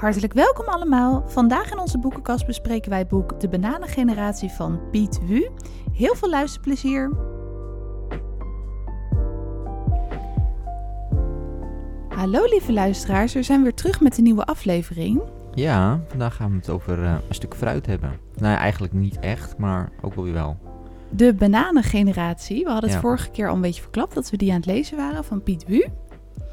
Hartelijk 0.00 0.32
welkom 0.32 0.66
allemaal. 0.66 1.24
Vandaag 1.26 1.70
in 1.72 1.78
onze 1.78 1.98
boekenkast 1.98 2.46
bespreken 2.46 2.90
wij 2.90 2.98
het 2.98 3.08
boek 3.08 3.40
De 3.40 3.48
Bananengeneratie 3.48 4.48
van 4.50 4.80
Piet 4.90 5.20
Wu. 5.26 5.48
Heel 5.92 6.14
veel 6.14 6.28
luisterplezier. 6.28 7.10
Hallo 12.08 12.44
lieve 12.44 12.72
luisteraars, 12.72 13.32
we 13.32 13.42
zijn 13.42 13.62
weer 13.62 13.74
terug 13.74 14.00
met 14.00 14.18
een 14.18 14.24
nieuwe 14.24 14.44
aflevering. 14.44 15.20
Ja, 15.54 16.00
vandaag 16.08 16.36
gaan 16.36 16.50
we 16.50 16.56
het 16.56 16.68
over 16.68 17.02
eh, 17.04 17.14
een 17.28 17.34
stuk 17.34 17.54
fruit 17.54 17.86
hebben. 17.86 18.12
Nou, 18.36 18.56
eigenlijk 18.56 18.92
niet 18.92 19.18
echt, 19.18 19.58
maar 19.58 19.90
ook 20.00 20.14
wel 20.14 20.24
weer 20.24 20.32
wel. 20.32 20.56
De 21.10 21.34
Bananengeneratie. 21.34 22.64
We 22.64 22.70
hadden 22.70 22.90
het 22.90 22.98
Ja. 23.00 23.06
vorige 23.06 23.30
keer 23.30 23.48
al 23.48 23.54
een 23.54 23.60
beetje 23.60 23.82
verklapt 23.82 24.14
dat 24.14 24.30
we 24.30 24.36
die 24.36 24.50
aan 24.50 24.56
het 24.56 24.66
lezen 24.66 24.96
waren 24.96 25.24
van 25.24 25.42
Piet 25.42 25.64
Wu. 25.66 25.86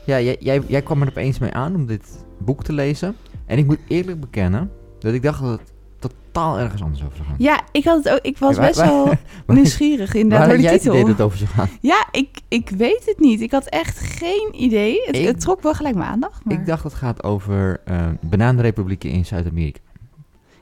Ja, 0.06 0.20
jij, 0.22 0.38
jij, 0.40 0.62
jij 0.68 0.82
kwam 0.82 1.02
er 1.02 1.08
opeens 1.08 1.40
mee 1.40 1.54
aan 1.54 1.76
om 1.76 1.86
dit 1.86 2.26
boek 2.38 2.64
te 2.64 2.74
lezen. 2.74 3.16
En 3.48 3.58
ik 3.58 3.66
moet 3.66 3.80
eerlijk 3.88 4.20
bekennen 4.20 4.72
dat 5.00 5.14
ik 5.14 5.22
dacht 5.22 5.42
dat 5.42 5.60
het 5.60 5.72
totaal 6.00 6.58
ergens 6.60 6.82
anders 6.82 7.04
over 7.04 7.16
zou 7.16 7.28
gaan. 7.28 7.36
Ja, 7.40 7.62
ik, 7.72 7.84
had 7.84 8.04
het 8.04 8.14
ook, 8.14 8.20
ik 8.22 8.38
was 8.38 8.56
Ja, 8.56 8.60
waar- 8.62 8.68
best 8.68 8.82
wel 8.82 9.06
waar- 9.06 9.20
nieuwsgierig 9.56 10.14
inderdaad 10.14 10.50
door 10.50 10.60
jij 10.60 10.80
titel. 10.80 11.08
het 11.08 11.22
over 11.22 11.38
zou 11.38 11.50
gaan? 11.50 11.70
Ja, 11.82 12.08
ik, 12.12 12.30
ik 12.48 12.70
weet 12.70 13.06
het 13.06 13.20
niet. 13.20 13.42
Ik 13.42 13.52
had 13.52 13.66
echt 13.66 14.00
geen 14.00 14.50
idee. 14.54 15.02
Het, 15.06 15.16
Ik- 15.16 15.26
het 15.28 15.40
trok 15.40 15.62
wel 15.62 15.74
gelijk 15.74 15.96
mijn 15.96 16.10
aandacht. 16.10 16.46
Maar... 16.46 16.54
Ik 16.60 16.66
dacht 16.66 16.84
dat 16.84 16.92
het 16.92 17.02
gaat 17.02 17.24
over 17.24 17.82
eh 17.86 18.08
bananenrepublieken 18.22 19.10
in 19.10 19.26
Zuid-Amerika. 19.26 19.80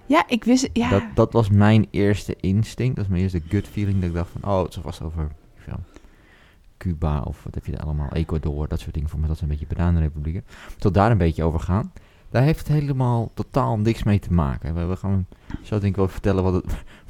Ja, 0.05 0.23
ik 0.27 0.43
wist... 0.43 0.69
Ja, 0.73 0.89
Dat, 0.89 1.03
dat 1.13 1.33
was 1.33 1.49
mijn 1.49 1.87
eerste 1.91 2.35
instinct. 2.39 2.95
Dat 2.95 3.05
was 3.05 3.07
mijn 3.07 3.21
eerste 3.21 3.41
gut 3.49 3.67
feeling. 3.67 3.99
Dat 3.99 4.09
ik 4.09 4.15
dacht 4.15 4.29
van, 4.39 4.51
oh, 4.51 4.63
het 4.63 4.77
vast 4.81 5.01
over 5.01 5.27
Cuba 6.77 7.21
of 7.21 7.43
wat 7.43 7.55
heb 7.55 7.65
je 7.65 7.71
daar 7.71 7.81
allemaal, 7.85 8.09
Ecuador, 8.11 8.67
dat 8.67 8.79
soort 8.79 8.93
dingen. 8.93 9.09
Voor 9.09 9.19
me 9.19 9.27
dat 9.27 9.37
zijn 9.37 9.51
een 9.51 9.57
beetje 9.57 9.75
bananenrepublieken. 9.75 10.43
Tot 10.77 10.93
daar 10.93 11.11
een 11.11 11.17
beetje 11.17 11.43
over 11.43 11.59
gaan. 11.59 11.91
Daar 12.35 12.43
heeft 12.43 12.59
het 12.59 12.67
helemaal 12.67 13.31
totaal 13.33 13.77
niks 13.77 14.03
mee 14.03 14.19
te 14.19 14.33
maken. 14.33 14.89
We, 14.89 14.95
gaan 14.95 15.27
zo 15.63 15.69
denk 15.79 15.91
ik 15.91 15.95
wel 15.95 16.07
vertellen 16.07 16.43
wat 16.43 16.53
het, 16.53 16.65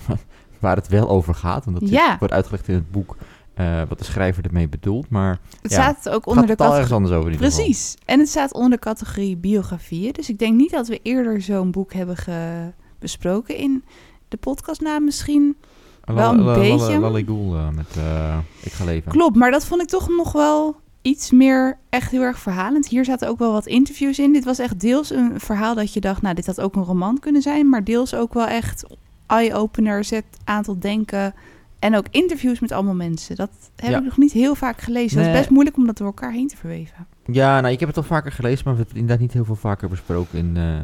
waar 0.59 0.75
het 0.75 0.87
wel 0.87 1.09
over 1.09 1.33
gaat. 1.35 1.65
Want 1.65 1.79
dat 1.79 1.89
Ja. 1.89 2.15
wordt 2.19 2.33
uitgelegd 2.33 2.67
in 2.67 2.73
het 2.75 2.91
boek 2.91 3.15
eh, 3.53 3.81
wat 3.89 3.97
de 3.97 4.03
schrijver 4.03 4.45
ermee 4.45 4.67
bedoelt. 4.69 5.09
Maar 5.09 5.39
het 5.61 5.71
ja, 5.71 5.93
staat 5.93 6.09
ook 6.09 6.25
onder 6.27 6.47
gaat 6.47 6.57
de 6.57 6.63
categorie... 6.63 6.93
anders 6.93 7.13
over 7.13 7.27
in 7.27 7.33
ieder 7.33 7.47
geval. 7.49 7.63
Precies. 7.65 7.95
En 8.05 8.19
het 8.19 8.29
staat 8.29 8.53
onder 8.53 8.69
de 8.71 8.79
categorie 8.79 9.37
biografieën. 9.37 10.11
Dus 10.13 10.29
ik 10.29 10.39
denk 10.39 10.55
niet 10.55 10.71
dat 10.71 10.87
we 10.87 10.99
eerder 11.03 11.41
zo'n 11.41 11.71
boek 11.71 11.93
hebben 11.93 12.17
ge- 12.17 12.71
besproken 12.99 13.55
in 13.57 13.83
de 14.27 14.37
podcastnaam 14.37 15.03
misschien. 15.03 15.55
Wel 16.03 16.33
een 16.33 16.53
beetje. 16.53 16.99
Lally 16.99 17.23
Goel 17.27 17.55
eh, 17.55 17.69
met 17.69 17.97
eh, 17.97 18.37
Ik 18.61 18.71
ga 18.71 18.83
leven. 18.83 19.11
Klopt, 19.11 19.35
maar 19.35 19.51
dat 19.51 19.65
vond 19.65 19.81
ik 19.81 19.87
toch 19.87 20.07
nog 20.09 20.31
wel 20.31 20.75
iets 21.05 21.31
meer 21.31 21.77
echt 21.89 22.11
heel 22.11 22.21
erg 22.21 22.39
verhalend. 22.39 22.87
Hier 22.87 23.05
zaten 23.05 23.27
ook 23.27 23.39
wel 23.39 23.51
wat 23.51 23.65
interviews 23.65 24.19
in. 24.19 24.33
Dit 24.33 24.43
was 24.45 24.59
echt 24.59 24.79
deels 24.79 25.09
een 25.09 25.39
verhaal 25.39 25.75
dat 25.75 25.93
je 25.93 25.99
dacht, 25.99 26.21
nou, 26.21 26.35
dit 26.35 26.45
had 26.45 26.61
ook 26.61 26.75
een 26.75 26.83
roman 26.83 27.19
kunnen 27.19 27.41
zijn. 27.41 27.69
Maar 27.69 27.83
deels 27.83 28.13
ook 28.13 28.33
wel 28.33 28.47
echt 28.47 28.85
eye-opener, 29.27 30.03
zet 30.03 30.25
aan 30.43 30.63
tot 30.63 30.81
denken. 30.81 31.33
En 31.79 31.95
ook 31.95 32.05
interviews 32.11 32.59
met 32.59 32.71
allemaal 32.71 32.93
mensen. 32.95 33.35
Dat 33.35 33.49
heb 33.75 33.91
Ja. 33.91 33.97
ik 33.97 34.03
nog 34.03 34.17
niet 34.17 34.31
heel 34.31 34.55
vaak 34.55 34.81
gelezen. 34.81 35.17
Dat 35.17 35.25
is 35.27 35.33
best 35.39 35.49
moeilijk 35.49 35.77
om 35.77 35.85
dat 35.85 35.97
door 35.97 36.07
elkaar 36.07 36.31
heen 36.31 36.47
te 36.47 36.57
verweven. 36.57 37.07
Ja, 37.25 37.61
nou, 37.61 37.73
ik 37.73 37.79
heb 37.79 37.89
het 37.89 37.97
al 37.97 38.03
vaker 38.03 38.31
gelezen, 38.31 38.61
maar 38.65 38.73
we 38.73 38.79
hebben 38.79 38.87
het 38.87 38.95
inderdaad 39.01 39.19
niet 39.19 39.33
heel 39.33 39.45
veel 39.45 39.55
vaker 39.69 39.89
besproken 39.89 40.37
in, 40.39 40.57
eh, 40.57 40.77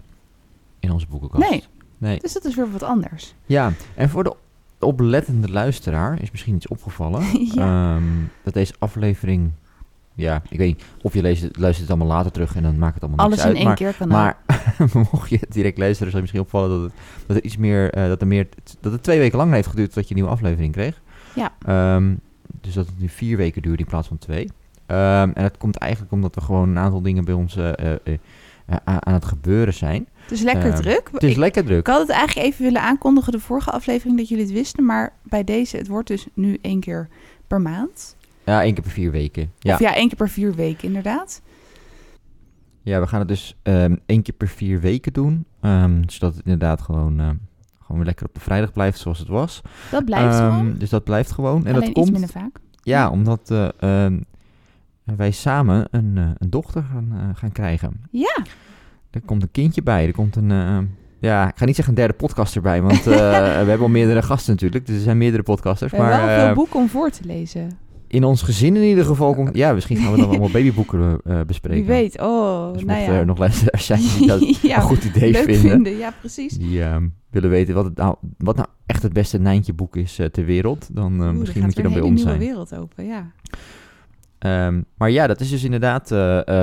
in 0.79 0.91
onze 0.91 1.07
boekenkast. 1.09 1.49
Nee. 1.49 1.63
Nee. 1.97 2.19
Dus 2.19 2.33
dat 2.33 2.45
is 2.45 2.55
weer 2.55 2.71
wat 2.71 2.83
anders. 2.83 3.33
Ja, 3.45 3.71
en 3.95 4.09
voor 4.09 4.23
de 4.23 4.35
oplettende 4.79 5.49
luisteraar 5.51 6.21
is 6.21 6.31
misschien 6.31 6.55
iets 6.55 6.67
opgevallen. 6.67 7.23
Ja. 7.55 7.95
Ehm, 7.95 8.03
dat 8.43 8.53
deze 8.53 8.73
aflevering, 8.79 9.51
ja, 10.15 10.41
ik 10.49 10.57
weet 10.57 10.67
niet 10.67 10.83
of 11.01 11.13
je 11.13 11.21
leest, 11.21 11.41
luistert 11.41 11.89
het 11.89 11.97
allemaal 11.97 12.15
later 12.17 12.31
terug 12.31 12.55
en 12.55 12.63
dan 12.63 12.77
maakt 12.79 12.93
het 12.93 13.03
allemaal 13.03 13.25
Alles 13.25 13.43
niks 13.43 13.49
in 13.49 13.49
uit. 13.49 13.57
één 13.57 13.67
maar, 13.67 13.75
keer 13.75 13.95
kan 13.97 14.07
maar 14.07 14.37
mocht 15.11 15.29
je 15.29 15.37
het 15.39 15.51
direct 15.51 15.77
luisteren, 15.77 16.11
zou 16.11 16.15
je 16.15 16.21
misschien 16.21 16.41
opvallen 16.41 16.69
dat 16.69 16.81
het, 16.81 16.91
dat 17.25 17.37
er 17.37 17.43
iets 17.43 17.57
meer, 17.57 17.91
eh, 17.93 18.07
dat 18.07 18.21
er 18.21 18.27
meer, 18.27 18.47
dat 18.79 18.91
het 18.91 19.03
twee 19.03 19.19
weken 19.19 19.37
langer 19.37 19.53
heeft 19.53 19.67
geduurd 19.67 19.87
voordat 19.93 20.09
je 20.09 20.15
een 20.15 20.21
nieuwe 20.21 20.35
aflevering 20.37 20.73
kreeg. 20.73 21.01
Ja. 21.35 21.51
Ehm, 21.65 22.15
dus 22.61 22.73
dat 22.73 22.85
het 22.85 22.99
nu 22.99 23.07
vier 23.09 23.37
weken 23.37 23.61
duurde 23.61 23.83
in 23.83 23.89
plaats 23.89 24.07
van 24.07 24.17
twee. 24.17 24.49
Ehm, 24.85 25.31
en 25.33 25.41
dat 25.43 25.57
komt 25.57 25.75
eigenlijk 25.77 26.11
omdat 26.11 26.35
er 26.35 26.41
gewoon 26.41 26.69
een 26.69 26.77
aantal 26.77 27.01
dingen 27.01 27.25
bij 27.25 27.33
ons 27.33 27.55
eh, 27.55 27.91
eh, 27.91 28.17
aan 28.83 29.13
het 29.13 29.25
gebeuren 29.25 29.73
zijn. 29.73 30.07
Het 30.21 30.31
is 30.31 30.41
lekker 30.41 30.71
Ehm, 30.71 30.81
druk. 30.81 31.09
Het 31.11 31.23
is 31.23 31.31
ik, 31.31 31.37
lekker 31.37 31.63
druk. 31.65 31.79
ik 31.79 31.87
had 31.87 31.99
het 31.99 32.09
eigenlijk 32.09 32.47
even 32.47 32.63
willen 32.63 32.81
aankondigen 32.81 33.31
de 33.31 33.39
vorige 33.39 33.71
aflevering 33.71 34.17
dat 34.17 34.27
jullie 34.29 34.43
het 34.43 34.53
wisten. 34.53 34.85
Maar 34.85 35.13
bij 35.23 35.43
deze, 35.43 35.77
het 35.77 35.87
wordt 35.87 36.07
dus 36.07 36.27
nu 36.33 36.57
één 36.61 36.79
keer 36.79 37.07
per 37.47 37.61
maand. 37.61 38.15
Ja, 38.45 38.63
één 38.63 38.73
keer 38.73 38.83
per 38.83 38.91
vier 38.91 39.11
weken. 39.11 39.51
Ja, 39.59 39.73
Of 39.73 39.79
ja, 39.79 39.95
één 39.95 40.07
keer 40.07 40.17
per 40.17 40.29
vier 40.29 40.53
weken 40.55 40.87
inderdaad. 40.87 41.41
ja 42.81 42.99
we 42.99 43.07
gaan 43.07 43.19
het 43.19 43.27
dus 43.27 43.55
ehm, 43.63 43.95
één 44.05 44.21
keer 44.21 44.33
per 44.33 44.47
vier 44.47 44.79
weken 44.79 45.13
doen. 45.13 45.45
Ehm, 45.61 46.01
zodat 46.07 46.35
het 46.35 46.45
inderdaad 46.45 46.81
gewoon, 46.81 47.19
ehm, 47.19 47.35
gewoon 47.79 47.97
weer 47.97 48.05
lekker 48.05 48.25
op 48.25 48.33
de 48.33 48.39
vrijdag 48.39 48.71
blijft 48.73 48.99
zoals 48.99 49.19
het 49.19 49.27
was. 49.27 49.61
Dat 49.91 50.05
blijft 50.05 50.35
Ehm, 50.39 50.49
gewoon. 50.49 50.75
Dus 50.77 50.89
dat 50.89 51.03
blijft 51.03 51.31
gewoon. 51.31 51.65
En 51.65 51.73
Alleen 51.73 51.85
dat 51.85 51.93
komt, 51.93 52.11
minder 52.11 52.29
vaak. 52.29 52.59
ja, 52.83 53.09
omdat 53.09 53.51
eh, 53.79 54.07
wij 55.03 55.31
samen 55.31 55.87
een, 55.91 56.17
eh, 56.17 56.29
een 56.37 56.49
dochter 56.49 56.83
gaan, 56.91 57.07
eh, 57.13 57.19
gaan 57.33 57.51
krijgen. 57.51 58.01
Ja, 58.11 58.43
Er 59.11 59.21
komt 59.21 59.41
een 59.43 59.51
kindje 59.51 59.83
bij. 59.83 60.05
Er 60.07 60.13
komt 60.13 60.35
een, 60.35 60.49
ja, 61.19 61.47
ik 61.49 61.57
ga 61.57 61.65
niet 61.65 61.75
zeggen 61.75 61.93
een 61.93 61.99
derde 61.99 62.13
podcast 62.13 62.55
erbij, 62.55 62.81
want 62.81 63.03
we 63.13 63.13
hebben 63.13 63.79
al 63.79 63.87
meerdere 63.87 64.21
gasten 64.21 64.53
natuurlijk. 64.53 64.85
Dus 64.85 64.95
er 64.95 65.01
zijn 65.01 65.17
meerdere 65.17 65.43
podcasters. 65.43 65.91
we 65.91 65.97
hebben 65.97 66.15
maar 66.17 66.25
wel 66.27 66.35
eh, 66.37 66.45
veel 66.45 66.53
boeken 66.55 66.79
om 66.79 66.89
voor 66.89 67.09
te 67.09 67.25
lezen. 67.25 67.77
In 68.11 68.23
ons 68.23 68.41
gezin 68.41 68.75
in 68.75 68.83
ieder 68.83 69.05
geval 69.05 69.33
komt... 69.33 69.55
Ja, 69.55 69.73
misschien 69.73 69.97
gaan 69.97 70.11
we 70.11 70.17
dan 70.17 70.29
allemaal 70.29 70.49
babyboeken 70.49 71.19
eh, 71.23 71.41
bespreken. 71.41 71.85
Wie 71.85 71.95
weet, 71.95 72.21
oh, 72.21 72.73
Dus 72.73 72.83
nou 72.83 72.97
mochten 72.97 73.13
ja. 73.13 73.19
er 73.19 73.25
nog 73.25 73.37
luisteraars 73.37 73.85
zijn 73.85 73.99
die 73.99 74.27
dat 74.39 74.61
ja, 74.61 74.75
een 74.75 74.81
goed 74.81 75.03
idee 75.03 75.35
vinden. 75.35 75.69
vinden. 75.69 75.97
Ja, 75.97 76.13
precies. 76.19 76.53
Die 76.53 76.83
ehm, 76.83 77.07
willen 77.29 77.49
weten 77.49 77.73
wat, 77.73 77.85
het 77.85 77.97
nou, 77.97 78.15
wat 78.37 78.55
nou 78.55 78.67
echt 78.85 79.03
het 79.03 79.13
beste 79.13 79.39
Nijntje 79.39 79.73
boek 79.73 79.95
is 79.95 80.19
eh, 80.19 80.25
ter 80.25 80.45
wereld. 80.45 80.89
Dan 80.91 81.21
eh, 81.21 81.27
Oeh, 81.27 81.37
misschien 81.37 81.63
moet 81.63 81.75
je 81.75 81.83
dan 81.83 81.93
bij 81.93 82.01
ons 82.01 82.13
nieuwe 82.13 82.29
zijn. 82.29 82.39
wereld 82.39 82.75
open, 82.75 83.05
ja. 83.05 83.31
Ehm, 84.37 84.81
maar 84.97 85.09
ja, 85.09 85.27
dat 85.27 85.39
is 85.39 85.49
dus 85.49 85.63
inderdaad 85.63 86.09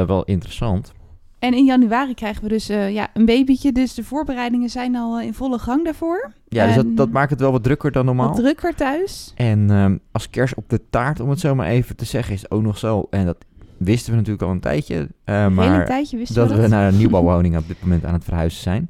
wel 0.07 0.25
interessant. 0.25 0.93
En 1.39 1.55
in 1.55 1.65
januari 1.65 2.15
krijgen 2.15 2.43
we 2.43 2.49
dus 2.49 2.69
eh, 2.69 2.93
ja, 2.93 3.09
een 3.15 3.25
babytje. 3.25 3.73
Dus 3.73 3.95
de 3.95 4.05
voorbereidingen 4.05 4.69
zijn 4.69 4.97
al 4.97 5.19
eh, 5.19 5.27
in 5.27 5.35
volle 5.35 5.59
gang 5.59 5.85
daarvoor. 5.85 6.33
Ja, 6.49 6.67
dus 6.67 6.75
dat, 6.75 6.97
dat 6.97 7.11
maakt 7.11 7.31
het 7.31 7.41
wel 7.41 7.53
wat 7.53 7.63
drukker 7.63 7.93
dan 7.93 8.05
normaal. 8.05 8.29
Wat 8.29 8.37
drukker 8.37 8.75
thuis. 8.75 9.33
En 9.37 9.71
ehm, 9.71 9.97
als 10.13 10.31
kers 10.31 10.55
op 10.55 10.69
de 10.69 10.81
taart, 10.91 11.21
om 11.21 11.31
het 11.31 11.41
zo 11.41 11.55
maar 11.55 11.67
even 11.67 11.97
te 11.97 12.05
zeggen, 12.05 12.35
is 12.35 12.51
ook 12.51 12.63
nog 12.63 12.79
zo. 12.79 13.07
En 13.11 13.27
dat 13.27 13.37
wisten 13.77 14.11
we 14.11 14.17
natuurlijk 14.17 14.45
al 14.45 14.51
een 14.51 14.61
tijdje. 14.61 15.09
Een 15.25 15.55
maar 15.55 15.73
hele 15.73 15.85
tijdje 15.85 16.17
wisten 16.17 16.37
dat 16.37 16.49
we 16.49 16.55
we 16.55 16.61
dat. 16.61 16.71
naar 16.71 16.89
een 16.89 16.97
nieuwbouwwoning 17.03 17.57
op 17.57 17.69
dit 17.69 17.81
moment 17.81 18.05
aan 18.05 18.15
het 18.15 18.25
verhuizen 18.25 18.61
zijn. 18.63 18.89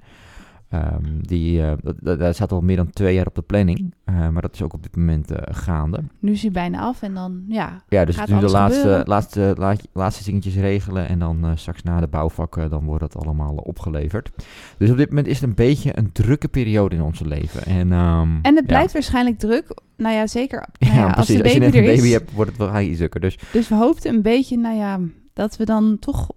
Ehm, 0.69 1.03
die, 1.21 1.63
eh, 1.63 1.73
dat, 2.01 2.35
staat 2.35 2.53
al 2.53 2.61
meer 2.61 2.77
dan 2.77 2.91
twee 2.91 3.15
jaar 3.15 3.27
op 3.27 3.35
de 3.35 3.43
planning. 3.43 3.95
eh, 4.05 4.29
maar 4.29 4.43
dat 4.43 4.55
is 4.55 4.63
ook 4.63 4.73
op 4.73 4.83
dit 4.83 4.97
moment 4.97 5.31
eh, 5.31 5.55
gaande. 5.57 6.01
Nu 6.19 6.33
is 6.33 6.43
hij 6.43 6.51
bijna 6.51 6.81
af 6.81 7.03
en 7.03 7.15
dan, 7.15 7.43
ja. 7.49 7.83
Ja, 7.89 8.05
dus 8.05 8.17
Gaat 8.17 8.29
nu 8.29 8.39
de 8.39 8.49
laatste, 8.51 9.03
laatste, 9.07 9.55
laat- 9.59 9.89
laatste 9.93 10.25
dingetjes 10.25 10.55
regelen. 10.55 11.09
En 11.09 11.19
dan 11.19 11.47
straks 11.55 11.83
na 11.83 12.01
de 12.01 12.07
bouwvakken, 12.07 12.71
dan 12.71 12.85
wordt 12.85 13.01
dat 13.13 13.17
allemaal 13.25 13.55
opgeleverd. 13.55 14.31
Dus 14.79 14.91
op 14.91 14.97
dit 14.97 15.09
moment 15.09 15.27
is 15.27 15.41
het 15.41 15.49
een 15.49 15.55
beetje 15.55 15.99
een 15.99 16.13
drukke 16.13 16.49
periode 16.49 16.95
in 16.95 17.03
ons 17.03 17.21
leven. 17.21 17.65
En, 17.65 17.93
ehm, 17.93 18.29
En 18.43 18.55
het 18.55 18.61
ja. 18.61 18.63
blijft 18.67 18.93
waarschijnlijk 18.93 19.39
druk. 19.39 19.81
Nou 19.97 20.15
ja, 20.15 20.27
zeker 20.27 20.59
nou 20.79 20.95
Ja, 20.95 20.99
ja, 21.01 21.07
als 21.07 21.15
de 21.15 21.19
Als 21.21 21.29
je 21.29 21.43
baby 21.43 21.59
net 21.59 21.75
een 21.75 21.81
er 21.81 21.87
baby 21.95 22.07
is. 22.07 22.13
hebt, 22.13 22.33
wordt 22.33 22.51
het 22.51 22.71
wel 22.71 22.81
iets 22.81 22.99
drukker. 22.99 23.21
Dus 23.21 23.39
Dus 23.53 23.69
we 23.69 23.75
hoopten 23.75 24.15
een 24.15 24.23
beetje, 24.23 24.57
nou 24.59 24.77
ja, 24.77 25.01
dat 25.33 25.57
we 25.57 25.65
dan 25.65 25.97
toch 25.99 26.29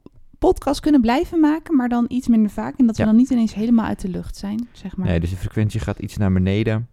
podcast 0.48 0.80
kunnen 0.80 1.02
blijven 1.02 1.40
maken, 1.40 1.76
maar 1.76 1.90
dan 1.90 2.06
iets 2.08 2.28
minder 2.28 2.52
vaak. 2.52 2.78
En 2.78 2.86
dat 2.86 2.96
we 2.96 3.02
Ja. 3.02 3.08
dan 3.08 3.18
niet 3.18 3.30
ineens 3.30 3.54
helemaal 3.54 3.86
uit 3.86 4.02
de 4.02 4.10
lucht 4.10 4.38
zijn, 4.38 4.68
zeg 4.72 4.98
maar. 4.98 5.08
Nee, 5.08 5.20
dus 5.20 5.30
de 5.30 5.36
frequentie 5.36 5.80
gaat 5.80 6.00
iets 6.00 6.18
naar 6.18 6.32
beneden. 6.34 6.88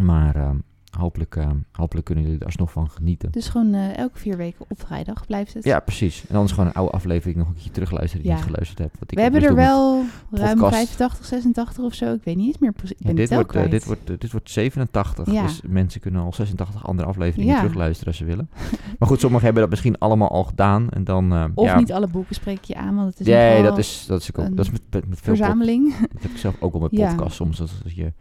Maar 0.00 0.36
ehm, 0.36 0.56
hopelijk, 0.98 1.36
ehm, 1.36 1.56
hopelijk 1.72 2.06
kunnen 2.06 2.24
jullie 2.24 2.38
er 2.40 2.46
alsnog 2.46 2.72
van 2.72 2.90
genieten. 2.90 3.30
Dus 3.32 3.48
gewoon 3.48 3.74
eh, 3.74 3.96
elke 3.96 4.18
vier 4.18 4.36
weken 4.36 4.64
op 4.68 4.80
vrijdag 4.86 5.26
blijft 5.26 5.54
het. 5.54 5.64
Ja, 5.64 5.80
precies. 5.80 6.24
En 6.28 6.34
anders 6.34 6.52
gewoon 6.52 6.68
een 6.68 6.74
oude 6.74 6.92
aflevering 6.92 7.36
nog 7.36 7.46
een 7.46 7.52
keertje 7.52 7.70
terugluisteren 7.70 8.22
die 8.22 8.30
Ja. 8.30 8.36
je 8.36 8.42
niet 8.42 8.50
geluisterd 8.52 8.78
hebt. 8.82 8.98
Wat 8.98 9.10
ik 9.10 9.16
we 9.16 9.22
hebben 9.22 9.42
er 9.42 9.54
wel 9.54 10.04
ruim 10.30 10.58
podcast. 10.58 10.74
85, 10.74 11.24
86 11.26 11.84
of 11.84 11.94
zo. 11.94 12.12
Ik 12.14 12.20
weet 12.24 12.36
niet 12.36 12.46
eens 12.46 12.58
meer 12.58 12.72
precies. 12.72 12.96
Ik 12.98 13.06
met- 13.06 13.14
ben 13.14 13.24
Ja, 13.28 13.30
het 13.30 13.30
dit, 13.30 13.54
wordt, 13.54 13.66
eh, 13.66 13.70
dit, 13.70 13.84
wordt, 13.84 14.10
eh, 14.10 14.16
dit 14.18 14.30
wordt 14.32 14.50
87. 14.50 15.30
Ja. 15.32 15.42
Dus 15.42 15.60
mensen 15.66 16.00
kunnen 16.00 16.22
al 16.22 16.32
86 16.32 16.86
andere 16.86 17.08
afleveringen 17.08 17.56
terugluisteren 17.56 18.06
als 18.08 18.16
ze 18.16 18.24
willen. 18.24 18.48
maar 18.98 19.08
goed, 19.08 19.20
sommigen 19.20 19.44
hebben 19.44 19.62
dat 19.62 19.70
misschien 19.70 19.98
allemaal 19.98 20.30
al 20.30 20.44
gedaan. 20.44 20.88
En 20.90 21.04
dan, 21.04 21.32
eh, 21.32 21.44
Of 21.54 21.76
niet 21.76 21.92
alle 21.92 22.06
boeken 22.08 22.34
spreek 22.34 22.64
je 22.64 22.74
aan, 22.74 22.94
want 22.96 23.08
het 23.08 23.20
is 23.20 23.26
Nee, 23.26 23.62
dat 23.62 23.78
is, 23.78 24.04
dat 24.06 24.20
is 24.20 24.28
ook. 24.36 24.44
een 24.44 24.54
Dat 24.54 24.64
is 24.64 24.70
met, 24.70 24.80
met, 24.90 25.08
met 25.08 25.20
veel 25.20 25.34
pod- 25.34 25.42
verzameling. 25.42 25.94
Dat 26.12 26.22
heb 26.22 26.30
ik 26.30 26.36
zelf 26.38 26.56
ook 26.60 26.74
al 26.74 26.80
met 26.80 26.90
Ja. 26.90 27.08
podcasts 27.08 27.36
soms. 27.36 27.58
Dat, 27.58 27.70
dat 27.82 27.92
je, 27.94 28.12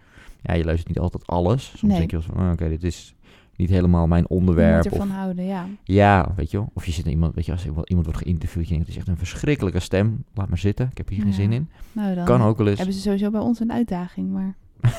ja, 0.42 0.54
je 0.54 0.64
luistert 0.64 0.88
niet 0.88 1.00
altijd 1.00 1.28
alles. 1.28 1.66
Soms 1.76 1.82
Nee. 1.82 1.98
denk 1.98 2.12
je 2.12 2.22
van, 2.22 2.46
oh, 2.46 2.52
oké, 2.52 2.70
dit 2.70 2.84
is 2.84 3.16
niet 3.56 3.70
helemaal 3.70 4.08
mijn 4.08 4.22
Je 4.24 4.30
onderwerp. 4.30 4.84
moet 4.84 4.92
ervan 4.94 5.08
Of, 5.10 5.14
houden, 5.16 5.46
ja. 5.46 5.66
ja, 5.84 6.34
weet 6.36 6.52
je 6.52 6.58
wel. 6.58 6.70
Of 6.74 6.86
je 6.86 6.92
zit 6.92 7.04
naar 7.04 7.14
iemand, 7.14 7.36
weet 7.36 7.46
je, 7.46 7.52
als 7.52 7.66
iemand 7.66 7.90
iemand 7.90 8.08
wordt 8.08 8.22
geïnterviewd, 8.22 8.64
je 8.64 8.70
denkt, 8.74 8.86
het 8.86 8.96
is 8.96 9.00
echt 9.02 9.10
een 9.12 9.18
verschrikkelijke 9.18 9.80
stem. 9.80 10.24
Laat 10.34 10.50
maar 10.50 10.58
zitten, 10.58 10.88
ik 10.92 10.98
heb 10.98 11.10
hier 11.10 11.20
geen 11.20 11.28
Ja. 11.28 11.34
zin 11.36 11.52
in. 11.52 11.70
Nou, 11.92 12.16
dan 12.16 12.26
Kan 12.26 12.42
ook 12.42 12.58
wel 12.58 12.68
eens. 12.68 12.78
hebben 12.78 12.96
ze 12.96 13.02
sowieso 13.02 13.30
bij 13.30 13.42
ons 13.42 13.60
een 13.60 13.72
uitdaging, 13.72 14.32
maar... 14.32 14.56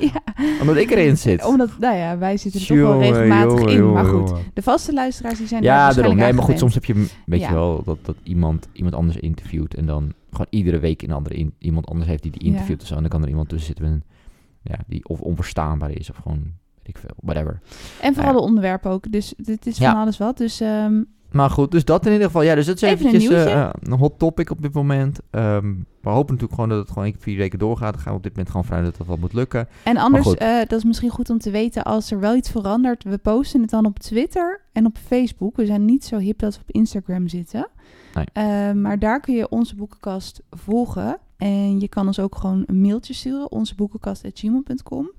ja. 0.00 0.22
Omdat 0.60 0.76
ik 0.76 0.90
erin 0.90 1.16
zit. 1.16 1.44
Omdat, 1.46 1.70
nou 1.78 1.96
ja, 1.96 2.18
wij 2.18 2.36
zitten 2.36 2.60
er 2.60 2.66
toch 2.66 2.76
wel 2.76 3.00
regelmatig 3.00 3.64
in. 3.74 3.92
Maar 3.92 4.04
goed, 4.04 4.32
de 4.54 4.62
vaste 4.62 4.92
luisteraars 4.92 5.38
die 5.38 5.46
zijn 5.46 5.62
Ja, 5.62 5.92
daarom. 5.92 6.16
Nee, 6.16 6.32
maar 6.32 6.44
goed, 6.44 6.58
soms 6.58 6.74
heb 6.74 6.84
je, 6.84 7.06
weet 7.26 7.40
Ja. 7.40 7.48
je 7.48 7.54
wel, 7.54 7.82
dat, 7.84 7.98
dat 8.02 8.16
iemand, 8.22 8.68
iemand 8.72 8.94
anders 8.94 9.16
interviewt 9.18 9.74
en 9.74 9.86
dan 9.86 10.12
gewoon 10.30 10.46
iedere 10.50 10.78
week 10.78 11.02
een 11.02 11.12
andere 11.12 11.34
in, 11.34 11.52
iemand 11.58 11.86
anders 11.86 12.08
heeft 12.08 12.22
die 12.22 12.32
die 12.32 12.44
Ja. 12.44 12.48
interviewt 12.52 12.80
of 12.80 12.86
zo. 12.86 12.94
En 12.94 13.00
dan 13.00 13.10
kan 13.10 13.22
er 13.22 13.28
iemand 13.28 13.48
tussen 13.48 13.66
zitten 13.66 13.84
met 13.84 13.94
een, 13.94 14.02
ja, 14.62 14.76
die 14.86 15.08
of 15.08 15.20
onverstaanbaar 15.20 15.90
is 15.90 16.10
of 16.10 16.16
gewoon, 16.16 16.42
weet 16.76 16.88
ik 16.88 16.98
veel, 16.98 17.10
whatever. 17.22 17.60
En 18.00 18.14
vooral 18.14 18.32
Ja. 18.32 18.38
de 18.38 18.44
onderwerpen 18.44 18.90
ook. 18.90 19.12
Dus 19.12 19.34
dit 19.36 19.66
is 19.66 19.78
Ja. 19.78 19.90
van 19.92 20.00
alles 20.00 20.18
wat. 20.18 20.36
Dus 20.38 20.60
ehm, 20.60 21.02
Maar 21.30 21.50
goed, 21.50 21.70
dus 21.70 21.84
dat 21.84 22.06
in 22.06 22.12
ieder 22.12 22.26
geval. 22.26 22.42
Ja, 22.42 22.54
dus 22.54 22.66
dat 22.66 22.74
is 22.76 22.82
Even 22.82 22.98
een 22.98 23.06
eventjes 23.06 23.30
nieuwtje. 23.30 23.50
eh, 23.54 23.70
een 23.82 23.98
hot 23.98 24.18
topic 24.18 24.50
op 24.50 24.62
dit 24.62 24.72
moment. 24.74 25.20
Ehm, 25.30 25.74
we 26.00 26.08
hopen 26.08 26.26
natuurlijk 26.34 26.52
gewoon 26.54 26.68
dat 26.68 26.78
het 26.78 26.88
gewoon 26.88 27.04
één 27.04 27.12
keer 27.12 27.22
vier 27.22 27.36
weken 27.36 27.58
doorgaat. 27.58 27.92
Dan 27.92 28.02
gaan 28.02 28.10
we 28.12 28.16
op 28.18 28.22
dit 28.22 28.32
moment 28.32 28.50
gewoon 28.50 28.66
vanuit 28.66 28.84
dat 28.84 28.96
dat 28.96 29.06
wel 29.06 29.16
moet 29.16 29.32
lukken. 29.32 29.68
En 29.84 29.96
anders, 29.96 30.34
eh, 30.34 30.58
dat 30.58 30.72
is 30.72 30.84
misschien 30.84 31.10
goed 31.10 31.30
om 31.30 31.38
te 31.38 31.50
weten 31.50 31.82
als 31.84 32.10
er 32.10 32.20
wel 32.20 32.34
iets 32.34 32.50
verandert. 32.50 33.04
We 33.04 33.18
posten 33.18 33.60
het 33.60 33.70
dan 33.70 33.86
op 33.86 33.98
Twitter 33.98 34.60
en 34.72 34.86
op 34.86 34.96
Facebook. 35.06 35.56
We 35.56 35.66
zijn 35.66 35.84
niet 35.84 36.04
zo 36.04 36.18
hip 36.18 36.38
dat 36.38 36.54
we 36.54 36.60
op 36.60 36.70
Instagram 36.70 37.28
zitten. 37.28 37.68
Nee. 38.14 38.24
Eh, 38.32 38.72
maar 38.72 38.98
daar 38.98 39.20
kun 39.20 39.34
je 39.34 39.48
onze 39.48 39.74
boekenkast 39.76 40.42
volgen. 40.50 41.18
En 41.40 41.80
je 41.80 41.88
kan 41.88 42.06
ons 42.06 42.18
ook 42.18 42.36
gewoon 42.36 42.62
een 42.66 42.80
mailtje 42.80 43.14
sturen. 43.14 43.50
Onzeboekenkast.gmail.com 43.50 45.10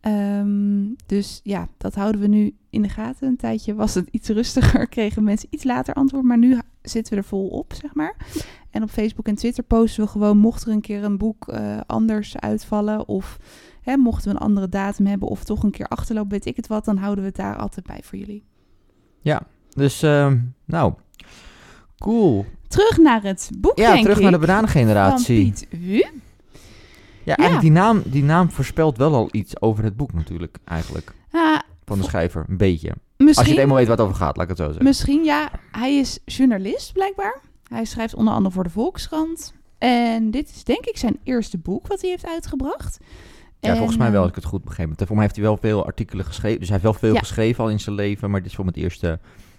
Ehm 0.00 0.94
Dus 1.06 1.40
ja, 1.42 1.68
dat 1.76 1.94
houden 1.94 2.20
we 2.20 2.26
nu 2.26 2.56
in 2.70 2.82
de 2.82 2.88
gaten. 2.88 3.28
Een 3.28 3.36
tijdje 3.36 3.74
was 3.74 3.94
het 3.94 4.08
iets 4.10 4.28
rustiger. 4.28 4.88
Kregen 4.96 5.24
mensen 5.24 5.48
iets 5.50 5.64
later 5.64 5.94
antwoord. 5.94 6.24
Maar 6.24 6.38
nu 6.38 6.58
zitten 6.82 7.12
we 7.12 7.18
er 7.18 7.26
vol 7.26 7.48
op, 7.48 7.72
zeg 7.72 7.94
maar. 7.94 8.16
En 8.70 8.82
op 8.82 8.90
Facebook 8.90 9.26
en 9.26 9.34
Twitter 9.34 9.64
posten 9.64 10.04
we 10.04 10.10
gewoon... 10.10 10.38
mocht 10.38 10.62
er 10.62 10.72
een 10.72 10.80
keer 10.80 11.04
een 11.04 11.18
boek 11.18 11.48
eh, 11.48 11.80
anders 11.86 12.36
uitvallen... 12.36 13.08
of 13.08 13.38
Hè, 13.80 13.96
mochten 13.96 14.30
we 14.30 14.36
een 14.36 14.42
andere 14.42 14.68
datum 14.68 15.06
hebben 15.06 15.28
of 15.28 15.44
toch 15.44 15.62
een 15.62 15.70
keer 15.70 15.86
achterloop, 15.86 16.30
weet 16.30 16.46
ik 16.46 16.56
het 16.56 16.66
wat, 16.66 16.84
dan 16.84 16.96
houden 16.96 17.24
we 17.24 17.28
het 17.28 17.38
daar 17.38 17.56
altijd 17.56 17.86
bij 17.86 18.00
voor 18.02 18.18
jullie. 18.18 18.44
Dus, 19.68 20.02
ehm, 20.02 20.38
nou, 20.64 20.94
cool. 21.98 22.46
Terug 22.70 22.96
naar 22.98 23.22
het 23.22 23.50
boek, 23.58 23.78
Ja, 23.78 23.90
denk 23.92 24.02
terug 24.02 24.16
ik, 24.16 24.22
naar 24.22 24.32
de 24.32 24.38
van 24.38 24.46
bananengeneratie. 24.46 25.44
Piet 25.44 25.66
Wu. 25.70 26.04
Ja, 27.24 27.36
eigenlijk 27.36 27.60
die 27.60 27.70
naam, 27.70 28.02
die 28.04 28.22
naam 28.22 28.50
voorspelt 28.50 28.96
wel 28.96 29.14
al 29.14 29.28
iets 29.32 29.60
over 29.60 29.84
het 29.84 29.96
boek 29.96 30.12
natuurlijk, 30.12 30.58
eigenlijk. 30.64 31.12
Ah, 31.30 31.58
Van 31.84 31.98
de 31.98 32.04
schrijver, 32.04 32.44
een 32.48 32.56
beetje. 32.56 32.92
Als 33.18 33.36
je 33.46 33.50
het 33.52 33.56
eenmaal 33.60 33.76
weet 33.76 33.86
waar 33.86 33.96
het 33.96 34.06
over 34.06 34.16
gaat, 34.18 34.36
laat 34.36 34.44
ik 34.44 34.48
het 34.50 34.58
zo 34.58 34.64
zeggen. 34.66 34.84
misschien, 34.84 35.24
ja, 35.24 35.50
hij 35.72 35.96
is 35.98 36.18
journalist 36.24 36.92
blijkbaar. 36.92 37.40
Hij 37.68 37.84
schrijft 37.84 38.14
onder 38.14 38.34
andere 38.34 38.54
voor 38.54 38.64
de 38.64 38.70
Volkskrant. 38.70 39.52
En 39.78 40.30
dit 40.30 40.50
is 40.50 40.64
denk 40.64 40.84
ik 40.84 40.96
zijn 40.96 41.18
eerste 41.24 41.58
boek 41.58 41.86
wat 41.86 42.00
hij 42.00 42.10
heeft 42.10 42.26
uitgebracht. 42.26 42.98
Ja, 43.60 43.68
En, 43.70 43.76
volgens 43.76 43.96
mij 43.98 44.10
wel, 44.10 44.20
als 44.20 44.28
ik 44.30 44.34
het 44.36 44.44
goed 44.44 44.64
begrepen 44.64 44.94
heb. 44.96 45.06
Voor 45.06 45.16
mij 45.16 45.24
heeft 45.24 45.36
hij 45.36 45.44
wel 45.46 45.56
veel 45.56 45.86
artikelen 45.86 46.24
geschreven. 46.24 46.58
Dus 46.58 46.68
hij 46.68 46.78
heeft 46.80 46.90
wel 46.90 47.00
veel 47.00 47.14
Ja. 47.14 47.18
geschreven 47.20 47.64
al 47.64 47.70
in 47.70 47.80
zijn 47.80 47.94
leven. 47.94 48.30
Maar 48.30 48.40
dit 48.40 48.50
is 48.50 48.56
voor 48.56 48.66
het 48.66 48.76
eerste, 48.76 49.18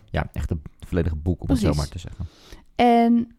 ja, 0.10 0.30
echt 0.34 0.52
een 0.52 0.62
volledige 0.88 1.16
boek, 1.16 1.42
om 1.42 1.50
het 1.50 1.60
zo 1.60 1.74
maar 1.74 1.88
te 1.88 2.00
zeggen. 2.00 2.28
En 2.76 3.36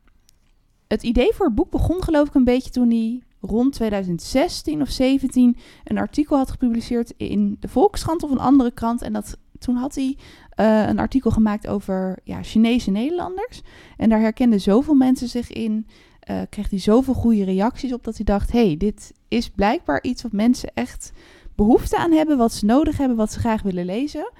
het 0.88 1.02
idee 1.02 1.32
voor 1.34 1.46
het 1.46 1.54
boek 1.54 1.70
begon 1.70 2.02
geloof 2.02 2.28
ik 2.28 2.34
een 2.34 2.44
beetje 2.44 2.70
toen 2.70 2.90
hij 2.90 3.22
rond 3.40 3.72
2016 3.72 4.80
of 4.80 4.88
17 4.90 5.56
een 5.84 5.98
artikel 5.98 6.36
had 6.36 6.50
gepubliceerd 6.50 7.14
in 7.16 7.56
de 7.60 7.68
Volkskrant 7.68 8.22
of 8.22 8.30
een 8.30 8.38
andere 8.38 8.70
krant. 8.70 9.02
En 9.02 9.12
dat, 9.12 9.38
toen 9.58 9.76
had 9.76 9.94
hij 9.94 10.16
eh, 10.50 10.88
een 10.88 10.98
artikel 10.98 11.30
gemaakt 11.30 11.66
over 11.66 12.18
ja, 12.24 12.42
Chinese 12.42 12.90
Nederlanders. 12.90 13.62
En 13.96 14.08
daar 14.08 14.20
herkenden 14.20 14.60
zoveel 14.60 14.94
mensen 14.94 15.28
zich 15.28 15.50
in. 15.50 15.86
eh, 16.20 16.40
kreeg 16.50 16.70
hij 16.70 16.78
zoveel 16.78 17.14
goede 17.14 17.44
reacties 17.44 17.92
op 17.92 18.04
dat 18.04 18.16
hij 18.16 18.24
dacht: 18.24 18.52
hey, 18.52 18.76
dit 18.76 19.12
is 19.28 19.50
blijkbaar 19.50 20.02
iets 20.02 20.22
wat 20.22 20.32
mensen 20.32 20.70
echt 20.74 21.12
behoefte 21.54 21.96
aan 21.96 22.12
hebben, 22.12 22.36
wat 22.36 22.52
ze 22.52 22.64
nodig 22.64 22.96
hebben, 22.96 23.16
wat 23.16 23.32
ze 23.32 23.38
graag 23.38 23.62
willen 23.62 23.84
lezen. 23.84 24.30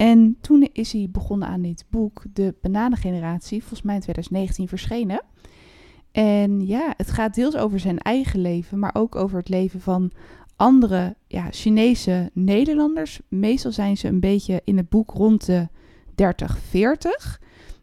En 0.00 0.36
toen 0.40 0.68
is 0.72 0.92
hij 0.92 1.08
begonnen 1.10 1.48
aan 1.48 1.62
dit 1.62 1.84
boek, 1.90 2.22
De 2.32 2.54
Bananengeneratie, 2.60 3.60
volgens 3.60 3.82
mij 3.82 3.94
in 3.94 4.00
2019 4.00 4.68
verschenen. 4.68 5.22
En 6.12 6.66
ja, 6.66 6.94
het 6.96 7.10
gaat 7.10 7.34
deels 7.34 7.56
over 7.56 7.80
zijn 7.80 7.98
eigen 7.98 8.40
leven, 8.40 8.78
maar 8.78 8.94
ook 8.94 9.16
over 9.16 9.38
het 9.38 9.48
leven 9.48 9.80
van 9.80 10.10
andere 10.56 11.16
ja, 11.26 11.46
Chinese 11.50 12.30
Nederlanders. 12.32 13.20
Meestal 13.28 13.72
zijn 13.72 13.96
ze 13.96 14.08
een 14.08 14.20
beetje 14.20 14.60
in 14.64 14.76
het 14.76 14.88
boek 14.88 15.10
rond 15.10 15.46
de 15.46 15.68
30, 16.14 16.58
40. 16.58 17.40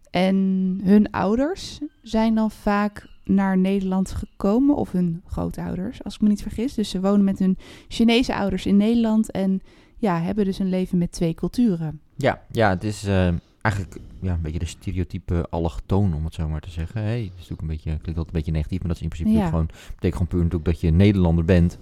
En 0.09 0.35
hun 0.83 1.11
ouders 1.11 1.79
zijn 2.01 2.35
dan 2.35 2.51
vaak 2.51 3.09
naar 3.23 3.57
Nederland 3.57 4.11
gekomen, 4.11 4.75
of 4.75 4.91
hun 4.91 5.21
grootouders, 5.25 6.03
als 6.03 6.15
ik 6.15 6.21
me 6.21 6.27
niet 6.27 6.41
vergis. 6.41 6.73
Dus 6.73 6.89
ze 6.89 7.01
wonen 7.01 7.23
met 7.23 7.39
hun 7.39 7.57
Chinese 7.87 8.35
ouders 8.35 8.65
in 8.65 8.77
Nederland 8.77 9.31
en 9.31 9.61
ja, 9.97 10.19
hebben 10.21 10.45
dus 10.45 10.59
een 10.59 10.69
leven 10.69 10.97
met 10.97 11.11
twee 11.11 11.33
culturen. 11.33 11.99
Ja, 12.15 12.41
ja 12.51 12.69
het 12.69 12.83
is 12.83 13.03
eh, 13.03 13.27
eigenlijk 13.61 13.97
ja, 14.21 14.33
een 14.33 14.41
beetje 14.41 14.59
de 14.59 14.65
stereotype 14.65 15.45
allochtoon, 15.49 16.13
om 16.13 16.25
het 16.25 16.33
zo 16.33 16.47
maar 16.47 16.61
te 16.61 16.69
zeggen. 16.69 17.01
Hey, 17.01 17.19
het 17.21 17.31
is 17.31 17.49
natuurlijk 17.49 17.61
een 17.61 17.67
beetje, 17.67 17.83
klinkt 17.83 18.05
altijd 18.07 18.27
een 18.27 18.33
beetje 18.33 18.51
negatief, 18.51 18.79
maar 18.79 18.87
dat 18.87 18.97
is 18.97 19.03
in 19.03 19.09
principe 19.09 19.37
Ja. 19.37 19.47
gewoon, 19.49 19.65
betekent 19.65 20.11
gewoon 20.13 20.27
puur 20.27 20.37
natuurlijk 20.43 20.65
dat 20.65 20.81
je 20.81 20.87
een 20.87 20.95
Nederlander 20.95 21.45
bent. 21.45 21.77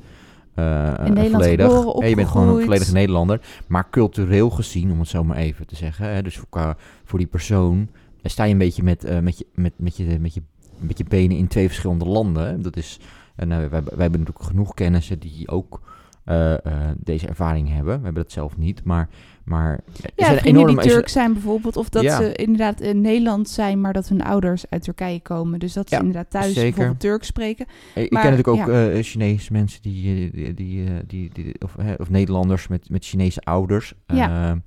eh, 0.53 0.87
eh, 0.87 0.99
Nederland 0.99 1.31
volledig. 1.31 1.73
geboren, 1.73 2.01
Ja, 2.01 2.07
je 2.07 2.15
bent 2.15 2.27
gewoon 2.27 2.47
een 2.47 2.61
volledige 2.63 2.91
Nederlander. 2.93 3.41
Maar 3.67 3.89
cultureel 3.89 4.49
gezien, 4.49 4.91
om 4.91 4.99
het 4.99 5.07
zo 5.07 5.23
maar 5.23 5.37
even 5.37 5.67
te 5.67 5.75
zeggen. 5.75 6.13
Hè, 6.13 6.21
dus 6.23 6.37
voor, 6.37 6.75
voor 7.03 7.19
die 7.19 7.27
persoon 7.27 7.87
eh, 8.21 8.31
sta 8.31 8.43
je 8.43 8.51
een 8.51 8.57
beetje 8.57 8.83
met, 8.83 9.03
eh, 9.03 9.19
met, 9.19 9.37
je, 9.37 9.45
met, 9.53 9.73
met, 9.75 9.97
je, 9.97 10.17
met, 10.19 10.33
je, 10.33 10.41
met 10.79 10.97
je 10.97 11.03
benen 11.03 11.37
in 11.37 11.47
twee 11.47 11.67
verschillende 11.67 12.05
landen. 12.05 12.47
hè. 12.47 12.61
Dat 12.61 12.77
is, 12.77 12.99
en 13.35 13.51
eh, 13.51 13.57
wij, 13.57 13.69
wij 13.69 13.81
hebben 13.83 14.19
natuurlijk 14.19 14.45
genoeg 14.45 14.73
kennissen 14.73 15.19
die 15.19 15.47
ook 15.49 15.81
eh, 16.25 16.53
eh, 16.53 16.59
deze 16.97 17.27
ervaring 17.27 17.67
hebben. 17.69 17.97
We 17.97 18.03
hebben 18.03 18.23
dat 18.23 18.31
zelf 18.31 18.57
niet, 18.57 18.83
maar... 18.83 19.09
maar 19.43 19.79
Ja, 20.15 20.25
vrienden 20.25 20.45
enorme- 20.45 20.81
die 20.81 20.91
Turk 20.91 21.07
zijn 21.09 21.33
bijvoorbeeld. 21.33 21.77
Of 21.77 21.89
dat 21.89 22.03
Ja. 22.03 22.17
ze 22.17 22.33
inderdaad 22.33 22.81
in 22.81 23.01
Nederland 23.01 23.49
zijn, 23.49 23.81
maar 23.81 23.93
dat 23.93 24.07
hun 24.09 24.23
ouders 24.23 24.63
uit 24.69 24.83
Turkije 24.83 25.19
komen. 25.19 25.59
Dus 25.59 25.73
dat 25.73 25.89
ze 25.89 25.95
Ja, 25.95 26.01
inderdaad 26.01 26.29
thuis 26.29 26.45
zeker. 26.53 26.63
bijvoorbeeld 26.63 26.99
Turks 26.99 27.27
spreken. 27.27 27.65
Eh, 27.95 28.03
Ik 28.03 28.11
Maar, 28.11 28.21
ken 28.21 28.31
natuurlijk 28.31 28.61
ook 28.69 28.75
ja. 28.75 28.89
eh, 28.91 29.03
Chinese 29.03 29.51
mensen 29.51 29.81
die, 29.81 30.31
die, 30.31 30.53
die, 30.53 30.85
die, 31.07 31.29
die- 31.33 31.55
of, 31.63 31.75
of 31.97 32.09
Nederlanders 32.09 32.67
met, 32.67 32.89
met 32.89 33.05
Chinese 33.05 33.41
ouders. 33.41 33.93
Ja. 34.07 34.57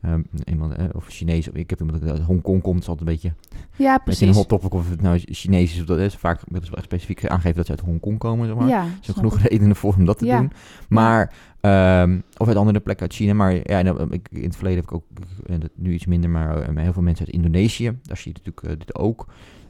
Eh, 0.00 0.12
ehm, 0.12 0.20
iemand, 0.44 0.72
eh, 0.74 0.84
of 0.92 1.06
Chinees, 1.08 1.48
of 1.48 1.54
ik 1.54 1.70
heb 1.70 1.80
iemand 1.80 2.02
uit 2.02 2.20
Hongkong 2.20 2.62
komt, 2.62 2.80
is 2.82 2.88
altijd 2.88 3.08
een 3.08 3.14
beetje, 3.14 3.32
Ja, 3.52 3.66
beetje 3.76 3.92
een 3.94 4.00
precies. 4.04 4.36
hot 4.36 4.48
topic 4.48 4.74
of 4.74 4.90
het 4.90 5.02
nou 5.02 5.18
Chinees 5.18 5.74
is. 5.74 5.80
Of 5.80 5.86
dat 5.86 5.98
is 5.98 6.14
vaak 6.14 6.40
dat 6.48 6.62
is 6.62 6.68
wel 6.68 6.76
echt 6.76 6.86
specifiek 6.86 7.26
aangeven 7.26 7.56
dat 7.56 7.66
ze 7.66 7.72
uit 7.72 7.80
Hongkong 7.80 8.18
komen, 8.18 8.46
zeg 8.46 8.56
maar. 8.56 8.68
Ja, 8.68 8.82
Er 8.82 8.90
zijn 9.00 9.16
genoeg 9.16 9.38
ik. 9.38 9.48
redenen 9.50 9.76
voor 9.76 9.94
om 9.94 10.04
dat 10.04 10.18
te 10.18 10.24
Ja. 10.24 10.38
doen. 10.38 10.52
Maar, 10.88 11.32
ehm, 11.60 12.18
of 12.36 12.46
uit 12.48 12.56
andere 12.56 12.80
plekken 12.80 13.06
uit 13.06 13.14
China. 13.14 13.32
Maar 13.34 13.70
ja, 13.70 13.82
nou, 13.82 14.06
ik, 14.10 14.28
in 14.30 14.42
het 14.42 14.56
verleden 14.56 14.78
heb 14.80 14.88
ik 14.90 14.94
ook, 14.96 15.04
en 15.46 15.60
dat 15.60 15.70
nu 15.74 15.92
iets 15.92 16.06
minder, 16.06 16.30
maar 16.30 16.60
eh, 16.62 16.82
heel 16.82 16.92
veel 16.92 17.02
mensen 17.02 17.26
uit 17.26 17.34
Indonesië. 17.34 17.84
Daar 18.02 18.16
zie 18.16 18.32
je 18.32 18.38
natuurlijk 18.44 18.66
eh, 18.66 18.86
dit 18.86 18.94
ook. 18.94 19.26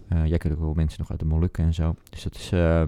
Eh, 0.08 0.26
jij 0.26 0.38
kent 0.38 0.54
ook 0.54 0.60
wel 0.60 0.72
mensen 0.74 0.98
nog 1.00 1.10
uit 1.10 1.20
de 1.20 1.26
Molukken 1.26 1.64
en 1.64 1.74
zo. 1.74 1.94
Dus 2.10 2.22
dat 2.22 2.34
is, 2.34 2.52
eh, 2.52 2.80
eh, 2.80 2.86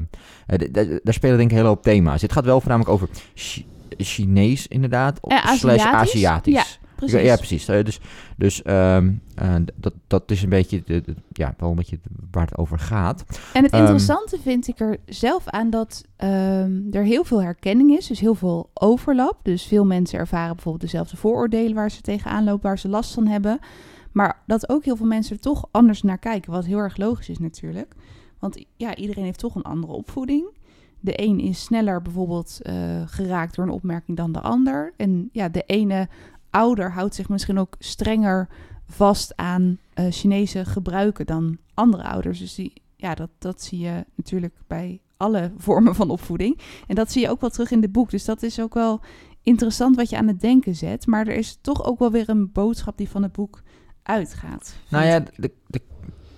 daar 1.03 1.15
spelen 1.15 1.37
denk 1.37 1.51
ik 1.51 1.57
een 1.57 1.63
hele 1.63 1.69
hoop 1.75 1.83
thema's. 1.83 2.21
Dit 2.21 2.33
gaat 2.33 2.45
wel 2.45 2.61
voornamelijk 2.61 2.95
over 2.95 3.09
Chi- 3.35 3.67
Chinees 3.97 4.67
inderdaad, 4.69 5.19
of 5.21 5.33
slash 5.57 5.85
Aziatisch? 5.85 6.81
Precies. 7.11 7.29
Ja, 7.29 7.37
precies. 7.37 7.69
Eh, 7.69 7.85
dus 7.85 8.01
dus 8.37 8.63
ehm, 8.63 9.13
eh, 9.35 9.55
dat, 9.75 9.93
dat 10.07 10.31
is 10.31 10.43
een 10.43 10.49
beetje, 10.49 10.83
de, 10.87 11.01
de- 11.01 11.15
ja, 11.33 11.55
wel 11.59 11.71
een 11.71 11.77
beetje 11.77 11.99
waar 12.31 12.45
het 12.47 12.57
over 12.59 12.79
gaat. 12.79 13.25
En 13.53 13.63
het 13.63 13.73
Ehm, 13.73 13.81
interessante 13.81 14.39
vind 14.43 14.69
ik 14.69 14.81
er 14.81 14.97
zelf 15.07 15.47
aan 15.49 15.71
dat 15.71 16.05
ehm, 16.17 16.81
er 16.91 17.05
heel 17.05 17.25
veel 17.25 17.43
herkenning 17.43 17.91
is. 17.97 18.07
Dus 18.07 18.21
heel 18.21 18.35
veel 18.35 18.71
overlap. 18.75 19.39
Dus 19.43 19.63
veel 19.67 19.85
mensen 19.85 20.19
ervaren 20.19 20.55
bijvoorbeeld 20.55 20.85
dezelfde 20.85 21.17
vooroordelen 21.17 21.75
waar 21.75 21.91
ze 21.91 22.01
tegenaan 22.01 22.45
lopen, 22.45 22.63
waar 22.69 22.79
ze 22.79 22.89
last 22.89 23.15
van 23.15 23.27
hebben. 23.27 23.59
Maar 24.13 24.43
dat 24.47 24.69
ook 24.69 24.85
heel 24.85 24.97
veel 24.97 25.07
mensen 25.07 25.37
er 25.37 25.43
toch 25.43 25.69
anders 25.71 26.03
naar 26.03 26.19
kijken. 26.19 26.53
Wat 26.53 26.65
heel 26.65 26.79
erg 26.79 26.97
logisch 26.97 27.29
is 27.29 27.39
natuurlijk. 27.39 27.95
Want 28.39 28.65
ja, 28.77 28.97
iedereen 28.97 29.25
heeft 29.25 29.39
toch 29.39 29.55
een 29.55 29.63
andere 29.63 29.93
opvoeding. 29.93 30.45
De 31.01 31.23
een 31.23 31.41
is 31.41 31.63
sneller 31.63 32.03
bijvoorbeeld 32.03 32.59
eh, 32.63 32.75
geraakt 33.07 33.55
door 33.55 33.65
een 33.65 33.71
opmerking 33.71 34.17
dan 34.17 34.33
de 34.33 34.41
ander. 34.41 34.93
En 34.97 35.29
ja, 35.33 35.49
de 35.49 35.63
ene 35.67 36.09
ouder 36.53 36.93
houdt 36.93 37.15
zich 37.15 37.29
misschien 37.29 37.59
ook 37.59 37.75
strenger 37.79 38.49
vast 38.87 39.37
aan 39.37 39.79
eh, 39.95 40.07
Chinese 40.11 40.65
gebruiken 40.65 41.27
dan 41.27 41.59
andere 41.75 42.03
ouders. 42.05 42.39
Dus 42.39 42.55
die, 42.55 42.73
ja, 42.97 43.15
dat, 43.15 43.31
dat 43.39 43.63
zie 43.63 43.79
je 43.79 44.05
natuurlijk 44.15 44.55
bij 44.67 45.01
alle 45.17 45.53
vormen 45.67 45.95
van 45.95 46.11
opvoeding. 46.11 46.59
En 46.87 46.95
dat 46.95 47.13
zie 47.13 47.23
je 47.23 47.29
ook 47.31 47.41
wel 47.41 47.51
terug 47.51 47.71
in 47.71 47.81
dit 47.81 47.93
boek. 47.93 48.11
Dus 48.11 48.25
dat 48.25 48.43
is 48.43 48.61
ook 48.61 48.75
wel 48.75 49.01
interessant 49.43 49.97
wat 49.97 50.11
je 50.11 50.17
aan 50.17 50.27
het 50.29 50.41
denken 50.41 50.75
zet. 50.75 51.07
Maar 51.07 51.27
er 51.27 51.37
is 51.37 51.59
toch 51.61 51.85
ook 51.85 51.99
wel 51.99 52.11
weer 52.11 52.29
een 52.29 52.53
boodschap 52.53 52.97
die 52.97 53.09
van 53.09 53.23
het 53.23 53.33
boek 53.33 53.63
uitgaat. 54.03 54.77
Nou 54.89 55.05
ja, 55.05 55.21
de, 55.37 55.51
de, 55.67 55.81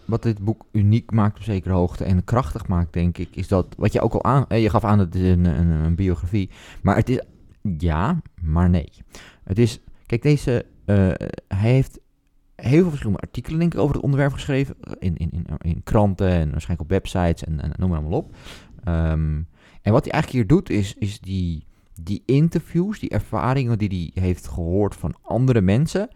wat 0.05 0.23
dit 0.23 0.45
boek 0.45 0.65
uniek 0.73 1.11
maakt 1.11 1.37
op 1.37 1.43
zekere 1.43 1.75
hoogte 1.75 2.05
en 2.05 2.25
krachtig 2.25 2.67
maakt, 2.69 2.93
denk 2.93 3.19
ik, 3.19 3.37
is 3.37 3.49
dat 3.49 3.67
wat 3.77 3.93
je 3.93 4.01
ook 4.01 4.13
al 4.15 4.25
aan. 4.25 4.45
eh, 4.49 4.63
Je 4.63 4.71
gaf 4.71 4.85
aan 4.85 4.99
dat 4.99 5.07
het 5.15 5.23
een, 5.23 5.45
een, 5.45 5.71
een 5.71 5.95
biografie. 5.95 6.51
Maar 6.83 6.97
het 6.97 7.09
is. 7.09 7.21
Ja, 7.79 8.21
maar 8.43 8.71
nee. 8.71 8.89
Het 9.45 9.59
is. 9.59 9.81
Kijk, 10.07 10.23
deze. 10.23 10.65
eh, 10.85 11.09
hij 11.49 11.71
heeft 11.71 11.99
heel 12.55 12.81
veel 12.81 12.89
verschillende 12.89 13.21
artikelen, 13.23 13.59
denk 13.59 13.75
ik, 13.75 13.81
over 13.81 13.95
het 13.95 14.05
onderwerp 14.05 14.33
geschreven. 14.33 14.77
In, 14.99 15.17
in, 15.17 15.31
in, 15.33 15.47
in 15.61 15.83
kranten 15.83 16.29
en 16.29 16.51
waarschijnlijk 16.51 16.81
op 16.81 16.89
websites 16.89 17.45
en, 17.45 17.61
en 17.61 17.73
noem 17.77 17.89
maar 17.91 17.99
allemaal 17.99 18.19
op. 18.19 18.35
Ehm, 18.85 19.41
en 19.83 19.93
wat 19.93 20.05
hij 20.05 20.13
eigenlijk 20.13 20.31
hier 20.31 20.47
doet, 20.47 20.71
is, 20.71 20.95
is 20.99 21.21
die, 21.21 21.65
die 22.03 22.23
interviews, 22.27 22.99
die 22.99 23.11
ervaringen 23.11 23.79
die 23.79 24.11
hij 24.15 24.23
heeft 24.23 24.49
gehoord 24.49 24.95
van 24.97 25.15
andere 25.23 25.61
mensen 25.61 26.09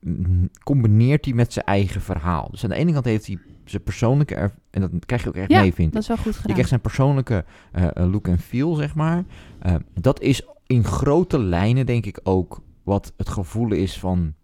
mm, 0.00 0.48
combineert 0.62 1.24
hij 1.24 1.34
met 1.34 1.52
zijn 1.52 1.64
eigen 1.64 2.00
verhaal. 2.00 2.48
Dus 2.50 2.64
aan 2.64 2.70
de 2.70 2.76
ene 2.76 2.92
kant 2.92 3.04
heeft 3.04 3.26
hij 3.26 3.38
zijn 3.64 3.82
persoonlijke... 3.82 4.34
erv- 4.34 4.54
en 4.70 4.80
dat 4.80 4.90
krijg 5.06 5.22
je 5.22 5.28
ook 5.28 5.34
echt 5.36 5.50
Ja, 5.50 5.60
mee, 5.60 5.74
vind 5.74 5.88
ik. 5.88 5.92
Dat 5.94 6.02
is 6.02 6.08
wel 6.08 6.16
goed 6.16 6.26
Je 6.26 6.32
gedaan. 6.32 6.50
krijgt 6.52 6.68
zijn 6.68 6.80
persoonlijke 6.80 7.44
eh, 7.72 7.86
look 7.94 8.28
en 8.28 8.38
feel, 8.38 8.74
zeg 8.74 8.94
maar. 8.94 9.24
Eh, 9.58 9.74
dat 10.00 10.20
is 10.20 10.42
in 10.66 10.84
grote 10.84 11.38
lijnen, 11.38 11.86
denk 11.86 12.06
ik, 12.06 12.20
ook 12.22 12.62
wat 12.86 13.12
het 13.16 13.28
gevoel 13.28 13.72
is 13.72 13.98
van 13.98 14.34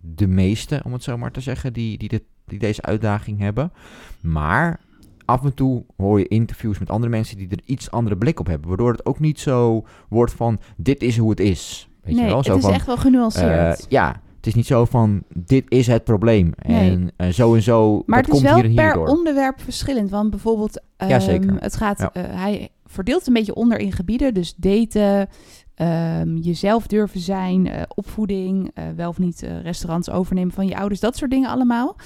de 0.00 0.26
meesten, 0.26 0.84
om 0.84 0.92
het 0.92 1.02
zo 1.02 1.16
maar 1.18 1.30
te 1.32 1.40
zeggen, 1.40 1.72
die, 1.72 1.98
die, 1.98 2.08
dit, 2.08 2.22
die 2.44 2.58
deze 2.58 2.82
uitdaging 2.82 3.38
hebben. 3.38 3.72
Maar 4.20 4.80
af 5.24 5.44
en 5.44 5.54
toe 5.54 5.84
hoor 5.96 6.18
je 6.18 6.28
interviews 6.28 6.78
met 6.78 6.90
andere 6.90 7.10
mensen 7.10 7.36
die 7.36 7.48
er 7.48 7.60
iets 7.64 7.90
andere 7.90 8.16
blik 8.16 8.40
op 8.40 8.46
hebben. 8.46 8.68
Waardoor 8.68 8.92
het 8.92 9.06
ook 9.06 9.18
niet 9.20 9.40
zo 9.40 9.84
wordt 10.08 10.32
van, 10.32 10.60
dit 10.76 11.02
is 11.02 11.16
hoe 11.16 11.30
het 11.30 11.40
is. 11.40 11.88
Weet 12.02 12.14
nee, 12.14 12.22
je 12.24 12.28
wel? 12.28 12.36
het 12.36 12.46
Zo 12.46 12.56
is 12.56 12.62
van, 12.62 12.72
echt 12.72 12.86
wel 12.86 12.96
genuanceerd. 12.96 13.80
eh, 13.80 13.86
ja, 13.88 14.20
het 14.36 14.46
is 14.46 14.54
niet 14.54 14.66
zo 14.66 14.84
van, 14.84 15.22
dit 15.34 15.64
is 15.68 15.86
het 15.86 16.04
probleem. 16.04 16.52
Nee. 16.66 16.90
En 16.90 17.10
eh, 17.16 17.28
zo 17.28 17.54
en 17.54 17.62
zo, 17.62 18.02
maar 18.06 18.22
dat 18.22 18.26
het 18.26 18.26
is 18.26 18.30
komt 18.32 18.42
wel 18.42 18.54
hier 18.54 18.64
en 18.64 18.74
per 18.74 18.84
hierdoor. 18.84 19.06
onderwerp 19.16 19.60
verschillend. 19.60 20.10
Want 20.10 20.30
bijvoorbeeld, 20.30 20.82
Ja, 20.96 21.20
zeker. 21.20 21.54
het 21.58 21.76
gaat, 21.76 21.98
Ja. 21.98 22.12
eh, 22.12 22.22
hij 22.40 22.68
verdeelt 22.84 23.26
een 23.26 23.32
beetje 23.32 23.54
onder 23.54 23.78
in 23.78 23.92
gebieden. 23.92 24.34
Dus 24.34 24.54
daten, 24.54 25.28
ehm, 25.76 26.36
jezelf 26.36 26.86
durven 26.86 27.20
zijn, 27.20 27.66
eh, 27.66 27.82
opvoeding, 27.94 28.70
eh, 28.74 28.84
wel 28.96 29.08
of 29.08 29.18
niet 29.18 29.42
eh, 29.42 29.60
restaurants 29.60 30.10
overnemen 30.10 30.52
van 30.52 30.66
je 30.66 30.76
ouders. 30.76 31.00
Dat 31.00 31.16
soort 31.16 31.30
dingen 31.30 31.50
allemaal. 31.50 31.96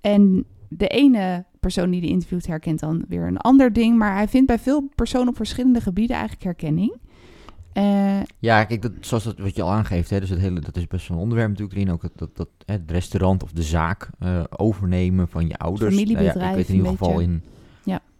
En 0.00 0.44
de 0.68 0.86
ene 0.86 1.44
persoon 1.60 1.90
die 1.90 2.00
de 2.00 2.06
interviewt 2.06 2.46
herkent 2.46 2.80
dan 2.80 3.04
weer 3.08 3.26
een 3.26 3.36
ander 3.36 3.72
ding. 3.72 3.98
Maar 3.98 4.14
hij 4.14 4.28
vindt 4.28 4.46
bij 4.46 4.58
veel 4.58 4.88
personen 4.94 5.28
op 5.28 5.36
verschillende 5.36 5.80
gebieden 5.80 6.16
eigenlijk 6.16 6.44
herkenning. 6.44 6.96
Ja, 8.38 8.64
kijk, 8.64 8.82
dat, 8.82 8.92
zoals 9.00 9.24
dat 9.24 9.38
wat 9.38 9.56
je 9.56 9.62
al 9.62 9.70
aangeeft, 9.72 10.10
hè, 10.10 10.20
dus 10.20 10.30
het 10.30 10.38
hele, 10.38 10.60
dat 10.60 10.76
is 10.76 10.86
best 10.86 11.08
wel 11.08 11.16
een 11.16 11.22
onderwerp 11.22 11.50
natuurlijk 11.50 11.76
erin. 11.76 11.92
Ook 11.92 12.02
dat, 12.16 12.36
dat, 12.36 12.48
het 12.64 12.90
restaurant 12.90 13.42
of 13.42 13.52
de 13.52 13.62
zaak 13.62 14.10
overnemen 14.50 15.28
van 15.28 15.48
je 15.48 15.56
ouders. 15.56 15.94
Familiebedrijf 15.94 16.34
Nou 16.34 16.46
ja, 16.46 16.50
ik 16.50 16.56
weet 16.56 16.68
in 16.68 16.74
ieder 16.74 16.90
geval 16.90 17.20
in. 17.20 17.42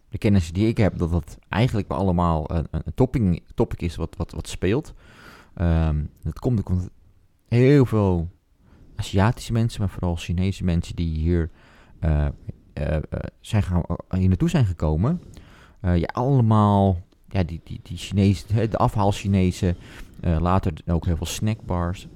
De 0.08 0.18
kennis 0.18 0.52
die 0.52 0.68
ik 0.68 0.76
heb, 0.76 0.98
dat 0.98 1.10
dat 1.10 1.38
eigenlijk 1.48 1.90
allemaal 1.90 2.50
een, 2.50 2.66
een 2.70 2.94
topic, 2.94 3.42
topic 3.54 3.82
is 3.82 3.96
wat, 3.96 4.16
wat, 4.16 4.32
wat 4.32 4.48
speelt. 4.48 4.94
Ehm, 5.54 6.04
dat 6.22 6.38
komt 6.38 6.58
ook 6.58 6.78
heel 7.48 7.86
veel 7.86 8.28
Aziatische 8.96 9.52
mensen, 9.52 9.80
maar 9.80 9.90
vooral 9.90 10.16
Chinese 10.16 10.64
mensen 10.64 10.96
die 10.96 11.18
hier 11.18 11.50
eh, 11.98 12.26
eh, 12.72 12.96
eh, 12.96 13.02
zijn 13.40 13.62
gaan, 13.62 13.82
hier 14.10 14.28
naartoe 14.28 14.50
zijn 14.50 14.66
gekomen. 14.66 15.22
eh, 15.80 15.96
ja, 15.96 16.08
allemaal 16.12 17.02
ja, 17.28 17.42
die, 17.42 17.60
die, 17.64 17.80
die 17.82 17.96
Chinezen, 17.96 18.70
de 18.70 18.76
afhaal 18.76 19.12
Chinezen, 19.12 19.76
later 20.20 20.72
ook 20.86 21.04
heel 21.04 21.16
veel 21.16 21.26
snackbars 21.26 22.08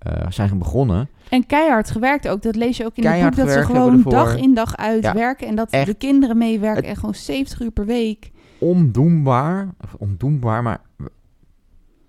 eh, 0.00 0.26
zijn 0.30 0.58
begonnen. 0.58 1.08
En 1.28 1.46
keihard 1.46 1.90
gewerkt 1.90 2.28
ook. 2.28 2.42
Dat 2.42 2.56
lees 2.56 2.76
je 2.76 2.84
ook 2.84 2.96
in 2.96 3.06
het 3.06 3.22
boek. 3.22 3.36
Dat 3.36 3.50
ze 3.50 3.62
gewoon 3.64 4.02
dag 4.02 4.36
in 4.36 4.54
dag 4.54 4.76
uit 4.76 5.02
Ja, 5.02 5.14
werken. 5.14 5.46
En 5.46 5.54
dat 5.54 5.70
echt. 5.70 5.86
de 5.86 5.94
kinderen 5.94 6.38
meewerken. 6.38 6.84
En 6.84 6.96
gewoon 6.96 7.14
70 7.14 7.60
uur 7.60 7.70
per 7.70 7.86
week. 7.86 8.30
ondoenbaar, 8.58 9.68
of 9.80 9.94
ondoenbaar, 9.94 10.62
maar 10.62 10.80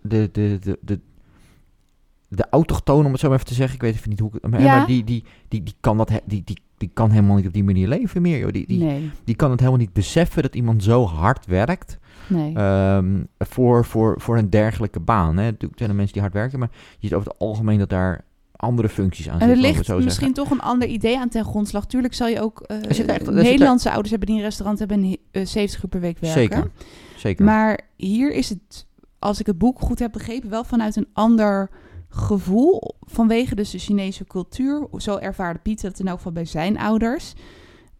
de, 0.01 0.29
de, 0.31 0.57
de, 0.61 0.77
de, 0.81 0.99
de 2.27 2.45
autochtoon, 2.49 3.05
om 3.05 3.11
het 3.11 3.19
zo 3.19 3.27
maar 3.27 3.35
even 3.37 3.49
te 3.49 3.53
zeggen, 3.55 3.75
ik 3.75 3.81
weet 3.81 3.93
even 3.95 4.09
niet 4.09 4.19
hoe 4.19 4.27
ik 4.33 4.37
het, 4.41 4.51
maar, 4.51 4.61
Ja. 4.61 4.77
maar 4.77 4.87
die, 4.87 5.03
die, 5.03 5.23
die, 5.47 5.63
die, 5.63 5.75
kan 5.79 5.97
dat, 5.97 6.11
die, 6.25 6.41
die, 6.45 6.57
die 6.77 6.89
kan 6.93 7.09
helemaal 7.09 7.35
niet 7.35 7.47
op 7.47 7.53
die 7.53 7.63
manier 7.63 7.87
leven 7.87 8.21
meer, 8.21 8.37
joh. 8.39 8.51
Die, 8.51 8.67
die, 8.67 8.83
nee, 8.83 9.09
die 9.23 9.35
kan 9.35 9.49
het 9.51 9.59
helemaal 9.59 9.79
niet 9.81 9.93
beseffen 9.93 10.41
dat 10.41 10.55
iemand 10.55 10.83
zo 10.83 11.05
hard 11.05 11.45
werkt 11.45 11.97
nee. 12.27 12.55
ehm, 12.55 13.23
voor, 13.37 13.85
voor, 13.85 14.21
voor 14.21 14.37
een 14.37 14.49
dergelijke 14.49 14.99
baan. 14.99 15.37
Hè. 15.37 15.43
Natuurlijk 15.43 15.77
zijn 15.77 15.89
er 15.89 15.95
mensen 15.95 16.13
die 16.13 16.21
hard 16.21 16.33
werken, 16.33 16.59
maar 16.59 16.69
je 16.71 17.07
ziet 17.07 17.13
over 17.13 17.29
het 17.29 17.39
algemeen 17.39 17.79
dat 17.79 17.89
daar 17.89 18.23
andere 18.61 18.89
functies 18.89 19.29
aan 19.29 19.39
en 19.39 19.49
er 19.49 19.55
ligt 19.55 19.77
het 19.77 19.85
zo 19.85 19.95
misschien 19.95 20.13
zeggen. 20.13 20.33
toch 20.33 20.51
een 20.51 20.61
ander 20.61 20.87
idee 20.87 21.19
aan 21.19 21.29
ten 21.29 21.45
grondslag. 21.45 21.85
Tuurlijk 21.85 22.13
zal 22.13 22.27
je 22.27 22.41
ook 22.41 22.61
eh, 22.61 22.99
Er 22.99 23.27
er 23.27 23.33
Nederlandse 23.33 23.89
ouders 23.89 24.09
hebben 24.09 24.27
die 24.27 24.37
een 24.37 24.43
restaurant 24.43 24.79
hebben 24.79 25.03
en 25.03 25.17
eh, 25.31 25.45
70 25.45 25.83
uur 25.83 25.89
per 25.89 25.99
week 25.99 26.17
werken. 26.19 26.41
Zeker, 26.41 26.71
zeker. 27.17 27.45
Maar 27.45 27.79
hier 27.95 28.31
is 28.31 28.49
het, 28.49 28.85
als 29.19 29.39
ik 29.39 29.45
het 29.45 29.57
boek 29.57 29.79
goed 29.79 29.99
heb 29.99 30.11
begrepen, 30.11 30.49
wel 30.49 30.63
vanuit 30.63 30.95
een 30.95 31.07
ander 31.13 31.69
gevoel. 32.09 32.95
Vanwege 33.01 33.55
dus 33.55 33.69
de 33.69 33.79
Chinese 33.79 34.25
cultuur. 34.25 34.87
Zo 34.97 35.17
ervaarde 35.17 35.59
Pieter 35.59 35.89
dat 35.89 35.99
in 35.99 36.07
elk 36.07 36.17
geval 36.17 36.31
bij 36.31 36.45
zijn 36.45 36.79
ouders. 36.79 37.33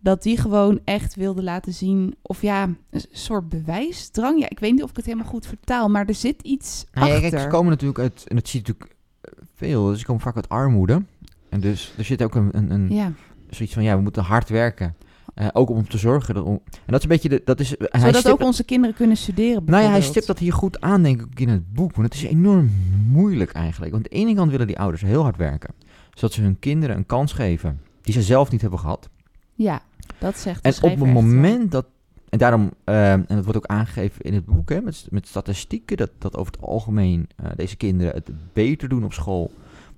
Dat 0.03 0.24
die 0.24 0.38
gewoon 0.38 0.79
echt 0.84 1.15
wilde 1.15 1.43
laten 1.43 1.74
zien. 1.74 2.15
Of 2.22 2.41
ja, 2.41 2.63
een 2.89 3.01
soort 3.12 3.50
bewijsdrang. 3.50 4.39
Ja, 4.39 4.50
ik 4.50 4.60
weet 4.60 4.72
niet 4.72 4.84
of 4.84 4.89
ik 4.89 4.96
het 4.96 5.05
helemaal 5.05 5.27
goed 5.27 5.46
vertaal. 5.48 5.89
Maar 5.89 6.05
er 6.05 6.13
zit 6.15 6.41
iets 6.41 6.86
ja, 6.93 7.01
achter. 7.01 7.20
kijk, 7.29 7.41
ze 7.41 7.48
komen 7.48 7.70
natuurlijk 7.70 8.00
uit, 8.00 8.24
en 8.27 8.36
dat 8.36 8.48
zie 8.48 8.62
je 8.63 8.67
natuurlijk 8.67 8.96
eh, 9.22 9.31
veel, 9.55 9.86
dus 9.86 10.00
ze 10.00 10.05
komen 10.05 10.22
vaak 10.22 10.36
uit 10.36 10.50
armoede. 10.50 11.03
En 11.50 11.60
dus 11.60 11.93
er 11.98 12.03
zit 12.03 12.24
ook 12.24 12.36
een, 12.36 12.50
een, 12.51 12.72
een 12.72 12.91
Ja, 12.93 13.12
zoiets 13.50 13.74
van, 13.74 13.84
ja, 13.84 13.96
we 13.96 14.01
moeten 14.01 14.24
hard 14.24 14.50
werken. 14.50 14.96
Eh, 15.34 15.48
ook 15.53 15.70
om 15.70 15.88
te 15.88 15.98
zorgen 15.98 16.34
dat... 16.34 16.43
om- 16.43 16.62
en 16.65 16.81
dat 16.86 16.96
is 16.98 17.03
een 17.03 17.10
beetje, 17.10 17.29
de, 17.29 17.41
dat 17.46 17.60
is... 17.60 17.70
hij 17.79 18.00
zodat 18.00 18.15
stipt- 18.15 18.34
ook 18.34 18.41
onze 18.41 18.63
kinderen 18.63 18.96
kunnen 18.96 19.17
studeren 19.17 19.63
Nou 19.65 19.84
ja, 19.84 19.89
hij 19.89 20.01
stipt 20.01 20.27
dat 20.27 20.39
hier 20.39 20.53
goed 20.53 20.81
aan, 20.81 21.03
denk 21.03 21.22
ik, 21.22 21.39
in 21.39 21.50
het 21.50 21.74
boek. 21.74 21.96
Want 21.96 22.13
het 22.13 22.24
is 22.24 22.29
enorm 22.29 22.72
moeilijk 23.08 23.51
eigenlijk. 23.51 23.91
Want 23.91 24.03
aan 24.05 24.12
de 24.12 24.17
ene 24.25 24.36
kant 24.36 24.51
willen 24.51 24.67
die 24.67 24.79
ouders 24.79 25.01
heel 25.01 25.22
hard 25.24 25.38
werken. 25.38 25.74
Zodat 26.13 26.34
ze 26.34 26.41
hun 26.41 26.60
kinderen 26.60 26.96
een 26.96 27.05
kans 27.05 27.34
geven 27.34 27.81
die 28.01 28.13
ze 28.13 28.22
zelf 28.22 28.51
niet 28.51 28.62
hebben 28.62 28.79
gehad. 28.79 29.10
Ja, 29.55 29.81
dat 30.18 30.38
zegt 30.38 30.63
de 30.63 30.70
En 30.70 30.75
op 30.75 30.82
het 30.82 31.01
echt 31.01 31.12
moment 31.13 31.72
dat... 31.72 31.86
En 32.30 32.38
daarom, 32.38 32.72
eh, 32.84 33.12
en 33.12 33.25
dat 33.27 33.44
wordt 33.44 33.58
ook 33.58 33.65
aangegeven 33.65 34.25
in 34.25 34.34
het 34.34 34.46
boek, 34.46 34.70
hè, 34.70 34.82
met, 34.82 35.08
met 35.10 35.27
statistieken, 35.27 35.98
dat, 35.98 36.12
dat 36.18 36.38
over 36.38 36.53
het 36.53 36.62
algemeen 36.62 37.30
eh, 37.36 37.51
deze 37.56 37.75
kinderen 37.75 38.13
het 38.13 38.32
beter 38.53 38.89
doen 38.89 39.03
op 39.03 39.13
school 39.13 39.51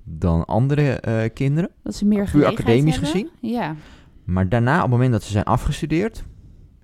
dan 0.03 0.45
andere 0.45 0.91
eh, 0.91 1.29
kinderen. 1.33 1.69
Dat 1.83 1.95
ze 1.95 2.05
meer 2.05 2.29
puur 2.31 2.45
academisch 2.45 2.93
hebben. 2.93 3.11
gezien. 3.11 3.29
Ja, 3.39 3.75
Maar 4.23 4.49
daarna, 4.49 4.75
op 4.75 4.81
het 4.81 4.91
moment 4.91 5.11
dat 5.11 5.23
ze 5.23 5.31
zijn 5.31 5.43
afgestudeerd, 5.43 6.23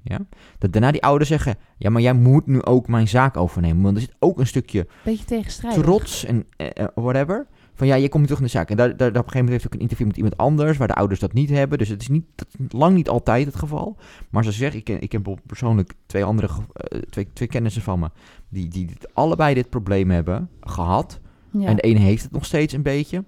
ja, 0.03 0.19
dat 0.57 0.71
daarna 0.71 0.91
die 0.91 1.03
ouders 1.03 1.29
zeggen, 1.29 1.57
ja, 1.77 1.89
maar 1.89 2.01
jij 2.01 2.13
moet 2.13 2.45
nu 2.45 2.63
ook 2.63 2.87
mijn 2.87 3.07
zaak 3.07 3.37
overnemen. 3.37 3.83
Want 3.83 3.95
er 3.95 4.01
zit 4.01 4.15
ook 4.19 4.39
een 4.39 4.47
stukje 4.47 4.87
beetje 5.03 5.25
tegenstrijdig. 5.25 5.83
trots 5.83 6.25
en 6.25 6.45
eh, 6.57 6.85
whatever. 6.95 7.47
Van 7.79 7.87
ja, 7.87 7.95
je 7.95 8.09
komt 8.09 8.19
nu 8.19 8.23
terug 8.23 8.39
in 8.39 8.45
de 8.45 8.51
zaak. 8.51 8.69
En 8.69 8.77
daar, 8.77 8.87
daar, 8.87 8.97
daar 8.97 9.07
op 9.07 9.15
een 9.15 9.21
gegeven 9.21 9.39
moment 9.39 9.51
heeft 9.51 9.65
ook 9.65 9.73
een 9.73 9.79
interview 9.79 10.07
met 10.07 10.15
iemand 10.15 10.37
anders, 10.37 10.77
waar 10.77 10.87
de 10.87 10.93
ouders 10.93 11.19
dat 11.19 11.33
niet 11.33 11.49
hebben. 11.49 11.77
Dus 11.77 11.89
het 11.89 12.01
is 12.01 12.07
niet, 12.07 12.25
dat 12.35 12.47
is 12.51 12.65
lang 12.71 12.95
niet 12.95 13.09
altijd 13.09 13.45
het 13.45 13.55
geval. 13.55 13.97
Maar 14.29 14.43
zoals 14.43 14.59
ik 14.59 14.63
zeg, 14.63 14.73
ik 14.73 14.83
ken, 14.83 15.01
ik 15.01 15.09
ken 15.09 15.23
persoonlijk 15.45 15.93
twee 16.05 16.23
andere, 16.23 16.47
eh, 16.73 16.99
twee, 16.99 17.27
twee 17.33 17.47
kennissen 17.47 17.81
van 17.81 17.99
me, 17.99 18.09
die, 18.49 18.67
die 18.67 18.89
allebei 19.13 19.53
dit 19.53 19.69
probleem 19.69 20.09
hebben 20.09 20.49
gehad. 20.61 21.19
Ja. 21.51 21.67
En 21.67 21.75
de 21.75 21.81
ene 21.81 21.99
heeft 21.99 22.23
het 22.23 22.31
nog 22.31 22.45
steeds 22.45 22.73
een 22.73 22.81
beetje. 22.83 23.23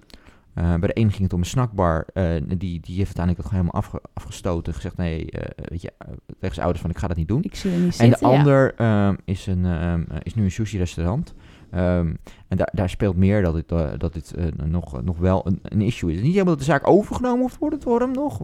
Eh, 0.53 0.75
bij 0.75 0.88
de 0.88 0.93
ene 0.93 1.10
ging 1.10 1.24
het 1.24 1.34
om 1.34 1.39
een 1.39 1.46
snackbar. 1.46 2.05
eh, 2.13 2.24
die, 2.48 2.58
die 2.58 2.96
heeft 2.96 3.17
uiteindelijk 3.17 3.38
dat 3.38 3.46
gewoon 3.46 3.65
helemaal 3.65 3.81
afge, 3.81 4.01
afgestoten. 4.13 4.74
Gezegd, 4.74 4.98
nee, 4.98 5.31
eh, 5.31 5.65
weet 5.70 5.81
je, 5.81 5.91
tegen 6.39 6.55
zijn 6.55 6.65
ouders 6.65 6.81
van, 6.81 6.89
ik 6.89 6.98
ga 6.98 7.08
dat 7.08 7.17
niet 7.17 7.27
doen. 7.27 7.43
Ik 7.43 7.55
zie 7.55 7.72
niet 7.72 7.79
En 7.81 7.86
de 7.88 7.93
zitten, 8.17 8.27
ander 8.27 8.75
ehm, 8.75 9.15
is, 9.25 9.48
een, 9.48 9.65
ehm, 9.65 10.03
eh, 10.10 10.17
is 10.24 10.34
nu 10.34 10.43
een 10.43 10.51
sushi-restaurant. 10.51 11.34
Ehm, 11.71 12.13
en 12.47 12.57
daar, 12.57 12.69
daar 12.73 12.89
speelt 12.89 13.15
meer 13.15 13.41
dat 13.41 13.53
dit, 13.53 13.71
eh, 13.71 13.89
dat 13.97 14.31
eh, 14.31 14.45
nog, 14.65 15.03
nog 15.03 15.17
wel 15.17 15.47
een, 15.47 15.59
een 15.63 15.81
issue 15.81 16.11
is. 16.11 16.21
Niet 16.21 16.31
helemaal 16.31 16.45
dat 16.45 16.59
de 16.59 16.71
zaak 16.71 16.87
overgenomen 16.87 17.39
hoeft 17.39 17.57
worden 17.57 17.79
door 17.79 17.99
hem 17.99 18.11
nog. 18.11 18.39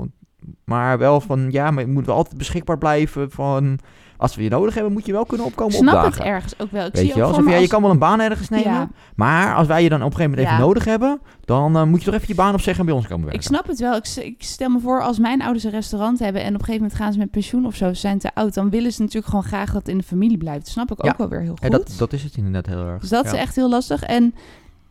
Maar 0.65 0.98
wel 0.98 1.22
van, 1.22 1.51
ja, 1.51 1.72
maar 1.72 1.84
je 1.86 1.91
moet 1.91 2.06
wel 2.06 2.15
altijd 2.15 2.38
beschikbaar 2.38 2.77
blijven 2.77 3.32
van... 3.32 3.79
Als 4.20 4.36
we 4.36 4.44
je 4.44 4.50
nodig 4.50 4.74
hebben, 4.74 4.94
moet 4.94 5.06
je 5.06 5.12
wel 5.12 5.25
kunnen 5.25 5.46
Ik 5.46 5.51
opkomen 5.51 5.74
snap 5.74 5.96
opdagen. 5.96 6.12
het 6.17 6.22
ergens 6.32 6.60
ook 6.60 6.72
wel. 6.72 6.86
Ik 6.86 6.94
Weet 6.94 7.01
zie 7.06 7.13
je 7.15 7.20
wel? 7.20 7.39
me 7.41 7.50
ja, 7.50 7.58
je 7.58 7.67
kan 7.67 7.82
wel 7.82 7.91
een 7.91 8.00
baan 8.00 8.20
ergens 8.20 8.50
nemen. 8.50 8.72
Ja. 8.72 8.89
Maar 9.15 9.56
als 9.56 9.67
wij 9.67 9.84
je 9.84 9.89
dan 9.89 10.00
op 10.03 10.06
een 10.06 10.12
gegeven 10.15 10.29
moment 10.32 10.48
even 10.48 10.60
Ja. 10.62 10.65
nodig 10.67 10.86
hebben... 10.86 11.20
dan 11.46 11.75
eh, 11.77 11.84
moet 11.84 12.00
je 12.00 12.06
toch 12.06 12.13
even 12.13 12.27
je 12.27 12.36
baan 12.36 12.53
opzeggen 12.53 12.79
en 12.79 12.86
bij 12.86 12.96
ons 12.96 13.08
komen 13.08 13.24
werken. 13.25 13.41
Ik 13.41 13.48
snap 13.48 13.67
het 13.67 13.79
wel. 13.79 13.96
Ik, 13.96 14.08
ik 14.15 14.44
stel 14.44 14.70
me 14.70 14.79
voor, 14.79 15.01
als 15.01 15.20
mijn 15.20 15.41
ouders 15.41 15.63
een 15.63 15.72
restaurant 15.72 16.20
hebben 16.20 16.41
en 16.41 16.48
op 16.48 16.53
een 16.53 16.60
gegeven 16.65 16.82
moment 16.82 17.00
gaan 17.01 17.13
ze 17.13 17.20
met 17.20 17.32
pensioen 17.32 17.65
of 17.65 17.75
zo, 17.75 17.94
zijn 17.94 18.20
te 18.20 18.29
oud, 18.34 18.53
dan 18.53 18.70
willen 18.70 18.91
ze 18.94 19.01
natuurlijk 19.01 19.27
gewoon 19.27 19.44
graag 19.44 19.65
dat 19.67 19.75
het 19.75 19.88
in 19.88 19.98
de 19.98 20.03
familie 20.03 20.38
blijft. 20.38 20.60
Dat 20.60 20.67
snap 20.74 20.91
ik 20.91 21.03
Ja. 21.03 21.10
ook 21.12 21.17
wel 21.17 21.29
weer 21.29 21.41
heel 21.41 21.50
goed. 21.50 21.60
En 21.63 21.72
dat, 21.72 21.94
dat 21.98 22.13
is 22.13 22.24
het 22.24 22.36
inderdaad 22.38 22.65
heel 22.65 22.86
erg. 22.88 23.00
dus 23.01 23.10
dat 23.10 23.25
is 23.25 23.32
echt 23.32 23.56
heel 23.56 23.70
lastig. 23.70 24.03
En 24.03 24.34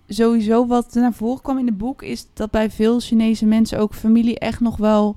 sowieso 0.08 0.66
wat 0.66 0.94
naar 0.94 1.12
voren 1.12 1.42
kwam 1.42 1.58
in 1.58 1.66
het 1.66 1.78
boek 1.78 2.02
is 2.02 2.26
dat 2.34 2.50
bij 2.50 2.70
veel 2.70 3.00
Chinese 3.00 3.46
mensen 3.46 3.78
ook 3.78 3.94
familie 3.94 4.38
echt 4.38 4.60
nog 4.60 4.76
wel 4.76 5.16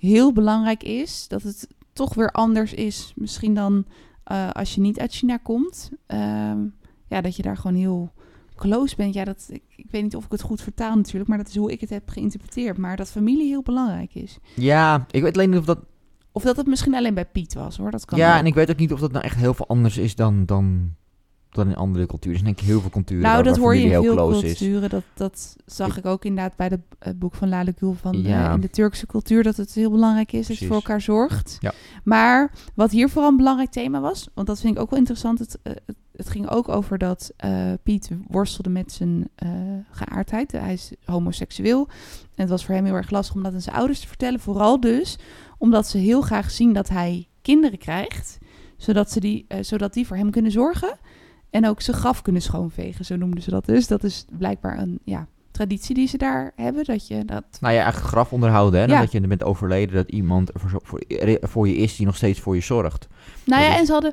heel 0.00 0.32
belangrijk 0.32 0.82
is. 0.82 1.28
Dat 1.28 1.42
het 1.42 1.68
toch 1.92 2.14
weer 2.14 2.30
anders 2.30 2.74
is 2.74 3.12
misschien 3.16 3.54
dan 3.54 3.84
eh, 4.24 4.50
als 4.50 4.74
je 4.74 4.80
niet 4.80 5.00
uit 5.00 5.12
China 5.12 5.36
komt. 5.36 5.90
Ehm, 6.06 6.58
ja, 7.06 7.20
dat 7.20 7.36
je 7.36 7.42
daar 7.42 7.56
gewoon 7.56 7.76
heel 7.76 8.12
close 8.56 8.96
bent. 8.96 9.14
Ja, 9.14 9.24
dat, 9.24 9.46
ik, 9.50 9.62
ik 9.76 9.86
weet 9.90 10.02
niet 10.02 10.16
of 10.16 10.24
ik 10.24 10.30
het 10.32 10.42
goed 10.42 10.60
vertaal 10.62 10.96
natuurlijk, 10.96 11.28
maar 11.28 11.38
dat 11.38 11.48
is 11.48 11.56
hoe 11.56 11.72
ik 11.72 11.80
het 11.80 11.90
heb 11.90 12.08
geïnterpreteerd. 12.08 12.76
Maar 12.76 12.96
dat 12.96 13.10
familie 13.10 13.46
heel 13.48 13.62
belangrijk 13.62 14.14
is. 14.14 14.38
Ja, 14.56 15.06
ik 15.10 15.22
weet 15.22 15.34
alleen 15.34 15.50
niet 15.50 15.58
of 15.58 15.64
dat... 15.64 15.78
Of 16.32 16.42
dat 16.42 16.56
het 16.56 16.66
misschien 16.66 16.94
alleen 16.94 17.14
bij 17.14 17.26
Piet 17.26 17.54
was, 17.54 17.76
hoor. 17.76 17.90
Dat 17.90 18.04
kan 18.04 18.18
Ja, 18.18 18.32
ook. 18.32 18.40
en 18.40 18.46
ik 18.46 18.54
weet 18.54 18.70
ook 18.70 18.76
niet 18.76 18.92
of 18.92 19.00
dat 19.00 19.12
nou 19.12 19.24
echt 19.24 19.36
heel 19.36 19.54
veel 19.54 19.66
anders 19.68 19.98
is 19.98 20.14
dan, 20.14 20.46
dan, 20.46 20.94
dan 21.50 21.68
in 21.68 21.76
andere 21.76 22.06
culturen. 22.06 22.44
Denk 22.44 22.60
ik 22.60 22.66
heel 22.66 22.80
veel 22.80 22.90
culturen 22.90 23.22
Nou, 23.22 23.34
waar, 23.34 23.44
dat 23.44 23.52
waar 23.54 23.62
hoor 23.64 23.76
je 23.76 23.82
in 23.82 23.88
heel 23.90 24.02
veel 24.02 24.30
is. 24.30 24.40
culturen. 24.40 24.90
Dat, 24.90 25.02
dat 25.14 25.56
zag 25.66 25.98
ik 25.98 26.06
ook 26.06 26.24
inderdaad 26.24 26.56
bij 26.56 26.68
de- 26.68 26.80
het 26.98 27.18
boek 27.18 27.34
van 27.34 27.48
Lale 27.48 27.74
Gül 27.76 27.92
van 27.94 28.24
eh, 28.24 28.52
in 28.54 28.60
de 28.60 28.70
Turkse 28.70 29.06
cultuur. 29.06 29.42
Dat 29.42 29.56
het 29.56 29.72
heel 29.74 29.90
belangrijk 29.90 30.32
is 30.32 30.46
dat 30.46 30.58
je 30.58 30.66
voor 30.66 30.74
elkaar 30.74 31.00
zorgt. 31.00 31.56
Ja. 31.60 31.72
Maar 32.04 32.52
wat 32.74 32.90
hier 32.90 33.08
vooral 33.08 33.30
een 33.30 33.36
belangrijk 33.36 33.70
thema 33.70 34.00
was, 34.00 34.28
want 34.34 34.46
dat 34.46 34.60
vind 34.60 34.74
ik 34.74 34.80
ook 34.80 34.90
wel 34.90 34.98
interessant. 34.98 35.38
Het, 35.38 35.58
eh, 35.62 35.72
het, 36.16 36.28
ging 36.28 36.48
ook 36.48 36.68
over 36.68 36.98
dat 36.98 37.32
eh, 37.36 37.72
Piet 37.82 38.10
worstelde 38.28 38.70
met 38.70 38.92
zijn 38.92 39.28
eh, 39.34 39.48
geaardheid. 39.90 40.52
Hij 40.52 40.72
is 40.72 40.92
homoseksueel. 41.04 41.88
En 42.34 42.46
het 42.46 42.48
was 42.48 42.64
voor 42.64 42.74
hem 42.74 42.84
heel 42.84 42.94
erg 42.94 43.10
lastig 43.10 43.34
om 43.34 43.42
dat 43.42 43.52
aan 43.54 43.60
zijn 43.60 43.76
ouders 43.76 44.00
te 44.00 44.08
vertellen. 44.08 44.40
Vooral 44.40 44.80
dus 44.80 45.18
omdat 45.58 45.88
ze 45.88 45.98
heel 45.98 46.20
graag 46.20 46.50
zien 46.50 46.72
dat 46.72 46.88
hij 46.88 47.28
kinderen 47.42 47.78
krijgt. 47.78 48.38
Zodat, 48.76 49.10
ze 49.10 49.20
die, 49.20 49.44
eh, 49.48 49.58
zodat 49.62 49.92
die 49.94 50.06
voor 50.06 50.16
hem 50.16 50.30
kunnen 50.30 50.50
zorgen. 50.52 50.98
En 51.50 51.66
ook 51.66 51.80
zijn 51.80 51.96
graf 51.96 52.22
kunnen 52.22 52.42
schoonvegen, 52.42 53.04
zo 53.04 53.16
noemden 53.16 53.42
ze 53.42 53.50
dat 53.50 53.64
dus. 53.66 53.86
Dat 53.86 54.04
is 54.04 54.24
blijkbaar 54.38 54.78
een 54.78 54.98
ja, 55.04 55.26
traditie 55.50 55.94
die 55.94 56.08
ze 56.08 56.18
daar 56.18 56.52
hebben. 56.56 56.84
Dat 56.84 57.06
je 57.08 57.24
dat... 57.24 57.44
Nou 57.60 57.74
ja, 57.74 57.80
eigenlijk 57.82 58.12
graf 58.12 58.32
onderhouden. 58.32 58.80
Hè? 58.80 58.86
Ja. 58.86 59.00
Dat 59.00 59.12
je 59.12 59.20
bent 59.20 59.44
overleden, 59.44 59.94
dat 59.94 60.08
iemand 60.08 60.50
voor, 60.54 60.80
voor, 60.84 61.02
voor 61.40 61.68
je 61.68 61.74
is 61.76 61.96
die 61.96 62.06
nog 62.06 62.16
steeds 62.16 62.40
voor 62.40 62.54
je 62.54 62.60
zorgt. 62.60 63.08
Nou 63.44 63.62
ja, 63.62 63.68
is- 63.72 63.78
en 63.78 63.86
ze 63.86 63.92
hadden... 63.92 64.12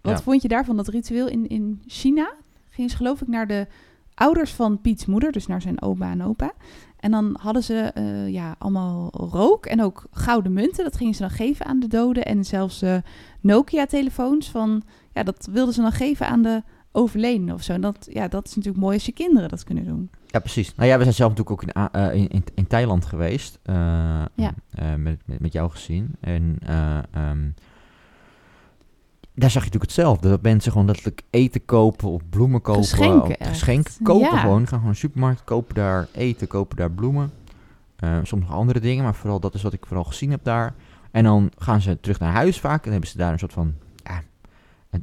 Wat 0.00 0.16
Ja. 0.16 0.22
vond 0.22 0.42
je 0.42 0.48
daarvan, 0.48 0.76
dat 0.76 0.88
ritueel 0.88 1.28
in, 1.28 1.48
in 1.48 1.82
China? 1.86 2.32
Gingen 2.68 2.90
ze 2.90 2.96
geloof 2.96 3.20
ik 3.20 3.28
naar 3.28 3.46
de 3.46 3.66
ouders 4.14 4.50
van 4.52 4.80
Piets 4.80 5.06
moeder, 5.06 5.32
dus 5.32 5.46
naar 5.46 5.62
zijn 5.62 5.82
oma 5.82 6.10
en 6.10 6.22
opa. 6.24 6.52
En 7.00 7.10
dan 7.10 7.36
hadden 7.40 7.62
ze 7.62 7.74
eh, 7.74 8.28
ja, 8.28 8.54
allemaal 8.58 9.10
rook 9.12 9.66
en 9.66 9.82
ook 9.82 10.04
gouden 10.10 10.52
munten. 10.52 10.84
Dat 10.84 10.96
gingen 10.96 11.14
ze 11.14 11.20
dan 11.20 11.30
geven 11.30 11.66
aan 11.66 11.80
de 11.80 11.86
doden. 11.86 12.24
En 12.24 12.44
zelfs 12.44 12.82
eh, 12.82 12.96
Nokia-telefoons 13.40 14.50
van... 14.50 14.82
Ja, 15.12 15.22
dat 15.22 15.48
wilden 15.52 15.74
ze 15.74 15.80
dan 15.80 15.92
geven 15.92 16.28
aan 16.28 16.42
de 16.42 16.62
overledenen 16.92 17.54
of 17.54 17.62
zo. 17.62 17.72
En 17.72 17.80
dat, 17.80 18.08
ja, 18.10 18.28
dat 18.28 18.46
is 18.46 18.54
natuurlijk 18.54 18.82
mooi 18.84 18.94
als 18.94 19.06
je 19.06 19.12
kinderen 19.12 19.48
dat 19.48 19.64
kunnen 19.64 19.84
doen. 19.84 20.10
Ja, 20.26 20.38
precies. 20.38 20.74
Nou 20.74 20.88
ja, 20.88 20.96
we 20.96 21.02
zijn 21.02 21.14
zelf 21.14 21.30
natuurlijk 21.36 21.62
ook 21.62 21.68
in, 21.74 21.90
eh, 21.92 22.14
in, 22.20 22.28
in, 22.28 22.44
in 22.54 22.66
Thailand 22.66 23.04
geweest. 23.04 23.58
eh, 23.62 23.74
Ja. 24.34 24.54
eh, 24.70 24.94
met, 24.94 25.20
met, 25.24 25.40
met 25.40 25.52
jouw 25.52 25.68
gezin. 25.68 26.14
En 26.20 26.56
eh, 26.66 26.98
ehm, 27.10 27.48
daar 29.34 29.50
zag 29.50 29.62
je 29.64 29.68
natuurlijk 29.70 29.82
hetzelfde. 29.82 30.28
Dat 30.28 30.42
mensen 30.42 30.72
gewoon 30.72 30.86
letterlijk 30.86 31.22
eten 31.30 31.64
kopen 31.64 32.08
of 32.08 32.22
bloemen 32.30 32.60
kopen. 32.62 32.82
Geschenken 32.84 33.36
of. 33.40 33.48
Geschenken 33.48 33.92
kopen 34.02 34.30
Ja. 34.30 34.38
gewoon. 34.40 34.58
Gaan 34.58 34.66
gewoon 34.66 34.82
naar 34.82 34.92
de 34.92 34.98
supermarkt, 34.98 35.44
kopen 35.44 35.74
daar 35.74 36.08
eten, 36.12 36.46
kopen 36.46 36.76
daar 36.76 36.90
bloemen. 36.90 37.30
Soms 38.22 38.42
nog 38.44 38.52
andere 38.52 38.80
dingen, 38.80 39.04
maar 39.04 39.14
vooral 39.14 39.40
dat 39.40 39.54
is 39.54 39.62
wat 39.62 39.72
ik 39.72 39.86
vooral 39.86 40.04
gezien 40.04 40.30
heb 40.30 40.44
daar. 40.44 40.74
En 41.10 41.24
dan 41.24 41.50
gaan 41.58 41.80
ze 41.80 42.00
terug 42.00 42.18
naar 42.18 42.32
huis 42.32 42.60
vaak. 42.60 42.84
En 42.84 42.90
hebben 42.90 43.08
ze 43.10 43.16
daar 43.16 43.32
een 43.32 43.38
soort 43.38 43.52
van... 43.52 43.74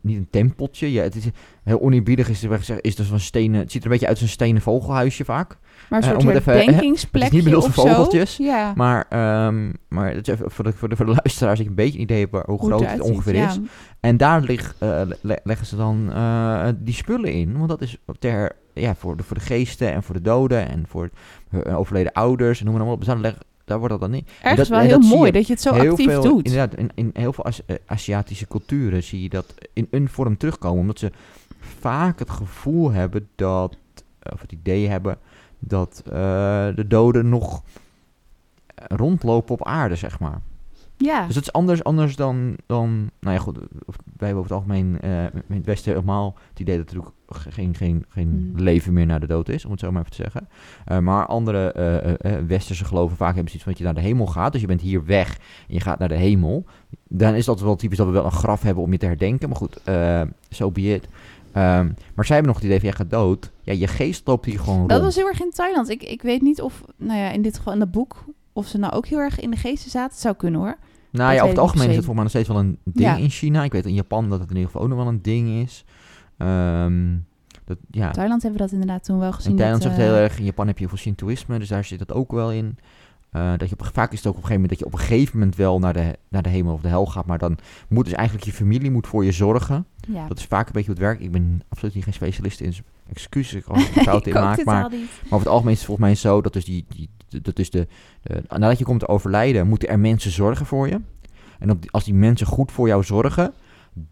Niet 0.01 0.17
een 0.17 0.27
tempeltje. 0.31 0.91
Ja, 0.91 1.03
het 1.03 1.15
is 1.15 1.25
heel 1.63 1.81
oneerbiedig 1.81 2.29
is 2.29 2.43
er 2.43 2.57
gezegd. 2.57 2.83
Is 2.83 2.95
dus 2.95 3.07
van 3.07 3.19
stenen. 3.19 3.59
Het 3.59 3.71
ziet 3.71 3.79
er 3.81 3.85
een 3.87 3.91
beetje 3.91 4.07
uit 4.07 4.15
als 4.15 4.25
een 4.25 4.31
stenen 4.33 4.61
vogelhuisje 4.61 5.25
vaak. 5.25 5.57
Maar 5.89 5.99
een 5.99 6.05
Eh, 6.05 6.11
soort 6.13 6.21
om 6.27 6.33
het 6.33 6.45
herdenkingsplekje 6.45 7.27
het 7.27 7.37
is 7.37 7.43
niet 7.43 7.53
bedoeld 7.53 7.73
voor 7.73 7.87
vogeltjes, 7.87 8.37
Ja, 8.37 8.73
Maar, 8.75 9.05
ehm, 9.09 9.71
maar 9.87 10.13
het 10.13 10.27
is 10.27 10.33
even 10.33 10.51
voor, 10.51 10.63
de, 10.63 10.73
voor, 10.73 10.89
de, 10.89 10.95
voor 10.95 11.05
de 11.05 11.11
luisteraars 11.11 11.59
je 11.59 11.65
een 11.65 11.75
beetje 11.75 11.97
een 11.97 12.03
idee 12.03 12.27
waar- 12.31 12.43
hoe 12.45 12.59
hoe 12.59 12.67
groot 12.69 12.89
het 12.91 13.01
ongeveer 13.01 13.35
ja. 13.35 13.47
is. 13.49 13.59
En 13.99 14.17
daar 14.17 14.41
lig, 14.41 14.75
eh, 14.79 15.01
le- 15.21 15.39
leggen 15.43 15.65
ze 15.67 15.75
dan 15.75 16.11
eh, 16.13 16.67
die 16.75 16.93
spullen 16.93 17.31
in. 17.33 17.57
Want 17.57 17.69
dat 17.69 17.81
is 17.81 17.97
ter, 18.19 18.51
ja, 18.73 18.95
voor, 18.95 19.17
de, 19.17 19.23
voor 19.23 19.37
de 19.37 19.43
geesten 19.43 19.93
en 19.93 20.03
voor 20.03 20.15
de 20.15 20.21
doden 20.21 20.69
en 20.69 20.85
voor 20.87 21.09
overleden 21.73 22.11
ouders 22.13 22.59
en 22.59 22.65
noem 22.65 22.77
maar 22.77 22.87
op. 22.87 22.97
Dus 22.99 23.07
daar, 23.07 23.17
leg- 23.17 23.37
daar 23.65 23.77
wordt 23.77 23.93
dat 23.93 24.01
dan 24.01 24.13
in. 24.13 24.25
Ergens 24.41 24.69
dat- 24.69 24.77
wel 24.77 24.87
heel 24.87 24.99
dat 24.99 25.09
mooi 25.09 25.25
je 25.25 25.31
dat 25.31 25.47
je 25.47 25.53
het 25.53 25.61
zo 25.61 25.73
heel 25.73 25.91
actief 25.91 26.05
veel, 26.09 26.21
doet. 26.21 26.45
Inderdaad, 26.45 26.75
in, 26.79 26.89
in 26.95 27.09
heel 27.13 27.33
veel 27.33 27.43
As- 27.45 27.65
eh, 27.65 27.75
Aziatische 27.85 28.47
culturen 28.47 29.03
zie 29.03 29.21
je 29.21 29.29
dat 29.29 29.53
in 29.73 29.87
een 29.91 30.09
vorm 30.09 30.37
terugkomen. 30.37 30.79
Omdat 30.79 30.99
ze 30.99 31.11
vaak 31.59 32.19
het 32.19 32.29
gevoel 32.29 32.91
hebben 32.91 33.27
dat, 33.35 33.77
of 34.33 34.41
het 34.41 34.51
idee 34.51 34.87
hebben, 34.87 35.17
dat 35.59 36.01
eh, 36.05 36.11
de 36.75 36.85
doden 36.87 37.29
nog 37.29 37.63
rondlopen 38.75 39.53
op 39.53 39.65
aarde, 39.65 39.95
zeg 39.95 40.19
maar. 40.19 40.41
Ja, 40.97 41.25
Dus 41.25 41.35
het 41.35 41.43
is 41.43 41.53
anders, 41.53 41.83
anders 41.83 42.15
dan, 42.15 42.55
dan, 42.65 43.09
nou 43.19 43.35
ja 43.35 43.41
goed, 43.41 43.57
wij 43.57 43.67
hebben 44.27 44.37
over 44.37 44.51
het 44.51 44.51
algemeen 44.51 45.01
eh, 45.01 45.23
in 45.23 45.55
het 45.55 45.65
Westen 45.65 45.91
helemaal 45.93 46.35
het 46.49 46.59
idee 46.59 46.77
dat 46.77 46.91
er 46.91 46.97
ook 46.97 47.05
ge- 47.05 47.11
geen, 47.27 47.75
geen, 47.75 48.05
geen 48.09 48.27
Mm. 48.53 48.59
leven 48.63 48.93
meer 48.93 49.05
naar 49.05 49.19
de 49.19 49.27
dood 49.27 49.49
is, 49.49 49.65
om 49.65 49.71
het 49.71 49.79
zo 49.79 49.91
maar 49.91 50.01
even 50.01 50.15
te 50.15 50.21
zeggen. 50.21 50.47
Eh, 50.85 50.99
maar 50.99 51.25
andere 51.25 51.71
eh, 51.71 52.31
Westerse 52.47 52.85
geloven 52.85 53.17
vaak 53.17 53.33
hebben 53.35 53.51
zoiets 53.51 53.63
van 53.63 53.71
dat 53.71 53.77
je 53.81 53.83
naar 53.83 54.03
de 54.03 54.07
hemel 54.09 54.25
gaat, 54.27 54.51
dus 54.51 54.61
je 54.61 54.67
bent 54.67 54.81
hier 54.81 55.05
weg 55.05 55.37
en 55.67 55.73
je 55.73 55.79
gaat 55.81 55.99
naar 55.99 56.07
de 56.09 56.15
hemel. 56.15 56.65
Dan 57.07 57.33
is 57.33 57.45
dat 57.45 57.61
wel 57.61 57.75
typisch 57.75 57.97
dat 57.97 58.07
we 58.07 58.13
wel 58.13 58.25
een 58.25 58.31
graf 58.31 58.61
hebben 58.61 58.83
om 58.83 58.91
je 58.91 58.97
te 58.97 59.05
herdenken, 59.05 59.49
maar 59.49 59.57
goed, 59.57 59.79
eh 59.83 60.21
so 60.49 60.71
be 60.71 60.81
it. 60.81 61.07
Ehm, 61.51 61.89
maar 62.15 62.25
zij 62.25 62.35
hebben 62.35 62.45
nog 62.45 62.55
het 62.55 62.63
idee 62.63 62.79
van, 62.79 62.87
jij 62.87 62.97
gaat 62.97 63.09
dood. 63.09 63.51
Ja, 63.61 63.73
je 63.73 63.87
geest 63.87 64.27
loopt 64.27 64.45
hier 64.45 64.59
gewoon 64.59 64.81
dat 64.87 64.91
rond. 64.91 65.03
was 65.03 65.15
heel 65.15 65.27
erg 65.27 65.41
in 65.41 65.51
Thailand. 65.51 65.89
Ik, 65.89 66.03
ik 66.03 66.21
weet 66.21 66.41
niet 66.41 66.61
of, 66.61 66.83
nou 66.97 67.19
ja, 67.19 67.31
in 67.31 67.41
dit 67.41 67.57
geval 67.57 67.73
in 67.73 67.79
dat 67.79 67.91
boek, 67.91 68.25
of 68.53 68.67
ze 68.67 68.77
nou 68.77 68.93
ook 68.93 69.05
heel 69.05 69.19
erg 69.19 69.39
in 69.39 69.49
de 69.51 69.57
geesten 69.57 69.91
zaten. 69.91 70.11
Het 70.11 70.19
zou 70.21 70.35
kunnen 70.35 70.59
hoor. 70.59 70.77
Nou 71.11 71.27
Dat 71.27 71.35
ja, 71.37 71.43
over 71.43 71.49
het 71.55 71.59
algemeen 71.59 71.89
is 71.89 71.95
het 71.95 72.05
voor 72.05 72.13
mij 72.13 72.23
nog 72.23 72.31
steeds 72.31 72.47
wel 72.47 72.57
een 72.57 72.77
ding 72.83 73.07
Ja. 73.09 73.15
in 73.15 73.29
China. 73.29 73.63
Ik 73.63 73.71
weet 73.71 73.85
in 73.85 73.93
Japan 73.93 74.29
dat 74.29 74.39
het 74.39 74.49
in 74.49 74.55
ieder 74.55 74.71
geval 74.71 74.81
ook 74.81 74.89
nog 74.93 74.97
wel 75.03 75.07
een 75.07 75.21
ding 75.21 75.49
is. 75.49 75.85
Ehm, 76.37 77.15
dat, 77.65 77.77
ja. 77.91 78.07
In 78.07 78.13
Thailand 78.13 78.41
hebben 78.41 78.59
we 78.61 78.65
dat 78.65 78.73
inderdaad 78.73 79.03
toen 79.03 79.19
wel 79.19 79.31
gezien. 79.31 79.51
In 79.51 79.57
Thailand 79.57 79.81
zegt 79.83 79.95
het 79.95 80.05
heel 80.05 80.13
eh, 80.15 80.23
erg, 80.23 80.37
in 80.37 80.45
Japan 80.45 80.67
heb 80.67 80.75
je 80.77 80.81
heel 80.85 80.89
veel 80.95 81.03
Shintoïsme, 81.03 81.59
dus 81.59 81.67
daar 81.67 81.83
zit 81.85 81.99
dat 81.99 82.13
ook 82.13 82.31
wel 82.31 82.51
in. 82.51 82.77
Eh, 83.31 83.53
dat 83.57 83.69
je 83.69 83.75
op, 83.79 83.89
vaak 83.93 84.11
is 84.11 84.17
het 84.17 84.27
ook 84.27 84.35
op 84.37 84.41
een 84.43 84.47
gegeven 84.47 84.61
moment 84.61 84.69
dat 84.69 84.79
je 84.79 84.85
op 84.85 84.93
een 84.93 84.99
gegeven 85.07 85.37
moment 85.39 85.55
wel 85.55 85.79
naar 85.79 85.93
de, 85.93 86.15
naar 86.29 86.41
de 86.41 86.49
hemel 86.49 86.73
of 86.73 86.81
de 86.81 86.87
hel 86.87 87.05
gaat, 87.05 87.25
maar 87.25 87.37
dan 87.37 87.57
moet 87.87 88.05
dus 88.05 88.13
eigenlijk 88.13 88.45
je 88.47 88.53
familie 88.53 88.91
moet 88.91 89.07
voor 89.07 89.25
je 89.25 89.31
zorgen. 89.31 89.85
Ja. 90.07 90.27
Dat 90.27 90.37
is 90.37 90.45
vaak 90.45 90.65
een 90.67 90.73
beetje 90.73 90.91
hoe 90.91 90.95
het 90.99 91.05
werkt. 91.05 91.21
Ik 91.21 91.31
ben 91.31 91.61
absoluut 91.69 91.95
niet 91.95 92.03
geen 92.03 92.13
specialist 92.13 92.59
in, 92.61 92.73
excuses 93.09 93.67
als 93.67 93.89
ik 93.89 94.01
fouten 94.09 94.31
in 94.33 94.41
maak, 94.41 94.63
maar 94.63 94.85
over 95.25 95.37
het 95.39 95.47
algemeen 95.47 95.71
is 95.73 95.77
het 95.77 95.87
volgens 95.87 96.07
mij 96.07 96.15
zo 96.15 96.41
dat 96.41 96.53
dus 96.53 96.65
die, 96.65 96.85
die 96.89 97.09
dat 97.41 97.59
is 97.59 97.69
de, 97.69 97.87
de 98.21 98.43
nadat 98.47 98.77
je 98.77 98.83
komt 98.85 98.99
te 98.99 99.07
overlijden, 99.07 99.67
moeten 99.67 99.89
er 99.89 99.99
mensen 99.99 100.31
zorgen 100.31 100.65
voor 100.65 100.87
je. 100.87 100.99
En 101.59 101.69
op 101.71 101.81
die- 101.81 101.91
als 101.91 102.03
die 102.03 102.13
mensen 102.13 102.47
goed 102.47 102.71
voor 102.71 102.87
jou 102.87 103.03
zorgen, 103.03 103.53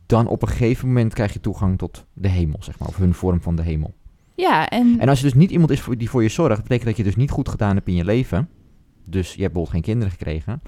dan 0.06 0.28
op 0.28 0.41
een 0.41 0.48
gegeven 0.48 0.88
moment 0.88 1.13
krijg 1.13 1.34
je 1.34 1.39
toegang 1.39 1.78
tot 1.78 2.06
de 2.13 2.28
hemel, 2.28 2.58
zeg 2.60 2.80
maar, 2.80 2.88
of 2.88 2.98
hun 2.98 3.13
vorm 3.13 3.41
van 3.41 3.56
de 3.56 3.62
hemel. 3.62 3.93
Ja, 4.36 4.69
en, 4.69 5.00
En 5.00 5.10
als 5.10 5.17
je 5.19 5.26
dus 5.26 5.34
niet 5.34 5.52
iemand 5.52 5.72
is 5.72 5.84
die 5.98 6.10
voor 6.10 6.24
je 6.24 6.30
zorgt, 6.30 6.62
betekent 6.62 6.88
dat 6.88 6.98
je 6.98 7.04
dus 7.04 7.15
niet 7.15 7.32
goed 7.32 7.50
gedaan 7.50 7.76
hebt 7.76 7.88
in 7.88 7.96
je 7.96 8.06
leven. 8.06 8.50
Dus 9.06 9.34
je 9.34 9.41
hebt 9.41 9.54
bijvoorbeeld 9.54 9.69
geen 9.69 9.82
kinderen 9.82 10.12
gekregen. 10.12 10.62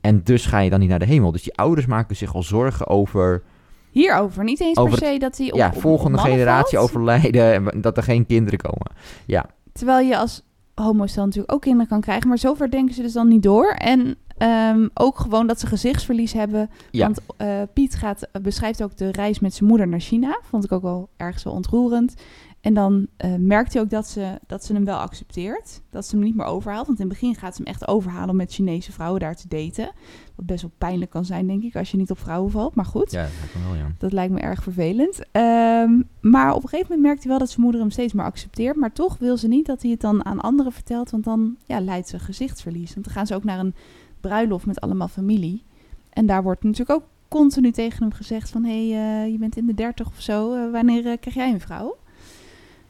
En 0.00 0.22
dus 0.22 0.46
ga 0.46 0.58
je 0.58 0.70
dan 0.70 0.80
niet 0.80 0.88
naar 0.88 0.98
de 0.98 1.04
hemel. 1.04 1.32
Dus 1.32 1.42
die 1.42 1.56
ouders 1.56 1.86
maken 1.86 2.16
zich 2.16 2.34
al 2.34 2.42
zorgen 2.42 2.86
over 2.86 3.42
hierover 3.90 4.44
niet 4.44 4.60
eens 4.60 4.78
Over 4.78 4.98
per 4.98 5.08
se 5.08 5.18
dat 5.18 5.38
hij 5.38 5.52
op, 5.52 5.58
ja, 5.58 5.66
op 5.74 5.80
volgende 5.80 6.18
generatie 6.18 6.78
valt. 6.78 6.90
overlijden 6.90 7.52
en 7.72 7.80
dat 7.80 7.96
er 7.96 8.02
geen 8.02 8.26
kinderen 8.26 8.58
komen. 8.58 8.92
Ja, 9.26 9.46
Terwijl 9.72 10.06
je 10.06 10.18
als 10.18 10.42
homostel 10.74 11.24
natuurlijk 11.24 11.52
ook 11.52 11.60
kinderen 11.60 11.88
kan 11.88 12.00
krijgen. 12.00 12.28
Maar 12.28 12.38
zover 12.38 12.70
denken 12.70 12.94
ze 12.94 13.02
dus 13.02 13.12
dan 13.12 13.28
niet 13.28 13.42
door. 13.42 13.70
En 13.70 14.16
ehm, 14.42 14.88
ook 14.94 15.18
gewoon 15.18 15.46
dat 15.46 15.60
ze 15.60 15.66
gezichtsverlies 15.66 16.32
hebben. 16.32 16.70
Ja. 16.90 17.04
Want 17.04 17.20
eh, 17.36 17.62
Piet 17.72 17.94
gaat, 17.94 18.28
beschrijft 18.42 18.82
ook 18.82 18.96
de 18.96 19.12
reis 19.12 19.40
met 19.40 19.54
zijn 19.54 19.68
moeder 19.68 19.88
naar 19.88 20.00
China. 20.00 20.40
Vond 20.42 20.64
ik 20.64 20.72
ook 20.72 20.82
wel 20.82 21.08
ergens 21.16 21.44
wel 21.44 21.52
ontroerend. 21.52 22.14
En 22.62 22.74
dan 22.74 23.06
eh, 23.16 23.34
merkt 23.34 23.72
hij 23.72 23.82
ook 23.82 23.90
dat 23.90 24.08
ze, 24.08 24.38
dat 24.46 24.64
ze 24.64 24.72
hem 24.72 24.84
wel 24.84 24.98
accepteert. 24.98 25.80
Dat 25.90 26.06
ze 26.06 26.16
hem 26.16 26.24
niet 26.24 26.34
meer 26.36 26.46
overhaalt. 26.46 26.86
Want 26.86 27.00
in 27.00 27.08
het 27.08 27.18
begin 27.20 27.34
gaat 27.34 27.56
ze 27.56 27.62
hem 27.62 27.72
echt 27.72 27.88
overhalen 27.88 28.30
om 28.30 28.36
met 28.36 28.52
Chinese 28.52 28.92
vrouwen 28.92 29.20
daar 29.20 29.36
te 29.36 29.48
daten. 29.48 29.90
Wat 30.34 30.46
best 30.46 30.62
wel 30.62 30.70
pijnlijk 30.78 31.10
kan 31.10 31.24
zijn, 31.24 31.46
denk 31.46 31.62
ik, 31.62 31.76
als 31.76 31.90
je 31.90 31.96
niet 31.96 32.10
op 32.10 32.18
vrouwen 32.18 32.50
valt. 32.50 32.74
Maar 32.74 32.84
goed. 32.84 33.10
ja 33.10 33.22
dat 33.22 33.62
wel, 33.62 33.74
ja. 33.74 33.86
Dat 33.98 34.12
lijkt 34.12 34.32
me 34.32 34.40
erg 34.40 34.62
vervelend. 34.62 35.20
Ehm, 35.30 36.02
maar 36.20 36.54
op 36.54 36.62
een 36.62 36.68
gegeven 36.68 36.86
moment 36.90 37.00
merkt 37.00 37.22
hij 37.22 37.30
wel 37.30 37.38
dat 37.38 37.50
zijn 37.50 37.62
moeder 37.62 37.80
hem 37.80 37.90
steeds 37.90 38.12
meer 38.12 38.24
accepteert. 38.24 38.76
Maar 38.76 38.92
toch 38.92 39.18
wil 39.18 39.36
ze 39.36 39.48
niet 39.48 39.66
dat 39.66 39.82
hij 39.82 39.90
het 39.90 40.00
dan 40.00 40.24
aan 40.24 40.40
anderen 40.40 40.72
vertelt. 40.72 41.10
Want 41.10 41.24
dan 41.24 41.56
ja, 41.66 41.80
leidt 41.80 42.08
ze 42.08 42.18
gezichtsverlies. 42.18 42.94
Want 42.94 43.04
dan 43.06 43.14
gaan 43.14 43.26
ze 43.26 43.34
ook 43.34 43.44
naar 43.44 43.58
een 43.58 43.74
bruiloft 44.22 44.66
met 44.66 44.80
allemaal 44.80 45.08
familie. 45.08 45.62
En 46.10 46.26
daar 46.26 46.42
wordt 46.42 46.62
natuurlijk 46.62 46.90
ook 47.00 47.08
continu 47.28 47.70
tegen 47.70 48.02
hem 48.02 48.12
gezegd 48.12 48.50
van... 48.50 48.64
hé, 48.64 48.88
hey, 48.90 49.22
eh, 49.24 49.32
je 49.32 49.38
bent 49.38 49.56
in 49.56 49.66
de 49.66 49.74
dertig 49.74 50.06
of 50.06 50.20
zo. 50.20 50.54
eh, 50.54 50.70
wanneer 50.72 51.06
eh, 51.06 51.16
krijg 51.20 51.36
jij 51.36 51.52
een 51.52 51.60
vrouw? 51.60 51.96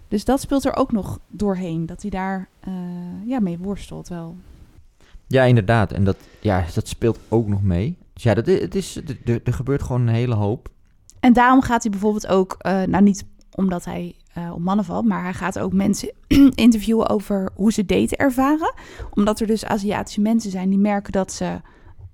Dus 0.09 0.25
dat 0.25 0.41
speelt 0.41 0.65
er 0.65 0.77
ook 0.77 0.93
nog 0.93 1.19
doorheen. 1.29 1.87
Dat 1.87 2.03
hij 2.03 2.11
daar 2.11 2.49
ja, 3.25 3.41
mee 3.41 3.59
worstelt 3.59 4.09
wel. 4.09 4.37
Ja, 5.27 5.43
inderdaad. 5.45 5.93
En 5.93 6.05
dat, 6.05 6.17
ja, 6.41 6.65
dat 6.75 6.89
speelt 6.89 7.19
ook 7.29 7.49
nog 7.49 7.63
mee. 7.63 7.97
Dus 8.13 8.23
ja, 8.23 8.35
dat, 8.35 8.47
het 8.47 8.75
is, 8.75 8.97
er- 9.25 9.41
gebeurt 9.45 9.83
gewoon 9.83 10.01
een 10.01 10.15
hele 10.15 10.35
hoop. 10.35 10.69
En 11.21 11.33
daarom 11.33 11.63
gaat 11.63 11.83
hij 11.83 11.91
bijvoorbeeld 11.91 12.27
ook, 12.27 12.57
nou 12.63 13.03
niet 13.03 13.25
omdat 13.55 13.85
hij 13.85 14.15
eh, 14.35 14.53
op 14.53 14.61
mannen 14.61 14.85
valt, 14.85 15.07
maar 15.07 15.23
hij 15.23 15.35
gaat 15.35 15.59
ook 15.59 15.73
mensen 15.73 16.13
interviewen 16.55 17.09
over 17.09 17.51
hoe 17.55 17.73
ze 17.73 17.85
daten 17.85 18.17
ervaren. 18.17 18.75
Omdat 19.11 19.41
er 19.41 19.47
dus 19.47 19.65
Aziatische 19.65 20.21
mensen 20.21 20.51
zijn 20.51 20.69
die 20.69 20.79
merken 20.79 21.13
dat 21.13 21.33
ze 21.33 21.61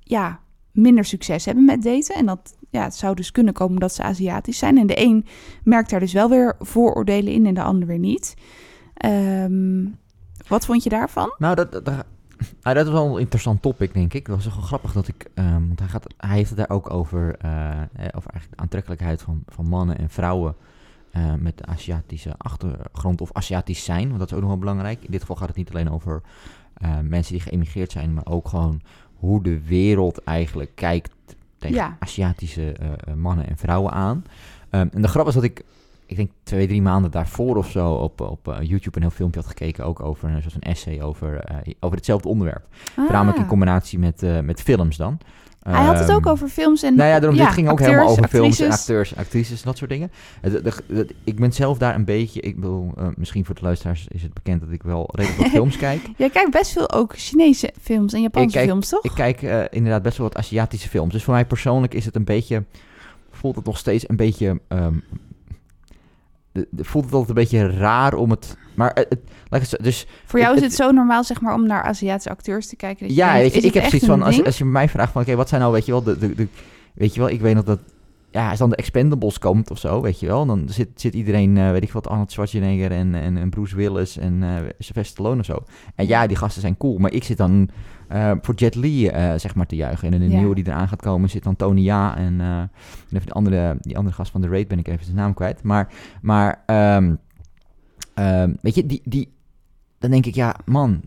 ja, 0.01 0.40
minder 0.72 1.05
succes 1.05 1.44
hebben 1.44 1.64
met 1.64 1.83
daten. 1.83 2.14
En 2.14 2.27
dat 2.27 2.57
ja, 2.70 2.83
het 2.83 2.94
zou 2.94 3.14
dus 3.14 3.33
kunnen 3.33 3.55
komen 3.55 3.81
dat 3.81 3.94
ze 3.94 4.03
Aziatisch 4.03 4.59
zijn. 4.59 4.79
En 4.79 4.87
de 4.87 5.01
een 5.01 5.27
merkt 5.64 5.90
daar 5.90 6.01
dus 6.01 6.12
wel 6.12 6.29
weer 6.29 6.57
vooroordelen 6.59 7.33
in 7.33 7.46
en 7.46 7.55
de 7.55 7.62
ander 7.62 7.88
weer 7.88 7.98
niet. 7.98 8.35
Ehm, 8.94 9.87
wat 10.48 10.66
vond 10.66 10.83
je 10.83 10.88
daarvan? 10.88 11.35
Nou, 11.38 11.55
dat, 11.55 11.72
dat, 11.72 11.88
ah, 12.62 12.74
dat 12.74 12.87
is 12.87 12.92
wel 12.92 13.14
een 13.14 13.20
interessant 13.20 13.62
topic, 13.62 13.94
denk 13.94 14.14
ik. 14.14 14.27
Dat 14.27 14.44
was 14.44 14.55
wel 14.55 14.64
grappig 14.64 14.92
dat 14.92 15.09
ik... 15.09 15.31
ehm, 15.35 15.66
want 15.66 15.79
hij, 15.79 15.88
gaat, 15.88 16.14
hij 16.16 16.37
heeft 16.37 16.48
het 16.48 16.59
daar 16.59 16.70
ook 16.70 16.90
over... 16.92 17.37
eh, 17.38 17.51
over 17.92 18.31
eigenlijk 18.31 18.51
de 18.51 18.57
aantrekkelijkheid 18.57 19.22
van, 19.22 19.42
van 19.46 19.68
mannen 19.68 19.98
en 19.98 20.11
vrouwen... 20.11 20.55
eh, 21.18 21.35
met 21.35 21.59
de 21.59 21.66
Aziatische 21.66 22.35
achtergrond 22.37 23.20
of 23.20 23.33
Aziatisch 23.33 23.85
zijn. 23.85 24.07
Want 24.07 24.18
dat 24.18 24.28
is 24.28 24.35
ook 24.35 24.40
nog 24.40 24.48
wel 24.50 24.59
belangrijk. 24.59 25.02
In 25.02 25.11
dit 25.11 25.20
geval 25.20 25.37
gaat 25.37 25.48
het 25.48 25.57
niet 25.57 25.70
alleen 25.70 25.90
over 25.90 26.22
eh, 26.74 26.98
mensen 27.02 27.33
die 27.33 27.42
geëmigreerd 27.42 27.92
zijn... 27.92 28.14
maar 28.14 28.26
ook 28.26 28.48
gewoon 28.48 28.81
hoe 29.16 29.42
de 29.42 29.61
wereld 29.61 30.24
eigenlijk 30.24 30.70
kijkt 30.74 31.11
tegen 31.59 31.76
Ja. 31.76 31.96
Aziatische 31.98 32.72
eh, 32.72 33.14
mannen 33.14 33.48
en 33.48 33.57
vrouwen 33.57 33.92
aan. 33.92 34.24
Ehm, 34.70 34.88
en 34.92 35.02
de 35.02 35.09
grap 35.09 35.26
is 35.26 35.35
dat 35.35 35.42
ik 35.42 35.64
ik 36.07 36.16
denk 36.16 36.31
twee, 36.42 36.66
drie 36.66 36.83
maanden 36.83 37.11
daarvoor 37.11 37.57
of 37.57 37.70
zo 37.70 37.92
op, 37.92 38.20
op 38.20 38.59
YouTube 38.61 38.96
een 38.96 39.02
heel 39.02 39.11
filmpje 39.11 39.40
had 39.40 39.48
gekeken. 39.48 39.85
Ook 39.85 40.00
over, 40.00 40.28
zoals 40.28 40.54
een 40.54 40.61
essay 40.61 41.00
over, 41.00 41.44
over 41.81 41.96
hetzelfde 41.96 42.28
onderwerp. 42.28 42.66
Voornamelijk 42.94 43.37
in 43.37 43.42
Ah. 43.42 43.48
combinatie 43.48 43.98
met, 43.98 44.44
met 44.44 44.61
films 44.61 44.96
dan. 44.96 45.18
Hij 45.76 45.85
had 45.85 45.98
het 45.98 46.09
Ehm, 46.09 46.16
ook 46.16 46.26
over 46.26 46.48
films 46.48 46.83
en 46.83 46.94
Nou 46.96 47.09
ja, 47.09 47.18
daarom, 47.20 47.38
ja, 47.38 47.44
dit 47.44 47.54
ging 47.54 47.66
ook 47.66 47.72
acteurs, 47.72 47.90
helemaal 47.92 48.12
over 48.12 48.28
films 48.28 48.59
en 48.61 48.64
actrices. 48.64 48.81
acteurs, 48.81 49.16
actrices, 49.16 49.62
dat 49.62 49.76
soort 49.78 49.90
dingen. 49.90 50.11
De- 50.42 50.62
de- 50.62 50.72
de- 50.87 51.14
ik 51.24 51.37
ben 51.40 51.52
zelf 51.52 51.78
daar 51.78 51.94
een 51.94 52.04
beetje, 52.04 52.40
ik 52.40 52.54
bedoel, 52.54 52.92
eh, 52.96 53.07
misschien 53.16 53.44
voor 53.44 53.54
de 53.54 53.61
luisteraars 53.62 54.07
is 54.09 54.22
het 54.22 54.35
bekend 54.35 54.61
dat 54.61 54.70
ik 54.70 54.83
wel 54.83 55.09
redelijk 55.12 55.40
wat 55.42 55.50
films 55.61 55.76
kijk. 55.76 56.00
Jij 56.16 56.31
kijkt 56.31 56.50
best 56.50 56.72
veel 56.72 56.90
ook 56.92 57.12
Chinese 57.16 57.72
films 57.81 58.12
en 58.12 58.20
Japanse 58.22 58.57
kijk- 58.57 58.68
films, 58.68 58.88
toch? 58.88 59.04
Ik 59.04 59.12
kijk 59.14 59.42
eh, 59.42 59.61
inderdaad 59.70 60.02
best 60.02 60.18
wel 60.18 60.28
wat 60.28 60.37
Aziatische 60.37 60.88
films. 60.88 61.12
Dus 61.12 61.24
voor 61.24 61.35
mij 61.35 61.44
persoonlijk 61.46 61.94
is 61.94 62.04
het 62.04 62.16
een 62.16 62.24
beetje, 62.24 62.64
voelt 63.31 63.57
het 63.57 63.64
nog 63.64 63.78
steeds 63.78 64.09
een 64.09 64.16
beetje, 64.16 64.61
ehm, 64.68 64.94
voelt 66.76 67.04
het 67.04 67.12
altijd 67.14 67.28
een 67.28 67.42
beetje 67.44 67.70
raar 67.78 68.14
om 68.14 68.31
het, 68.31 68.57
maar 68.78 68.92
het, 68.94 69.70
het- 69.70 69.82
dus 69.82 70.06
Voor 70.24 70.40
jou 70.40 70.56
is 70.56 70.62
het 70.62 70.74
zo 70.74 70.90
normaal, 70.90 71.24
zeg 71.24 71.40
maar, 71.40 71.54
om 71.54 71.66
naar 71.66 71.82
Aziatische 71.82 72.30
acteurs 72.30 72.66
te 72.68 72.76
kijken. 72.76 73.06
Dat 73.06 73.16
je 73.16 73.22
Ja, 73.22 73.32
denkt, 73.32 73.42
weet 73.42 73.52
je, 73.52 73.58
is 73.58 73.64
ik 73.74 73.74
heb 73.74 73.84
zoiets 73.90 74.06
van, 74.06 74.22
als, 74.22 74.44
als 74.44 74.58
je 74.58 74.64
mij 74.64 74.88
vraagt 74.88 75.12
van, 75.12 75.22
oké, 75.22 75.34
wat 75.36 75.48
zijn 75.48 75.60
nou, 75.60 75.72
weet 75.72 75.86
je 75.86 75.92
wel, 75.92 76.02
de, 76.02 76.18
de, 76.18 76.34
de, 76.34 76.48
weet 76.94 77.14
je 77.14 77.20
wel, 77.20 77.28
ik 77.28 77.40
weet 77.40 77.54
nog 77.54 77.64
dat, 77.64 77.78
ja, 78.30 78.50
als 78.50 78.58
dan 78.58 78.70
de 78.70 78.76
Expendables 78.76 79.38
komt 79.38 79.70
of 79.70 79.78
zo, 79.78 80.00
weet 80.02 80.20
je 80.20 80.26
wel, 80.26 80.46
dan 80.46 80.68
zit, 80.68 80.88
zit 80.94 81.14
iedereen, 81.14 81.56
eh, 81.56 81.70
weet 81.70 81.82
ik 81.82 81.92
wat, 81.92 82.08
Arnold 82.08 82.32
Schwarzenegger 82.32 82.90
en, 82.92 83.14
en, 83.14 83.36
en 83.36 83.50
Bruce 83.50 83.76
Willis 83.76 84.16
en 84.18 84.42
eh 84.42 84.48
Sylvester 84.78 85.04
Stallone 85.04 85.40
of 85.40 85.44
zo. 85.46 85.62
En 85.94 86.06
ja, 86.06 86.26
die 86.26 86.36
gasten 86.36 86.60
zijn 86.60 86.76
cool, 86.76 86.98
maar 86.98 87.12
ik 87.12 87.24
zit 87.24 87.36
dan 87.36 87.68
eh, 88.08 88.32
voor 88.42 88.54
Jet 88.54 88.74
Li, 88.74 89.10
zeg 89.36 89.54
maar, 89.54 89.66
te 89.66 89.76
juichen. 89.76 90.06
En 90.12 90.14
in 90.14 90.20
de 90.28 90.34
Ja. 90.34 90.38
nieuwe 90.38 90.54
die 90.54 90.66
eraan 90.66 90.88
gaat 90.88 91.02
komen 91.02 91.30
zit 91.30 91.42
dan 91.42 91.56
Tony 91.56 91.80
Ja 91.80 92.16
en, 92.16 92.40
en 92.40 92.70
even 93.12 93.26
de 93.26 93.32
andere, 93.32 93.76
die 93.80 93.96
andere 93.96 94.14
gast 94.14 94.30
van 94.30 94.40
de 94.40 94.48
Raid 94.48 94.68
ben 94.68 94.78
ik 94.78 94.88
even 94.88 95.04
zijn 95.04 95.16
naam 95.16 95.34
kwijt. 95.34 95.62
Maar, 95.62 95.88
maar 96.22 96.62
ehm, 96.66 97.14
ehm, 98.18 98.54
weet 98.61 98.74
je, 98.74 98.87
die, 98.87 99.00
die, 99.04 99.33
dan 99.98 100.11
denk 100.11 100.26
ik, 100.26 100.35
ja, 100.35 100.57
man, 100.64 101.02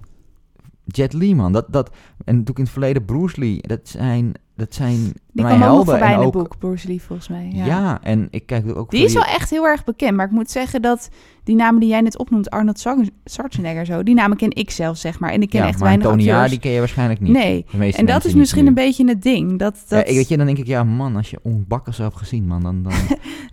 Jet 0.86 1.14
Li, 1.14 1.36
man. 1.36 1.52
Dat, 1.52 1.66
dat, 1.70 1.96
en 2.26 2.40
ik 2.42 2.58
in 2.58 2.64
het 2.64 2.70
verleden 2.70 3.06
Bruce 3.06 3.40
Lee. 3.40 3.62
Dat 3.62 3.90
zijn, 3.90 4.34
dat 4.62 4.74
zijn 4.74 5.14
Die 5.34 5.44
mijn 5.46 5.62
helden. 5.62 6.00
En 6.02 6.18
ook, 6.18 6.32
boek, 6.34 6.58
Bruce 6.60 6.88
Lee, 6.88 7.02
volgens 7.02 7.28
mij. 7.28 7.50
ja. 7.54 7.66
Ja. 7.66 8.00
en 8.04 8.28
ik 8.32 8.46
kijk 8.46 8.78
ook 8.78 8.92
Die 8.92 9.04
is 9.06 9.14
wel 9.14 9.24
echt 9.24 9.50
heel 9.50 9.66
erg 9.66 9.84
bekend. 9.84 10.16
Maar 10.18 10.26
ik 10.26 10.32
moet 10.32 10.52
zeggen 10.52 10.82
dat 10.82 11.10
die 11.44 11.56
namen 11.56 11.80
die 11.80 11.90
jij 11.90 12.02
net 12.02 12.18
opnoemt, 12.18 12.50
Arnold 12.50 12.80
Schwar- 12.80 13.08
Schwarzenegger 13.26 13.86
zo, 13.86 14.04
die 14.04 14.16
namen 14.16 14.38
ken 14.38 14.56
ik 14.56 14.72
zelf, 14.72 14.98
zeg 14.98 15.20
maar. 15.20 15.32
En 15.32 15.42
ik 15.42 15.50
ken 15.50 15.60
ja, 15.62 15.68
echt 15.68 15.78
maar 15.80 15.88
weinig 15.88 16.08
Tony 16.08 16.24
Ja, 16.24 16.30
acteurs. 16.32 16.50
die 16.52 16.60
ken 16.60 16.72
je 16.72 16.80
waarschijnlijk 16.80 17.20
niet. 17.20 17.32
Nee, 17.32 17.66
en 17.96 18.06
dat 18.06 18.26
is 18.26 18.34
misschien 18.34 18.62
nu. 18.64 18.68
een 18.68 18.74
beetje 18.74 19.08
het 19.08 19.22
ding. 19.22 19.60
Dat, 19.60 19.76
dat... 19.88 20.00
Ja, 20.00 20.06
ik, 20.06 20.16
weet 20.16 20.28
je, 20.28 20.38
dan 20.38 20.46
denk 20.46 20.58
ik, 20.58 20.68
ja 20.68 20.84
man, 20.84 21.16
als 21.16 21.30
je 21.30 21.40
onbakken 21.44 21.94
zo 21.94 22.04
hebt 22.04 22.18
gezien, 22.18 22.48
man, 22.48 22.62
dan, 22.64 22.84
dan 22.84 22.94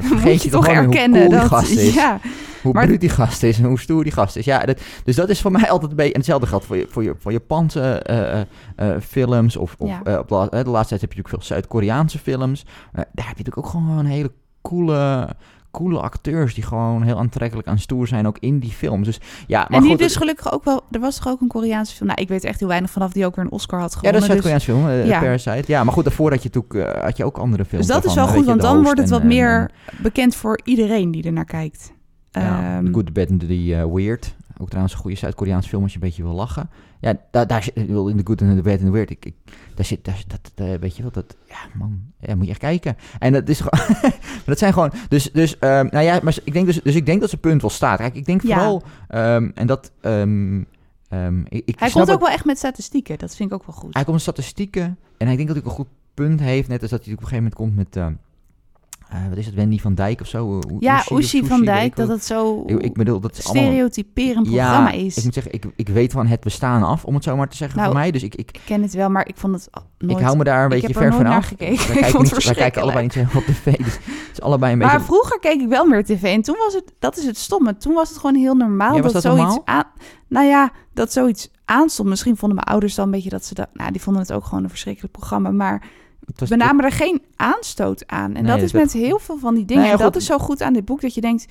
moet 0.10 0.22
je 0.22 0.30
je 0.42 0.48
toch 0.48 0.66
weer 0.66 0.84
hoe 0.84 0.94
cool 1.10 1.28
dat... 1.30 1.46
gast 1.46 1.70
is. 1.70 1.94
Ja, 2.02 2.20
hoe 2.62 2.72
maar- 2.72 2.84
bruut 2.86 3.00
die 3.00 3.08
gast 3.08 3.42
is 3.42 3.58
en 3.58 3.64
hoe 3.64 3.78
stoer 3.80 4.02
die 4.02 4.12
gast 4.12 4.36
is. 4.36 4.44
Ja, 4.44 4.58
dat, 4.64 4.80
dus 5.04 5.16
dat 5.16 5.28
is 5.28 5.40
voor 5.40 5.50
mij 5.52 5.70
altijd 5.70 5.90
een 5.90 5.96
beetje... 5.96 6.12
En 6.12 6.18
hetzelfde 6.18 6.46
geldt 6.46 6.64
voor 6.64 6.76
je, 6.76 6.86
voor 6.90 7.02
je, 7.02 7.14
voor 7.18 7.32
Japanse 7.32 7.80
eh, 7.82 8.90
films. 9.00 9.56
Of, 9.56 9.74
of 9.78 9.88
Ja. 9.88 10.22
de 10.62 10.70
laatste 10.70 10.94
tijd 10.98 11.00
heb 11.00 11.12
je 11.12 11.16
natuurlijk 11.16 11.44
veel 11.44 11.56
Zuid-Koreaanse 11.56 12.18
films. 12.18 12.62
Eh, 12.62 12.92
daar 12.92 13.26
heb 13.26 13.36
je 13.36 13.44
natuurlijk 13.44 13.58
ook 13.58 13.66
gewoon 13.66 14.04
hele 14.04 14.32
coole, 14.62 15.28
coole 15.70 16.00
acteurs... 16.00 16.54
die 16.54 16.64
gewoon 16.64 17.02
heel 17.02 17.18
aantrekkelijk 17.18 17.68
aan 17.68 17.78
stoer 17.78 18.06
zijn, 18.06 18.26
ook 18.26 18.38
in 18.38 18.58
die 18.58 18.70
films. 18.70 19.06
Dus 19.06 19.20
ja, 19.46 19.58
maar 19.58 19.76
en 19.76 19.80
die 19.80 19.90
goed, 19.90 19.98
dus 19.98 20.16
gelukkig 20.16 20.52
ook 20.52 20.64
wel... 20.64 20.82
Er 20.90 21.00
was 21.00 21.16
toch 21.16 21.28
ook 21.28 21.40
een 21.40 21.48
Koreaanse 21.48 21.94
film? 21.94 22.08
Nou, 22.08 22.20
ik 22.20 22.28
weet 22.28 22.44
echt 22.44 22.58
heel 22.58 22.68
weinig 22.68 22.90
vanaf 22.90 23.12
die 23.12 23.26
ook 23.26 23.36
weer 23.36 23.44
een 23.44 23.50
Oscar 23.50 23.80
had 23.80 23.92
Ja, 23.92 23.98
gewonnen. 23.98 24.20
dat 24.20 24.30
is 24.30 24.42
dus- 24.42 24.50
Zuid-Koreaans 24.52 24.88
film, 24.88 25.06
eh, 25.06 25.14
ja. 25.14 25.20
Parasite. 25.20 25.72
Ja, 25.72 25.84
maar 25.84 25.92
goed, 25.92 26.04
daarvoor 26.04 26.30
had 26.30 26.42
je, 26.42 26.50
natuurlijk, 26.54 26.94
eh, 26.96 27.02
had 27.02 27.16
je 27.16 27.24
ook 27.24 27.38
andere 27.38 27.64
films. 27.64 27.86
Dus 27.86 27.94
dat 27.94 28.04
is 28.04 28.14
wel 28.14 28.26
goed, 28.26 28.38
je, 28.38 28.44
want 28.44 28.60
dan 28.60 28.82
wordt 28.82 29.00
het 29.00 29.10
wat 29.10 29.20
en, 29.20 29.26
meer 29.26 29.70
bekend 30.02 30.34
voor 30.34 30.60
iedereen 30.64 31.10
die 31.10 31.22
er 31.24 31.32
naar 31.32 31.44
kijkt. 31.44 31.92
Ja, 32.30 32.76
Ehm, 32.76 32.84
The 32.84 32.92
Good, 32.92 33.06
The 33.06 33.12
Bad 33.12 33.30
and 33.30 33.40
The 33.40 33.90
Weird. 33.92 34.34
Ook 34.60 34.68
trouwens 34.68 34.94
een 34.94 35.00
goede 35.00 35.16
Zuid-Koreaans 35.16 35.66
film 35.66 35.82
als 35.82 35.92
je 35.92 35.98
een 35.98 36.04
beetje 36.04 36.22
wil 36.22 36.32
lachen. 36.32 36.70
Ja, 37.00 37.14
daar, 37.30 37.46
daar 37.46 37.68
wil 37.74 38.08
in 38.08 38.16
The 38.16 38.26
Good 38.26 38.42
and 38.42 38.56
The 38.56 38.62
Bad 38.62 38.72
and 38.72 38.84
The 38.84 38.90
Weird. 38.90 39.10
Ik, 39.10 39.24
ik, 39.24 39.34
daar 39.74 39.84
zit, 39.84 40.04
daar, 40.04 40.22
dat, 40.26 40.52
dat, 40.54 40.80
weet 40.80 40.96
je 40.96 41.02
wel, 41.02 41.10
dat, 41.10 41.36
ja 41.48 41.56
man, 41.74 42.00
ja, 42.20 42.34
moet 42.34 42.44
je 42.44 42.50
echt 42.50 42.60
kijken. 42.60 42.96
En 43.18 43.32
dat 43.32 43.48
is 43.48 43.60
gewoon, 43.60 44.12
dat 44.46 44.58
zijn 44.58 44.72
gewoon, 44.72 44.92
dus, 45.08 45.32
dus, 45.32 45.58
ehm, 45.58 45.86
nou 45.90 46.04
ja, 46.04 46.20
maar 46.22 46.36
ik 46.44 46.52
denk 46.52 46.66
dus, 46.66 46.82
dus 46.82 46.94
ik 46.94 47.06
denk 47.06 47.20
dat 47.20 47.28
zijn 47.28 47.40
punt 47.40 47.60
wel 47.60 47.70
staat. 47.70 47.98
Kijk, 47.98 48.14
ik 48.14 48.24
denk 48.26 48.42
Ja. 48.42 48.54
vooral, 48.54 48.82
ehm, 49.08 49.50
en 49.54 49.66
dat, 49.66 49.92
ehm, 50.00 50.58
ik, 51.48 51.62
ik 51.64 51.78
hij 51.78 51.90
komt 51.90 52.10
ook 52.10 52.20
wel 52.20 52.30
echt 52.30 52.44
met 52.44 52.58
statistieken. 52.58 53.18
Dat 53.18 53.36
vind 53.36 53.50
ik 53.50 53.54
ook 53.56 53.66
wel 53.66 53.74
goed. 53.76 53.94
hij 53.94 54.02
komt 54.02 54.14
met 54.14 54.22
statistieken 54.24 54.98
en 55.16 55.28
ik 55.28 55.36
denk 55.36 55.48
dat 55.48 55.56
hij 55.56 55.58
ook 55.58 55.70
een 55.70 55.76
goed 55.76 55.88
punt 56.14 56.40
heeft. 56.40 56.68
Net 56.68 56.82
als 56.82 56.90
dat 56.90 57.04
hij 57.04 57.12
op 57.14 57.20
een 57.20 57.26
gegeven 57.28 57.50
moment 57.50 57.54
komt 57.54 57.76
met, 57.76 58.04
eh, 59.10 59.28
wat 59.28 59.38
is 59.38 59.46
het, 59.46 59.54
Wendy 59.54 59.78
van 59.80 59.94
Dijk 59.94 60.20
of 60.20 60.26
zo? 60.26 60.60
Ja, 60.78 61.04
Oeshi 61.10 61.44
van 61.44 61.64
Dijk, 61.64 61.96
dat 61.96 62.08
het 62.08 62.24
zo 62.24 62.62
Ik, 62.66 62.78
ik 62.82 62.92
bedoel, 62.94 63.20
dat 63.20 63.38
is 63.38 63.44
allemaal... 63.46 63.62
stereotyperend 63.64 64.46
programma 64.50 64.90
is. 64.90 65.16
Ik 65.16 65.24
moet 65.24 65.34
zeggen, 65.34 65.52
ik, 65.52 65.64
ik 65.76 65.88
weet 65.88 66.12
van 66.12 66.26
het 66.26 66.40
bestaan 66.40 66.82
af, 66.82 67.04
om 67.04 67.14
het 67.14 67.24
zo 67.24 67.36
maar 67.36 67.48
te 67.48 67.56
zeggen 67.56 67.78
Nou, 67.78 67.90
voor 67.90 68.00
mij. 68.00 68.10
Dus 68.10 68.22
ik, 68.22 68.34
ik, 68.34 68.50
Ik 68.52 68.60
ken 68.64 68.82
het 68.82 68.94
wel, 68.94 69.10
maar 69.10 69.28
ik 69.28 69.36
vond 69.36 69.54
het 69.54 69.70
nooit... 69.98 70.18
ik 70.18 70.24
hou 70.24 70.36
me 70.36 70.44
daar 70.44 70.58
een 70.58 70.64
ik 70.64 70.68
beetje 70.70 70.86
heb 70.86 70.96
er 70.96 71.02
ver 71.02 71.10
nooit 71.10 71.22
van 71.22 71.30
naar 71.30 71.40
af. 71.40 71.46
gekeken. 71.48 71.86
Wij 71.86 71.96
Ik 71.96 72.00
kijken, 72.00 72.10
vond 72.10 72.26
het 72.30 72.34
niet, 72.36 72.44
wij 72.44 72.54
kijken 72.54 72.82
allebei 72.82 73.02
niet 73.02 73.12
zo 73.12 73.20
op 73.38 73.44
tv. 73.44 73.76
Dus 73.76 73.94
het 73.94 74.32
is 74.32 74.40
allebei 74.40 74.72
een 74.72 74.78
Maar 74.78 74.90
beetje... 74.90 75.04
vroeger 75.04 75.38
keek 75.38 75.60
ik 75.60 75.68
wel 75.68 75.86
meer 75.86 76.04
tv 76.04 76.22
en 76.22 76.42
toen 76.42 76.56
was 76.58 76.74
het, 76.74 76.92
dat 76.98 77.16
is 77.16 77.24
het 77.24 77.36
stomme, 77.36 77.76
toen 77.76 77.94
was 77.94 78.08
het 78.08 78.18
gewoon 78.18 78.36
heel 78.36 78.54
normaal 78.54 78.96
Ja, 78.96 79.02
dat, 79.02 79.12
dat 79.12 79.22
zoiets 79.22 79.40
normaal? 79.42 79.62
aan, 79.64 79.84
nou 80.28 80.46
ja, 80.46 80.70
dat 80.94 81.12
zoiets 81.12 81.50
aanstond. 81.64 82.08
Misschien 82.08 82.36
vonden 82.36 82.56
mijn 82.56 82.68
ouders 82.70 82.94
dan 82.94 83.04
een 83.04 83.10
beetje 83.10 83.30
dat 83.30 83.44
ze 83.44 83.54
dat, 83.54 83.68
nou, 83.72 83.92
die 83.92 84.00
vonden 84.02 84.22
het 84.22 84.32
ook 84.32 84.44
gewoon 84.44 84.62
een 84.62 84.70
verschrikkelijk 84.70 85.12
programma, 85.12 85.50
maar 85.50 85.86
we 86.36 86.56
namen 86.56 86.84
er 86.84 86.92
geen 86.92 87.22
aanstoot 87.36 88.06
aan. 88.06 88.34
En 88.34 88.42
Nee, 88.42 88.52
dat 88.54 88.62
is 88.62 88.72
dat- 88.72 88.80
met 88.82 88.92
heel 88.92 89.18
veel 89.18 89.38
van 89.38 89.54
die 89.54 89.64
dingen. 89.64 89.82
Nee, 89.82 89.92
ja, 89.92 89.98
en 89.98 90.04
dat 90.04 90.16
is 90.16 90.26
zo 90.26 90.38
goed 90.38 90.62
aan 90.62 90.72
dit 90.72 90.84
boek 90.84 91.00
dat 91.00 91.14
je 91.14 91.20
denkt, 91.20 91.46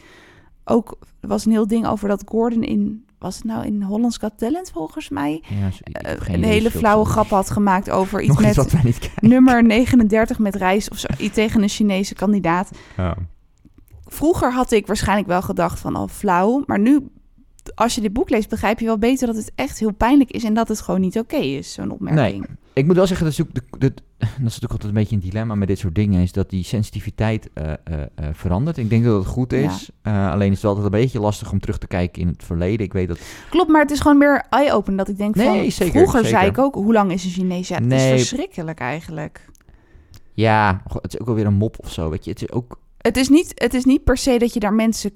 ook 0.66 0.98
er 1.20 1.28
was 1.28 1.46
een 1.46 1.52
heel 1.52 1.68
ding 1.68 1.88
over 1.88 2.08
dat 2.08 2.24
Gordon 2.26 2.63
in, 2.63 3.06
was 3.20 3.36
het 3.36 3.44
nou 3.44 3.66
in 3.66 3.82
Hollands 3.84 4.18
Got 4.18 4.38
Talent 4.38 4.72
volgens 4.74 5.10
mij, 5.10 5.44
Ja, 5.50 5.70
eh, 5.92 6.36
een 6.36 6.44
hele 6.44 6.72
flauwe 6.72 7.06
grap 7.06 7.30
had 7.30 7.50
gemaakt 7.50 7.90
over 7.90 8.22
iets 8.22 8.40
met 8.40 9.13
nummer 9.22 9.63
39 9.63 10.40
met 10.40 10.56
reis 10.56 10.90
of 10.90 10.98
zo, 10.98 11.08
iets 11.18 11.34
tegen 11.34 11.62
een 11.62 11.70
Chinese 11.70 12.13
kandidaat. 12.13 12.70
Ja. 12.98 13.16
Vroeger 14.06 14.54
had 14.54 14.72
ik 14.72 14.88
waarschijnlijk 14.88 15.28
wel 15.28 15.42
gedacht 15.42 15.80
van 15.80 15.96
al 15.96 16.08
flauw, 16.08 16.63
maar 16.66 16.80
nu 16.80 17.08
als 17.75 17.95
je 17.95 18.01
dit 18.01 18.13
boek 18.13 18.30
leest 18.30 18.49
begrijp 18.49 18.80
je 18.80 18.86
wel 18.86 18.97
beter 18.97 19.27
dat 19.27 19.36
het 19.36 19.51
echt 19.56 19.80
heel 19.80 19.93
pijnlijk 19.93 20.32
is 20.32 20.43
en 20.43 20.53
dat 20.53 20.67
het 20.67 20.82
gewoon 20.82 21.01
niet 21.01 21.17
oké 21.19 21.36
is, 21.36 21.73
zo'n 21.73 21.91
opmerking. 21.91 22.47
Ik 22.73 22.86
moet 22.86 22.95
wel 22.95 23.08
zeggen, 23.08 23.25
dat 23.25 23.39
is, 23.39 23.45
de, 23.53 23.62
de- 23.77 23.93
dat 24.17 24.27
is 24.30 24.43
natuurlijk 24.43 24.71
altijd 24.71 24.84
een 24.89 24.93
beetje 24.99 25.15
een 25.15 25.21
dilemma 25.21 25.56
met 25.56 25.67
dit 25.67 25.80
soort 25.80 25.95
dingen, 25.95 26.21
is 26.21 26.32
dat 26.32 26.49
die 26.49 26.63
sensitiviteit 26.63 27.49
eh, 27.53 27.71
eh, 27.71 27.77
eh, 27.84 28.25
verandert. 28.34 28.77
Ik 28.77 28.89
denk 28.89 29.03
dat 29.03 29.15
het 29.17 29.25
goed 29.27 29.53
is, 29.53 29.89
alleen 30.03 30.51
is 30.51 30.58
het 30.58 30.65
altijd 30.65 30.86
een 30.86 30.91
beetje 30.91 31.19
lastig 31.19 31.51
om 31.51 31.60
terug 31.60 31.77
te 31.77 31.88
kijken 31.88 32.21
in 32.21 32.27
het 32.27 32.43
verleden. 32.43 32.86
Ik 32.86 32.93
weet 32.93 33.08
dat... 33.08 33.19
Klopt, 33.49 33.69
maar 33.69 33.82
het 33.82 33.91
is 33.91 33.99
gewoon 33.99 34.17
meer 34.17 34.45
eye-open 34.49 34.95
dat 34.95 35.08
ik 35.08 35.17
denk 35.17 35.36
Nee, 35.36 35.45
van 35.62 35.71
zeker, 35.71 35.93
vroeger 35.93 36.23
zeker. 36.23 36.38
zei 36.39 36.49
ik 36.49 36.58
ook 36.58 36.75
hoe 36.75 36.93
lang 36.93 37.12
is 37.12 37.23
een 37.23 37.30
Chinees? 37.32 37.67
Ja, 37.67 37.75
het 37.75 37.86
Nee. 37.86 38.13
is 38.13 38.27
verschrikkelijk 38.27 38.80
eigenlijk. 38.80 39.45
Ja, 40.34 40.82
het 41.01 41.13
is 41.13 41.19
ook 41.19 41.25
wel 41.25 41.36
weer 41.36 41.45
een 41.45 41.53
mop 41.53 41.75
of 41.80 41.91
zo, 41.91 42.10
weet 42.10 42.23
je. 42.23 42.30
Het 42.32 42.41
is 42.41 42.51
ook... 42.51 42.80
Het 42.97 43.17
is 43.17 43.30
niet, 43.30 43.51
het 43.56 43.73
is 43.73 43.86
niet 43.86 44.03
per 44.03 44.17
se 44.17 44.38
dat 44.38 44.53
je 44.53 44.60
daar 44.60 44.73
mensen 44.73 45.12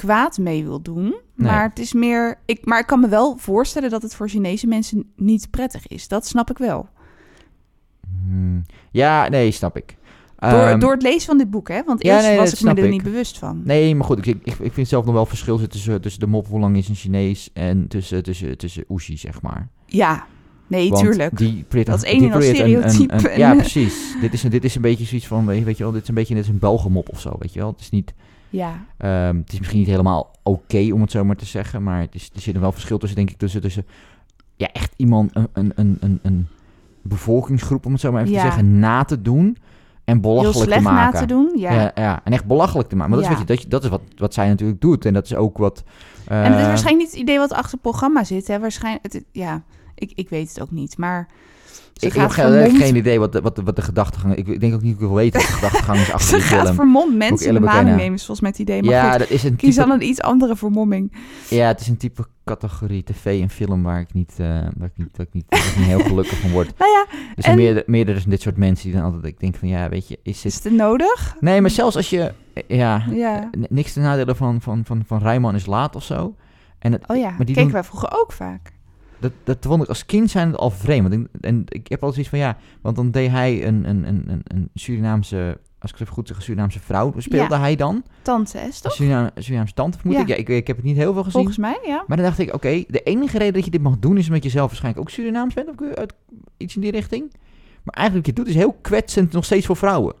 kwaad 0.00 0.38
mee 0.38 0.64
wil 0.64 0.82
doen, 0.82 1.14
maar 1.34 1.68
het 1.68 1.78
is 1.78 1.92
meer. 1.92 2.38
Ik, 2.44 2.64
maar 2.64 2.78
ik 2.80 2.86
kan 2.86 3.00
me 3.00 3.08
wel 3.08 3.36
voorstellen 3.36 3.90
dat 3.90 4.02
het 4.02 4.14
voor 4.14 4.28
Chinese 4.28 4.66
mensen 4.66 5.10
niet 5.16 5.50
prettig 5.50 5.86
is. 5.86 6.08
Dat 6.08 6.26
snap 6.26 6.50
ik 6.50 6.58
wel. 6.58 6.88
hmm, 8.26 8.64
ja, 8.90 9.28
nee, 9.28 9.50
snap 9.50 9.76
ik. 9.76 9.96
Door, 10.38 10.50
Ehm, 10.50 10.78
door 10.78 10.92
het 10.92 11.02
lezen 11.02 11.26
van 11.26 11.38
dit 11.38 11.50
boek, 11.50 11.68
hè? 11.68 11.82
Want 11.84 12.02
ja, 12.02 12.14
eerst 12.14 12.26
nee, 12.28 12.36
was 12.38 12.52
ik 12.52 12.60
me 12.60 12.70
er 12.70 12.84
ik. 12.84 12.90
niet 12.90 13.02
bewust 13.02 13.38
van. 13.38 13.60
Nee, 13.64 13.94
maar 13.94 14.04
goed, 14.06 14.26
ik, 14.26 14.38
ik, 14.44 14.54
ik 14.58 14.72
vind 14.72 14.88
zelf 14.88 15.04
nog 15.04 15.14
wel 15.14 15.26
verschil 15.26 15.56
zitten 15.58 15.72
tussen, 15.78 16.00
tussen 16.00 16.20
de 16.20 16.26
mop 16.26 16.46
hoe 16.46 16.60
lang 16.60 16.76
is 16.76 16.88
een 16.88 16.94
Chinees 16.94 17.50
en 17.52 17.88
tussen, 17.88 18.22
tussen, 18.22 18.58
tussen 18.58 18.84
Oeshi, 18.88 19.16
zeg 19.16 19.42
maar. 19.42 19.68
Ja, 19.86 20.26
nee, 20.66 20.88
Want 20.90 21.02
tuurlijk. 21.02 21.36
Die 21.38 21.64
Dat 21.84 21.96
is 21.96 22.02
één 22.02 22.16
en 22.18 22.24
al 22.24 22.30
probeert 22.30 22.58
een- 22.58 22.82
een- 22.82 22.90
stereotype 22.90 23.30
een- 23.32 23.38
ja, 23.38 23.54
precies. 23.54 24.14
dit, 24.20 24.32
is, 24.32 24.42
een- 24.42 24.50
dit 24.50 24.64
is 24.64 24.74
een 24.74 24.82
beetje 24.82 25.04
zoiets 25.04 25.26
van, 25.26 25.46
weet 25.46 25.76
je, 25.76 25.82
wel, 25.82 25.92
dit 25.92 26.02
is 26.02 26.08
een 26.08 26.14
beetje 26.14 26.34
net 26.34 26.48
een 26.48 26.58
Belgenmop 26.58 27.08
of 27.08 27.20
zo, 27.20 27.34
weet 27.38 27.52
je 27.52 27.58
wel. 27.60 27.70
Het 27.70 27.80
is 27.80 27.90
niet, 27.90 28.14
Ja, 28.50 28.84
ehm, 28.96 29.36
het 29.36 29.52
is 29.52 29.58
misschien 29.58 29.78
niet 29.78 29.88
helemaal 29.88 30.30
oké 30.42 30.90
om 30.92 31.00
het 31.00 31.10
zo 31.10 31.24
maar 31.24 31.36
te 31.36 31.44
zeggen, 31.44 31.82
maar 31.82 32.00
het 32.00 32.14
is, 32.14 32.30
er 32.34 32.40
zit 32.40 32.54
er 32.54 32.60
wel 32.60 32.72
verschil 32.72 32.98
tussen, 32.98 33.18
denk 33.18 33.30
ik, 33.30 33.36
tussen, 33.38 33.60
tussen 33.60 33.86
ja, 34.56 34.72
echt 34.72 34.92
iemand, 34.96 35.36
een, 35.36 35.48
een, 35.74 35.96
een, 36.00 36.18
een, 36.22 36.48
bevolkingsgroep, 37.02 37.86
om 37.86 37.92
het 37.92 38.00
zo 38.00 38.12
maar 38.12 38.22
even 38.22 38.34
Ja. 38.34 38.40
te 38.40 38.46
zeggen, 38.46 38.78
na 38.78 39.04
te 39.04 39.22
doen 39.22 39.56
en 40.04 40.12
heel 40.12 40.20
belachelijk 40.20 40.56
slecht 40.70 40.82
te 40.84 40.88
na 40.88 40.94
maken. 40.94 41.20
te 41.20 41.26
doen. 41.26 41.52
Ja. 41.56 41.72
Ja. 41.72 41.90
Ja, 41.94 42.20
en 42.24 42.32
echt 42.32 42.44
belachelijk 42.44 42.88
te 42.88 42.96
maken. 42.96 43.10
Maar 43.10 43.20
dat, 43.20 43.28
Ja. 43.28 43.34
is, 43.34 43.38
wat 43.38 43.48
je, 43.48 43.54
dat, 43.54 43.62
je- 43.62 43.68
dat 43.68 43.84
is 43.84 43.88
wat, 43.90 44.00
wat 44.16 44.34
zij 44.34 44.48
natuurlijk 44.48 44.80
doet. 44.80 45.04
En 45.04 45.12
dat 45.14 45.24
is 45.24 45.34
ook 45.34 45.58
wat... 45.58 45.82
en 46.26 46.42
het 46.42 46.54
is 46.54 46.60
eh, 46.60 46.66
waarschijnlijk 46.66 47.04
niet 47.04 47.10
het 47.12 47.20
idee 47.22 47.38
wat 47.38 47.52
achter 47.52 47.70
het 47.72 47.80
programma 47.80 48.24
zit. 48.24 48.46
Hè? 48.46 48.58
Waarschijnlijk, 48.58 49.12
het, 49.12 49.24
ja, 49.32 49.62
ik, 49.94 50.12
ik 50.14 50.28
weet 50.28 50.48
het 50.48 50.60
ook 50.60 50.70
niet. 50.70 50.98
Maar 50.98 51.28
ze 51.94 52.06
Ik, 52.06 52.12
heb 52.12 52.22
gaat 52.22 52.32
geen, 52.32 52.52
vermomd, 52.52 52.82
geen 52.82 52.96
idee 52.96 53.18
wat 53.18 53.32
de, 53.32 53.40
wat 53.40 53.56
de, 53.56 53.62
wat 53.62 53.76
de 53.76 53.82
gedachtegang... 53.82 54.34
Ik, 54.36 54.46
ik 54.48 54.60
denk 54.60 54.74
ook 54.74 54.82
niet 54.82 54.92
dat 54.92 55.00
ik 55.02 55.06
wil 55.08 55.16
weten 55.16 55.40
wat 55.40 55.48
de 55.48 55.54
gedachtegang 55.54 55.98
is 55.98 56.12
achter 56.12 56.28
ze 56.28 56.34
die 56.36 56.44
gaat 56.44 56.62
film. 56.64 56.74
vermomd 56.74 57.16
mensen 57.16 57.46
in 57.48 57.54
de 57.54 57.60
maling 57.60 57.96
nemen. 57.96 58.14
Is 58.14 58.24
volgens 58.24 58.40
mij 58.40 58.50
het 58.50 58.58
idee. 58.58 58.82
Maar 58.82 58.92
Ja, 58.94 59.10
goed, 59.10 59.18
dat 59.18 59.30
is 59.30 59.42
een 59.44 59.56
kies 59.56 59.74
type, 59.74 59.86
dan 59.88 60.00
een 60.00 60.06
iets 60.06 60.20
andere 60.20 60.56
vermomming. 60.56 61.12
ja, 61.48 61.66
het 61.66 61.80
is 61.80 61.88
een 61.88 61.96
type 61.96 62.24
categorie 62.44 63.04
tv 63.04 63.40
en 63.42 63.50
film 63.50 63.82
waar 63.82 64.00
ik 64.00 64.12
niet, 64.12 64.32
eh, 64.36 64.46
waar 64.48 64.88
ik 64.88 64.96
niet, 64.96 65.16
waar 65.16 65.26
ik 65.26 65.32
niet, 65.32 65.44
waar 65.48 65.58
ik 65.66 65.76
niet 65.76 65.86
heel 65.86 65.98
gelukkig 66.00 66.38
van 66.40 66.50
word. 66.50 66.72
Nou 66.78 66.90
ja, 66.90 67.06
Er 67.36 67.42
zijn 67.42 67.56
En- 67.58 67.62
meerdere, 67.62 67.84
meerdere 67.86 68.20
van 68.20 68.30
dit 68.30 68.40
soort 68.42 68.56
mensen 68.56 68.84
die 68.90 68.94
dan 69.00 69.04
altijd... 69.04 69.24
Ik 69.24 69.40
denk 69.40 69.56
van, 69.56 69.68
ja, 69.68 69.88
weet 69.88 70.08
je, 70.08 70.18
is 70.22 70.44
is 70.44 70.64
het 70.64 70.72
nodig? 70.72 71.36
Nee, 71.40 71.60
maar 71.60 71.70
zelfs 71.70 71.96
als 71.96 72.10
je... 72.10 72.32
ja, 72.68 73.02
Ja. 73.10 73.50
n- 73.58 73.66
niks 73.68 73.92
te 73.92 74.00
nadelen 74.00 74.36
van, 74.36 74.60
van, 74.60 74.84
van, 74.84 75.02
van 75.06 75.18
Rijman 75.18 75.54
is 75.54 75.66
laat 75.66 75.96
of 75.96 76.02
zo. 76.04 76.34
En 76.78 76.92
het, 76.92 77.08
Oh 77.08 77.16
ja, 77.16 77.22
maar 77.30 77.36
die 77.36 77.46
keken 77.46 77.62
doen- 77.62 77.72
wij 77.72 77.84
vroeger 77.84 78.10
ook 78.20 78.32
vaak. 78.32 78.72
Dat, 79.20 79.32
dat 79.44 79.56
vond 79.60 79.82
ik 79.82 79.88
als 79.88 80.06
kind 80.06 80.30
zijn 80.30 80.48
het 80.48 80.56
al 80.56 80.70
vreemd. 80.70 81.08
Want 81.08 81.20
ik, 81.22 81.40
en 81.44 81.62
ik 81.68 81.88
heb 81.88 82.02
altijd 82.04 82.12
zoiets 82.14 82.28
van 82.30 82.38
ja, 82.38 82.56
want 82.82 82.96
dan 82.96 83.10
deed 83.10 83.30
hij 83.30 83.66
een, 83.66 83.88
een, 83.88 84.08
een, 84.08 84.40
een- 84.44 84.68
Surinaamse, 84.74 85.58
als 85.78 85.90
ik 85.90 85.98
het 85.98 86.00
even 86.00 86.14
goed 86.14 86.26
zeg, 86.28 86.36
een 86.36 86.42
Surinaamse 86.42 86.80
vrouw 86.80 87.12
speelde 87.16 87.56
hij 87.56 87.76
dan. 87.76 88.04
Tante 88.22 88.58
S, 88.58 88.76
Een 88.76 88.82
toch? 88.82 88.92
Surina- 88.92 89.30
Surinaamse 89.34 89.74
tante 89.74 89.98
vermoed 89.98 90.16
Ja. 90.16 90.22
ik. 90.22 90.28
Ja, 90.28 90.34
ik, 90.34 90.48
ik 90.48 90.66
heb 90.66 90.76
het 90.76 90.84
niet 90.84 90.96
heel 90.96 91.12
veel 91.12 91.22
gezien. 91.22 91.32
Volgens 91.32 91.58
mij, 91.58 91.78
ja. 91.84 92.04
Maar 92.06 92.16
dan 92.16 92.26
dacht 92.26 92.38
ik, 92.38 92.54
oké, 92.54 92.84
de 92.88 93.02
enige 93.02 93.38
reden 93.38 93.54
dat 93.54 93.64
je 93.64 93.70
dit 93.70 93.82
mag 93.82 93.98
doen 93.98 94.16
is 94.18 94.26
omdat 94.26 94.42
je 94.44 94.50
zelf 94.50 94.66
waarschijnlijk 94.66 95.04
ook 95.04 95.10
Surinaams 95.10 95.54
bent 95.54 95.68
of 95.68 95.96
uit, 95.96 96.12
iets 96.56 96.74
in 96.74 96.80
die 96.80 96.90
richting. 96.90 97.32
Maar 97.82 97.94
eigenlijk 97.94 98.26
wat 98.26 98.36
je 98.36 98.42
doet 98.42 98.52
is 98.54 98.60
heel 98.60 98.76
kwetsend 98.80 99.32
nog 99.32 99.44
steeds 99.44 99.66
voor 99.66 99.76
vrouwen. 99.76 100.14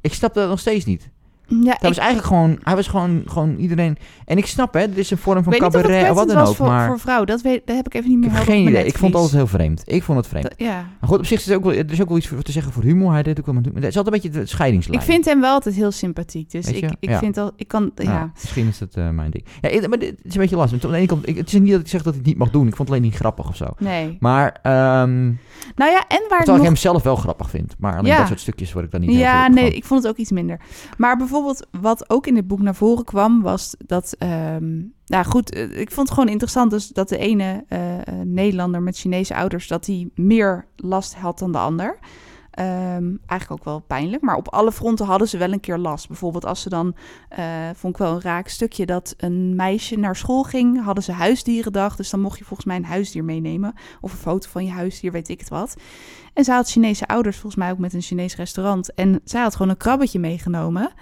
Ik 0.00 0.14
snap 0.14 0.34
dat 0.34 0.48
nog 0.48 0.58
steeds 0.60 0.84
niet. 0.84 1.10
Ja, 1.48 1.56
Dat 1.64 1.74
ik 1.74 1.80
was 1.80 1.98
eigenlijk 1.98 2.26
gewoon, 2.26 2.58
hij 2.62 2.74
was 2.76 2.86
gewoon, 2.86 3.22
gewoon 3.26 3.56
iedereen. 3.56 3.96
En 4.24 4.38
ik 4.38 4.46
snap 4.46 4.74
hè, 4.74 4.88
dit 4.88 4.98
is 4.98 5.10
een 5.10 5.18
vorm 5.18 5.42
van 5.42 5.52
cabaret 5.52 6.10
of 6.10 6.16
wat 6.16 6.28
dan 6.28 6.46
ook. 6.46 6.54
voor, 6.54 6.66
maar 6.66 6.86
voor 6.88 6.98
vrouw. 6.98 7.24
Dat, 7.24 7.42
weet, 7.42 7.62
dat 7.66 7.76
heb 7.76 7.86
ik 7.86 7.94
even 7.94 8.08
niet 8.08 8.18
ik 8.18 8.24
meer 8.24 8.30
heb 8.38 8.46
helder 8.46 8.62
geen 8.64 8.72
idee. 8.72 8.84
Ik 8.86 8.98
vond 8.98 9.12
het 9.12 9.20
altijd 9.22 9.38
heel 9.40 9.46
vreemd. 9.58 9.82
Ik 9.86 10.02
vond 10.02 10.18
het 10.18 10.26
vreemd. 10.26 10.44
Dat- 10.44 10.54
ja. 10.56 10.86
Maar 11.00 11.08
goed, 11.08 11.18
op 11.18 11.26
zich 11.26 11.38
is 11.38 11.46
het 11.46 11.54
ook 11.56 11.64
wel, 11.64 11.72
er 11.72 11.92
is 11.92 12.00
ook 12.02 12.08
wel 12.08 12.16
iets 12.16 12.28
voor 12.28 12.42
te 12.42 12.52
zeggen 12.52 12.72
voor 12.72 12.82
humor. 12.82 13.12
Hij 13.12 13.22
deed 13.22 13.38
ook 13.40 13.46
wel, 13.46 13.54
het 13.54 13.66
is 13.84 13.96
altijd 13.96 14.06
een 14.06 14.12
beetje 14.12 14.30
de 14.40 14.46
scheidingslijn. 14.46 14.98
Ik 15.00 15.04
vind 15.06 15.24
hem 15.24 15.40
wel 15.40 15.52
altijd 15.52 15.74
heel 15.74 15.90
sympathiek. 15.90 16.50
Dus 16.50 16.66
ik, 16.66 16.90
ik 17.00 17.08
Ja. 17.10 17.18
vind 17.18 17.38
al, 17.38 17.52
ik 17.56 17.68
kan, 17.68 17.90
ja. 17.94 18.12
Ja, 18.12 18.30
misschien 18.34 18.68
is 18.68 18.78
dat 18.78 18.94
eh, 18.94 19.08
mijn 19.10 19.30
ding. 19.30 19.44
Ja, 19.60 19.68
ik- 19.68 19.88
maar 19.88 19.98
dit 19.98 20.14
is 20.22 20.34
een 20.34 20.40
beetje 20.40 20.56
lastig. 20.56 20.70
Want 20.80 20.84
Aan 20.84 20.90
de 20.90 20.96
ene 20.96 21.06
kant, 21.06 21.28
ik, 21.28 21.36
het 21.36 21.46
is 21.46 21.60
niet 21.60 21.70
dat 21.70 21.80
ik 21.80 21.88
zeg 21.88 22.02
dat 22.02 22.12
hij 22.12 22.22
het 22.22 22.26
niet 22.30 22.38
mag 22.38 22.50
doen. 22.50 22.66
Ik 22.66 22.76
vond 22.76 22.88
het 22.88 22.96
alleen 22.98 23.10
niet 23.10 23.14
grappig 23.20 23.48
of 23.48 23.56
zo. 23.56 23.66
Nee. 23.78 24.16
Maar, 24.20 24.58
ehm 24.62 25.24
Nou 25.76 25.90
ja, 25.90 26.04
en 26.08 26.08
waar 26.08 26.18
ik 26.18 26.28
terwijl 26.28 26.40
ik 26.40 26.46
nog 26.56 26.62
hem 26.64 26.76
zelf 26.76 27.02
wel 27.02 27.16
grappig 27.16 27.50
vind. 27.50 27.74
Maar 27.78 27.98
alleen 27.98 28.16
dat 28.16 28.26
soort 28.26 28.40
stukjes 28.40 28.72
word 28.72 28.84
ik 28.84 28.90
dan 28.90 29.00
niet 29.00 29.10
Ja, 29.16 29.48
nee, 29.48 29.70
ik 29.74 29.84
vond 29.84 30.02
het 30.02 30.12
ook 30.12 30.18
iets 30.18 30.30
minder. 30.30 30.60
Maar 30.96 31.16
bijvoorbeeld, 31.16 31.32
wat 31.80 32.10
ook 32.10 32.26
in 32.26 32.34
dit 32.34 32.46
boek 32.46 32.60
naar 32.60 32.74
voren 32.74 33.04
kwam, 33.04 33.42
was 33.42 33.74
dat. 33.78 34.14
ehm 34.18 34.82
nou 35.06 35.24
goed, 35.24 35.52
eh, 35.52 35.80
ik 35.80 35.90
vond 35.90 36.08
het 36.08 36.16
gewoon 36.18 36.32
interessant 36.32 36.70
dus 36.70 36.88
dat 36.88 37.08
de 37.08 37.18
ene 37.18 37.64
eh, 37.68 37.98
eh, 37.98 38.06
Nederlander 38.24 38.82
met 38.82 38.96
Chinese 38.96 39.34
ouders, 39.34 39.68
dat 39.68 39.86
hij 39.86 40.08
meer 40.14 40.66
last 40.76 41.14
had 41.14 41.38
dan 41.38 41.52
de 41.52 41.58
ander. 41.58 41.98
Ehm, 42.54 43.16
eigenlijk 43.26 43.50
ook 43.50 43.64
wel 43.64 43.80
pijnlijk, 43.80 44.22
maar 44.22 44.36
op 44.36 44.48
alle 44.48 44.72
fronten 44.72 45.06
hadden 45.06 45.28
ze 45.28 45.38
wel 45.38 45.52
een 45.52 45.60
keer 45.60 45.78
last. 45.78 46.08
Bijvoorbeeld 46.08 46.44
als 46.44 46.60
ze 46.62 46.68
dan, 46.68 46.94
eh, 47.28 47.44
vond 47.74 47.92
ik 47.92 47.98
wel 47.98 48.12
een 48.12 48.20
raak 48.20 48.48
stukje, 48.48 48.86
dat 48.86 49.14
een 49.16 49.56
meisje 49.56 49.96
naar 49.96 50.16
school 50.16 50.42
ging, 50.42 50.84
hadden 50.84 51.04
ze 51.04 51.12
huisdierendag. 51.12 51.96
Dus 51.96 52.10
dan 52.10 52.20
mocht 52.20 52.38
je 52.38 52.44
volgens 52.44 52.68
mij 52.68 52.76
een 52.76 52.84
huisdier 52.84 53.24
meenemen. 53.24 53.74
Of 54.00 54.12
een 54.12 54.18
foto 54.18 54.48
van 54.48 54.64
je 54.64 54.70
huisdier, 54.70 55.12
weet 55.12 55.28
ik 55.28 55.40
het 55.40 55.48
wat. 55.48 55.76
En 56.32 56.44
zij 56.44 56.54
had 56.54 56.70
Chinese 56.70 57.06
ouders, 57.06 57.36
volgens 57.36 57.62
mij 57.62 57.70
ook 57.70 57.78
met 57.78 57.94
een 57.94 58.02
Chinees 58.02 58.36
restaurant. 58.36 58.94
En 58.94 59.20
zij 59.24 59.42
had 59.42 59.52
gewoon 59.52 59.70
een 59.70 59.76
krabbetje 59.76 60.18
meegenomen. 60.18 60.92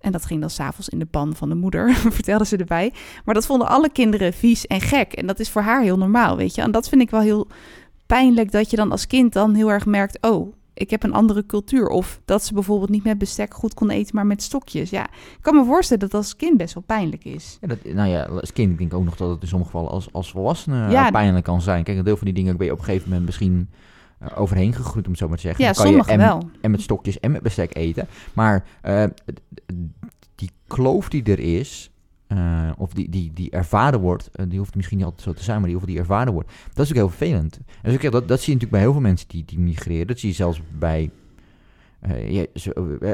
En 0.00 0.12
dat 0.12 0.24
ging 0.24 0.40
dan 0.40 0.50
s'avonds 0.50 0.88
in 0.88 0.98
de 0.98 1.06
pan 1.06 1.36
van 1.36 1.48
de 1.48 1.54
moeder, 1.54 1.94
vertelde 2.18 2.46
ze 2.46 2.56
erbij. 2.56 2.92
Maar 3.24 3.34
dat 3.34 3.46
vonden 3.46 3.68
alle 3.68 3.90
kinderen 3.90 4.32
vies 4.32 4.66
en 4.66 4.80
gek. 4.80 5.12
En 5.12 5.26
dat 5.26 5.40
is 5.40 5.50
voor 5.50 5.62
haar 5.62 5.82
heel 5.82 5.98
normaal, 5.98 6.36
weet 6.36 6.54
je. 6.54 6.62
En 6.62 6.70
dat 6.70 6.88
vind 6.88 7.02
ik 7.02 7.10
wel 7.10 7.20
heel 7.20 7.46
pijnlijk, 8.06 8.52
dat 8.52 8.70
je 8.70 8.76
dan 8.76 8.90
als 8.90 9.06
kind 9.06 9.32
dan 9.32 9.54
heel 9.54 9.70
erg 9.70 9.86
merkt... 9.86 10.18
oh, 10.20 10.52
ik 10.74 10.90
heb 10.90 11.02
een 11.02 11.12
andere 11.12 11.46
cultuur. 11.46 11.86
Of 11.88 12.20
dat 12.24 12.44
ze 12.44 12.54
bijvoorbeeld 12.54 12.90
niet 12.90 13.04
met 13.04 13.18
bestek 13.18 13.54
goed 13.54 13.74
kon 13.74 13.90
eten, 13.90 14.14
maar 14.16 14.26
met 14.26 14.42
stokjes. 14.42 14.90
Ja, 14.90 15.04
ik 15.10 15.38
kan 15.40 15.54
me 15.54 15.64
voorstellen 15.64 16.02
dat 16.08 16.14
als 16.14 16.36
kind 16.36 16.56
best 16.56 16.74
wel 16.74 16.82
pijnlijk 16.86 17.24
is. 17.24 17.58
Ja, 17.60 17.68
dat, 17.68 17.78
nou 17.84 18.08
ja, 18.08 18.22
als 18.22 18.52
kind 18.52 18.78
denk 18.78 18.92
ik 18.92 18.98
ook 18.98 19.04
nog 19.04 19.16
dat 19.16 19.30
het 19.30 19.42
in 19.42 19.48
sommige 19.48 19.70
gevallen 19.70 19.92
als, 19.92 20.08
als 20.12 20.30
volwassene 20.30 20.90
Ja. 20.90 21.06
eh, 21.06 21.12
pijnlijk 21.12 21.44
kan 21.44 21.60
zijn. 21.62 21.84
Kijk, 21.84 21.98
een 21.98 22.04
deel 22.04 22.16
van 22.16 22.24
die 22.24 22.34
dingen 22.34 22.56
ben 22.56 22.66
je 22.66 22.72
op 22.72 22.78
een 22.78 22.84
gegeven 22.84 23.08
moment 23.08 23.26
misschien 23.26 23.68
eh, 24.18 24.28
overheen 24.40 24.72
gegroeid, 24.72 25.04
om 25.04 25.10
het 25.10 25.20
zo 25.20 25.28
maar 25.28 25.36
te 25.36 25.42
zeggen. 25.42 25.64
Ja, 25.64 25.72
Dan 25.72 25.82
kan 25.84 25.92
je 25.94 26.02
en, 26.12 26.18
wel. 26.18 26.50
en 26.60 26.70
met 26.70 26.80
stokjes 26.80 27.20
en 27.20 27.30
met 27.30 27.42
bestek 27.42 27.76
eten. 27.76 28.06
Maar 28.32 28.64
eh, 28.82 29.04
die 30.34 30.50
kloof 30.66 31.08
die 31.08 31.22
er 31.24 31.38
is, 31.38 31.90
eh, 32.36 32.70
of 32.76 32.92
die, 32.92 33.08
die, 33.08 33.30
die 33.34 33.50
ervaren 33.50 34.00
wordt, 34.00 34.30
eh, 34.32 34.46
die 34.48 34.58
hoeft 34.58 34.74
misschien 34.74 34.96
niet 34.96 35.06
altijd 35.06 35.22
zo 35.22 35.32
te 35.32 35.42
zijn, 35.42 35.58
maar 35.60 35.68
die, 35.68 35.76
of 35.78 35.84
die 35.84 35.98
ervaren 35.98 36.32
wordt, 36.32 36.52
dat 36.72 36.84
is 36.84 36.90
ook 36.90 36.96
heel 36.96 37.08
vervelend. 37.08 37.56
En 37.56 37.92
dus 37.92 37.94
ik, 38.02 38.10
dat, 38.10 38.28
dat 38.28 38.40
zie 38.40 38.52
je 38.52 38.58
natuurlijk 38.58 38.70
bij 38.70 38.80
heel 38.80 38.92
veel 38.92 39.00
mensen 39.00 39.28
die, 39.28 39.44
die 39.44 39.58
migreren. 39.58 40.06
Dat 40.06 40.18
zie 40.18 40.28
je 40.28 40.34
zelfs 40.34 40.60
bij. 40.78 41.10
eh, 42.00 42.30
je, 42.30 42.50
zo, 42.54 42.70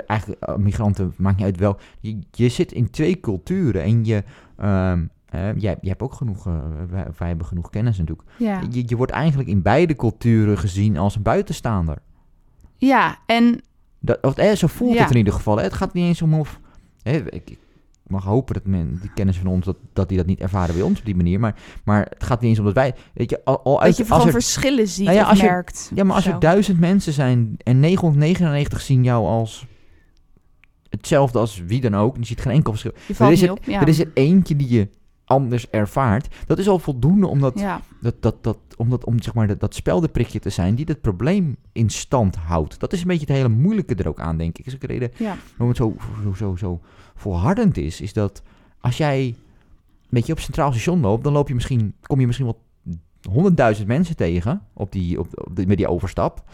eigenlijk, 0.07 0.57
migranten, 0.59 1.15
maakt 1.17 1.37
niet 1.37 1.45
uit 1.47 1.57
wel. 1.59 1.77
Je, 2.01 2.19
je 2.31 2.49
zit 2.49 2.73
in 2.73 2.91
twee 2.91 3.21
culturen 3.21 3.83
en 3.83 4.05
je. 4.05 4.23
ehm, 4.57 5.05
eh, 5.29 5.41
jij, 5.45 5.57
jij 5.61 5.77
hebt 5.81 6.03
ook 6.03 6.13
genoeg, 6.15 6.45
wij, 6.91 7.07
wij 7.19 7.29
hebben 7.29 7.47
genoeg 7.47 7.71
kennis 7.71 7.99
natuurlijk. 7.99 8.29
Ja, 8.39 8.61
Je, 8.71 8.83
je 8.87 8.97
wordt 8.97 9.13
eigenlijk 9.13 9.49
in 9.49 9.63
beide 9.63 9.95
culturen 9.97 10.59
gezien 10.59 10.97
als 10.97 11.17
een 11.17 11.23
buitenstaander. 11.23 11.99
ja 12.77 13.19
en 13.27 13.61
Dat, 14.01 14.19
of, 14.23 14.37
eh, 14.37 14.53
zo 14.55 14.67
voelt 14.67 14.95
Ja. 14.95 15.01
het 15.03 15.11
in 15.11 15.17
ieder 15.17 15.33
geval. 15.33 15.57
hè. 15.57 15.63
Het 15.63 15.73
gaat 15.73 15.93
niet 15.93 16.05
eens 16.05 16.23
om 16.23 16.35
of... 16.35 16.61
Hè, 17.03 17.33
ik 17.33 17.59
mag 18.09 18.25
hopen 18.25 18.55
dat 18.55 18.66
men, 18.66 18.99
die 19.01 19.11
kennis 19.14 19.37
van 19.37 19.47
ons, 19.47 19.64
dat, 19.64 19.77
dat 19.92 20.09
die 20.09 20.16
dat 20.18 20.27
niet 20.27 20.40
ervaren 20.40 20.75
bij 20.75 20.83
ons 20.85 20.99
op 20.99 21.05
die 21.05 21.16
manier. 21.16 21.40
Maar, 21.40 21.55
maar 21.85 22.07
het 22.09 22.25
gaat 22.25 22.40
niet 22.40 22.51
eens 22.51 22.59
om 22.59 22.64
dat 22.64 22.75
wij... 22.75 22.94
Weet 23.14 23.31
je, 23.31 23.40
al, 23.44 23.62
al 23.62 23.73
dat 23.75 23.83
uit, 23.83 23.97
je 23.97 24.03
als 24.03 24.11
gewoon 24.12 24.27
er, 24.27 24.33
verschillen 24.33 24.88
ziet 24.88 25.05
Nou 25.05 25.16
ja, 25.18 25.25
als 25.25 25.40
je- 25.40 25.47
merkt. 25.47 25.90
ja, 25.94 26.05
maar 26.05 26.14
als 26.16 26.27
er 26.27 26.38
duizend 26.40 26.81
mensen 26.81 27.12
zijn 27.12 27.55
en 27.62 27.81
999 27.81 28.81
zien 28.81 29.05
jou 29.05 29.27
als 29.27 29.66
hetzelfde 30.88 31.38
als 31.38 31.62
wie 31.66 31.81
dan 31.81 31.97
ook, 31.97 32.16
je 32.16 32.27
ziet 32.27 32.40
geen 32.40 32.53
enkel 32.53 32.71
verschil. 32.73 32.92
Je 33.07 33.14
valt 33.14 33.29
er 33.31 33.35
is 33.37 33.40
niet 33.40 33.51
er- 33.51 33.57
op. 33.57 33.64
Ja. 33.64 33.81
Er 33.81 33.88
is 33.88 33.99
er 34.01 34.11
eentje 34.14 34.57
die 34.57 34.68
je 34.68 34.88
anders 35.29 35.71
ervaart. 35.71 36.35
Dat 36.47 36.59
is 36.59 36.69
al 36.69 36.79
voldoende 36.79 37.27
om 37.27 37.41
dat, 37.41 37.59
ja. 37.59 37.81
dat, 38.01 38.14
dat, 38.23 38.43
dat, 38.45 38.59
om, 38.77 38.91
dat, 38.91 39.05
om 39.05 39.23
zeg 39.23 39.35
maar, 39.35 39.47
dat, 39.47 39.61
dat 39.61 39.75
speldenprikje 39.75 40.38
te 40.41 40.51
zijn 40.51 40.75
die 40.75 40.85
het 40.88 41.01
probleem 41.01 41.57
in 41.73 41.91
stand 41.91 42.37
houdt. 42.37 42.81
Dat 42.81 42.93
is 42.93 43.01
een 43.01 43.07
beetje 43.07 43.27
het 43.27 43.37
hele 43.37 43.49
moeilijke 43.49 43.95
er 43.95 44.09
ook 44.09 44.21
aan, 44.21 44.37
denk 44.37 44.59
ik. 44.59 44.67
Is 44.67 44.75
ook 44.75 44.81
de 44.81 44.87
reden 44.87 45.11
ja. 45.17 45.37
waarom 45.49 45.69
het 45.69 45.77
zo, 45.77 45.97
zo, 46.25 46.33
zo, 46.35 46.57
zo 46.57 46.81
volhardend 47.14 47.77
is, 47.77 48.01
is 48.01 48.12
dat 48.12 48.43
als 48.81 48.97
jij 48.97 49.27
een 49.27 49.37
beetje 50.09 50.33
op 50.33 50.41
Centraal 50.41 50.73
Station 50.73 51.01
loopt, 51.01 51.25
dan 51.25 51.33
loop 51.33 51.49
je 51.49 51.55
misschien, 51.55 51.95
kom 52.03 52.21
je 52.21 52.27
misschien 52.27 52.47
wel 52.47 52.61
honderdduizend 53.31 53.88
mensen 53.88 54.17
tegen 54.17 54.62
op 54.73 54.93
die, 54.93 55.19
op, 55.19 55.27
op 55.49 55.57
die- 55.57 55.67
met 55.67 55.77
die 55.77 55.88
overstap. 55.88 56.45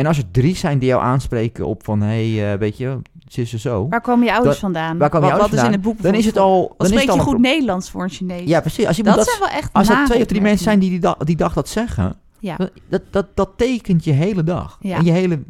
En 0.00 0.06
als 0.06 0.18
er 0.18 0.30
drie 0.30 0.56
zijn 0.56 0.78
die 0.78 0.88
jou 0.88 1.02
aanspreken 1.02 1.66
op 1.66 1.84
van, 1.84 2.00
hé, 2.00 2.32
hey, 2.34 2.52
eh, 2.52 2.58
weet 2.58 2.76
je, 2.76 2.98
zit 3.28 3.48
ze 3.48 3.58
zo. 3.58 3.86
Waar 3.88 4.00
komen 4.00 4.24
je 4.26 4.32
ouders 4.32 4.52
Dat- 4.52 4.60
vandaan? 4.64 4.98
waar 4.98 5.08
komen 5.10 5.26
je 5.28 5.32
wat, 5.32 5.42
ouders 5.42 5.62
wat 5.62 5.70
is 5.70 5.76
in 5.76 5.82
het 5.82 5.88
boek 5.88 6.02
Dan 6.02 6.14
is 6.14 6.26
het 6.26 6.38
al... 6.38 6.74
Dan 6.76 6.86
is 6.86 6.92
spreek 6.92 7.06
het 7.06 7.16
je 7.16 7.22
goed 7.22 7.38
Nederlands 7.38 7.90
voor 7.90 8.02
een 8.02 8.10
Chinees? 8.10 8.48
Ja, 8.48 8.60
precies. 8.60 8.86
Als, 8.86 8.96
je 8.96 9.02
dat 9.02 9.14
dat, 9.14 9.26
zijn 9.28 9.38
wel 9.38 9.48
echt 9.48 9.72
als 9.72 9.88
er 9.88 10.04
twee 10.04 10.20
of 10.20 10.26
drie 10.26 10.40
mensen 10.40 10.64
zijn 10.64 10.78
die 10.78 10.90
die, 10.90 11.00
dag, 11.00 11.16
die 11.16 11.36
dag 11.36 11.52
dat 11.52 11.68
zeggen, 11.68 12.16
Ja. 12.38 12.56
dat, 12.56 12.70
dat, 12.88 13.02
dat, 13.10 13.26
dat 13.34 13.50
tekent 13.56 14.04
je 14.04 14.12
hele 14.12 14.42
dag. 14.42 14.78
Ja. 14.80 14.96
En 14.96 15.04
je 15.04 15.12
hele, 15.12 15.42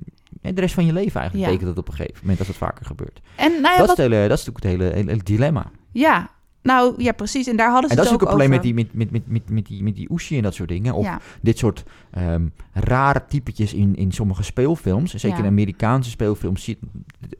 en 0.42 0.54
de 0.54 0.60
rest 0.60 0.74
van 0.74 0.86
je 0.86 0.92
leven 0.92 1.20
eigenlijk 1.20 1.50
Ja. 1.50 1.56
tekent 1.56 1.76
het 1.76 1.78
op 1.78 1.88
een 1.88 1.94
gegeven 1.94 2.20
moment 2.20 2.38
als 2.38 2.48
het 2.48 2.56
vaker 2.56 2.86
gebeurt. 2.86 3.20
En 3.36 3.50
nou 3.50 3.62
ja, 3.62 3.68
dat, 3.68 3.86
wat, 3.86 3.98
is 3.98 4.04
het 4.04 4.12
hele, 4.12 4.28
dat 4.28 4.38
is 4.38 4.44
natuurlijk 4.44 4.64
het 4.64 4.72
hele, 4.72 4.94
hele, 4.94 5.10
hele 5.10 5.22
dilemma. 5.22 5.70
ja, 5.92 6.30
nou 6.62 6.94
ja, 7.03 7.12
precies. 7.12 7.46
En 7.46 7.57
daar 7.57 7.70
hadden 7.70 7.90
ze 7.90 7.96
En 7.96 7.96
dat 7.96 8.05
is 8.05 8.11
het 8.11 8.20
ook 8.23 8.29
ook 8.29 8.38
het 8.38 8.38
probleem 8.38 8.51
met 8.51 8.62
die, 8.62 8.75
met, 8.75 9.11
met, 9.11 9.29
met, 9.29 9.51
met, 9.51 9.66
die, 9.66 9.83
met 9.83 9.94
die 9.94 10.37
en 10.37 10.42
dat 10.42 10.55
soort 10.55 10.68
dingen. 10.68 10.94
Of 10.94 11.05
Ja, 11.05 11.20
dit 11.42 11.59
soort 11.59 11.85
ehm, 12.11 12.46
rare 12.73 13.25
typetjes 13.29 13.75
in, 13.75 13.96
in 13.96 14.12
sommige 14.12 14.42
speelfilms. 14.42 15.11
Zeker 15.14 15.38
Ja. 15.38 15.44
in 15.44 15.51
Amerikaanse 15.51 16.11
speelfilms. 16.11 16.64
Zie 16.64 16.79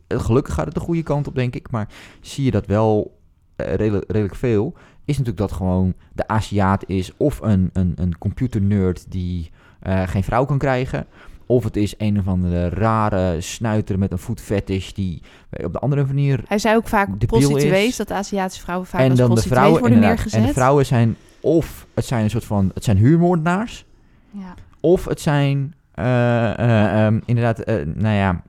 gelukkig 0.09 0.55
gaat 0.55 0.65
het 0.65 0.75
de 0.75 0.81
goede 0.81 1.03
kant 1.03 1.27
op, 1.27 1.35
denk 1.35 1.55
ik. 1.55 1.71
Maar 1.71 1.89
zie 2.21 2.45
je 2.45 2.51
dat 2.51 2.67
wel 2.67 3.19
eh, 3.57 3.75
redelijk, 3.75 4.11
redelijk 4.11 4.37
veel. 4.37 4.75
Is 5.05 5.19
natuurlijk 5.19 5.49
dat 5.49 5.53
gewoon 5.53 5.95
de 6.13 6.29
Aziat 6.29 6.85
is 6.89 7.13
of 7.17 7.41
een, 7.41 7.71
een, 7.73 7.93
een 7.97 8.19
computernerd 8.19 9.11
die 9.11 9.51
eh, 9.81 10.09
geen 10.09 10.25
vrouw 10.25 10.45
kan 10.45 10.59
krijgen. 10.59 11.07
Of 11.51 11.65
het 11.65 11.77
is 11.77 11.95
een 11.99 12.19
of 12.19 12.29
andere 12.29 12.69
rare 12.69 13.41
snuiter 13.41 13.99
met 13.99 14.13
een 14.13 14.19
voetfetish 14.19 14.93
die 14.93 15.23
eh, 15.51 15.65
op 15.65 15.73
de 15.73 15.79
andere 15.79 16.05
manier... 16.05 16.41
hij 16.47 16.59
zei 16.59 16.77
ook 16.77 16.89
vaak 16.89 17.27
prostituees, 17.27 17.97
dat 17.97 18.13
Aziatische 18.13 18.63
vrouwen 18.63 18.87
vaak 18.87 19.01
en 19.01 19.11
als 19.11 19.19
dan 19.19 19.35
de 19.35 19.41
vrouwen 19.41 19.81
worden 19.81 19.93
inderdaad. 19.93 20.17
neergezet. 20.17 20.41
En 20.41 20.47
de 20.47 20.53
vrouwen 20.53 20.87
zijn 20.87 21.17
of 21.41 21.87
het 21.95 22.05
zijn 22.05 22.25
een 22.25 22.31
soort 22.31 22.45
van... 22.45 22.71
Het 22.75 22.85
zijn 22.85 22.97
huurmoordenaars. 22.97 23.85
Ja. 24.31 24.55
Of 24.81 25.05
het 25.05 25.21
zijn 25.21 25.75
eh, 25.95 26.59
eh, 26.59 27.05
ehm, 27.07 27.21
inderdaad, 27.25 27.59
eh, 27.59 27.75
nou 27.95 28.15
ja, 28.15 28.43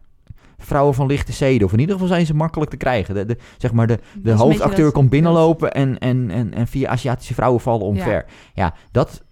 vrouwen 0.57 0.93
van 0.93 1.07
lichte 1.07 1.31
zeden. 1.31 1.67
Of 1.67 1.73
in 1.73 1.79
ieder 1.79 1.93
geval 1.93 2.09
zijn 2.09 2.25
ze 2.25 2.35
makkelijk 2.35 2.71
te 2.71 2.77
krijgen. 2.77 3.13
De, 3.15 3.25
de, 3.25 3.37
zeg 3.57 3.71
maar, 3.71 3.87
de, 3.87 3.99
de 4.21 4.31
hoofdacteur 4.31 4.91
komt 4.91 5.09
binnenlopen 5.09 5.71
en, 5.71 5.99
en, 5.99 6.31
en, 6.31 6.53
en 6.53 6.67
via 6.67 6.89
Aziatische 6.89 7.33
vrouwen 7.33 7.61
vallen 7.61 7.85
omver. 7.85 8.25
Ja. 8.53 8.73
dat, 8.91 9.23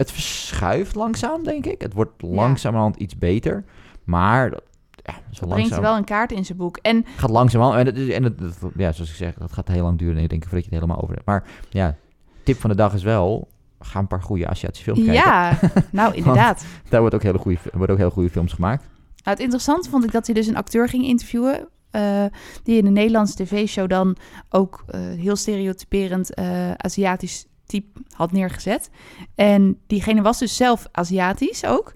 het 0.00 0.12
verschuift 0.12 0.94
langzaam, 0.94 1.42
denk 1.44 1.66
ik. 1.66 1.80
Het 1.82 1.92
wordt 1.92 2.22
langzamerhand 2.22 2.96
iets 2.96 3.18
beter. 3.18 3.64
Maar 4.04 4.50
dat, 4.50 4.62
ja, 5.04 5.12
zo 5.12 5.20
Dat 5.20 5.30
brengt 5.38 5.48
langzaam, 5.48 5.78
hij 5.80 5.88
wel 5.88 5.96
een 5.96 6.04
kaart 6.04 6.32
in 6.32 6.44
zijn 6.44 6.58
boek. 6.58 6.76
En 6.82 7.04
gaat 7.16 7.30
langzaam 7.30 7.72
En, 7.74 7.84
dat, 7.84 7.96
is- 7.96 8.08
en 8.08 8.22
dat, 8.22 8.38
dat- 8.38 8.52
ja, 8.76 8.92
zoals 8.92 9.10
ik 9.10 9.16
zeg, 9.16 9.34
dat 9.34 9.52
gaat 9.52 9.68
heel 9.68 9.82
lang 9.82 9.98
duren. 9.98 10.14
denk 10.16 10.32
ik, 10.32 10.42
voordat 10.42 10.64
je 10.64 10.70
het 10.70 10.80
helemaal 10.80 11.02
over 11.02 11.14
hebt. 11.14 11.26
Maar 11.26 11.44
ja, 11.70 11.96
tip 12.42 12.60
van 12.60 12.70
de 12.70 12.76
dag 12.76 12.94
is 12.94 13.02
wel... 13.02 13.48
Ga 13.82 13.98
een 13.98 14.06
paar 14.06 14.22
goede 14.22 14.46
Aziatische 14.48 14.84
films 14.84 14.98
kijken. 15.04 15.14
ja, 15.30 15.58
nou 15.92 16.14
inderdaad. 16.14 16.64
Daar 16.88 17.00
wordt 17.00 17.14
ook 17.14 17.22
hele 17.22 17.38
goede, 17.38 17.58
worden 17.72 17.90
ook 17.90 17.98
hele 17.98 18.10
goede 18.10 18.30
films 18.30 18.52
gemaakt. 18.52 18.82
Nou, 18.82 18.90
het 19.36 19.38
interessante 19.40 19.90
vond 19.90 20.04
ik 20.04 20.12
dat 20.12 20.26
hij 20.26 20.34
dus 20.34 20.46
een 20.46 20.56
acteur 20.56 20.88
ging 20.88 21.04
interviewen. 21.04 21.68
eh, 21.90 22.24
die 22.62 22.78
in 22.78 22.86
een 22.86 22.92
Nederlandse 22.92 23.36
tv-show 23.44 23.88
dan 23.88 24.16
ook 24.48 24.84
eh, 24.86 25.00
heel 25.00 25.36
stereotyperend 25.36 26.34
eh, 26.34 26.70
Aziatisch 26.76 27.46
type 27.70 28.00
had 28.10 28.32
neergezet. 28.32 28.90
En 29.34 29.78
diegene 29.86 30.22
was 30.22 30.38
dus 30.38 30.56
zelf 30.56 30.86
Aziatisch 30.92 31.64
ook. 31.64 31.92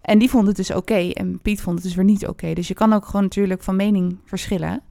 En 0.00 0.18
die 0.18 0.30
vond 0.30 0.46
het 0.46 0.56
dus 0.56 0.70
oké. 0.70 1.10
en 1.10 1.40
Piet 1.42 1.60
vond 1.60 1.74
het 1.76 1.84
dus 1.84 1.94
weer 1.94 2.04
niet 2.04 2.26
oké. 2.26 2.52
Dus 2.52 2.68
je 2.68 2.74
kan 2.74 2.92
ook 2.92 3.06
gewoon 3.06 3.22
natuurlijk 3.22 3.62
van 3.62 3.76
mening 3.76 4.18
verschillen. 4.24 4.82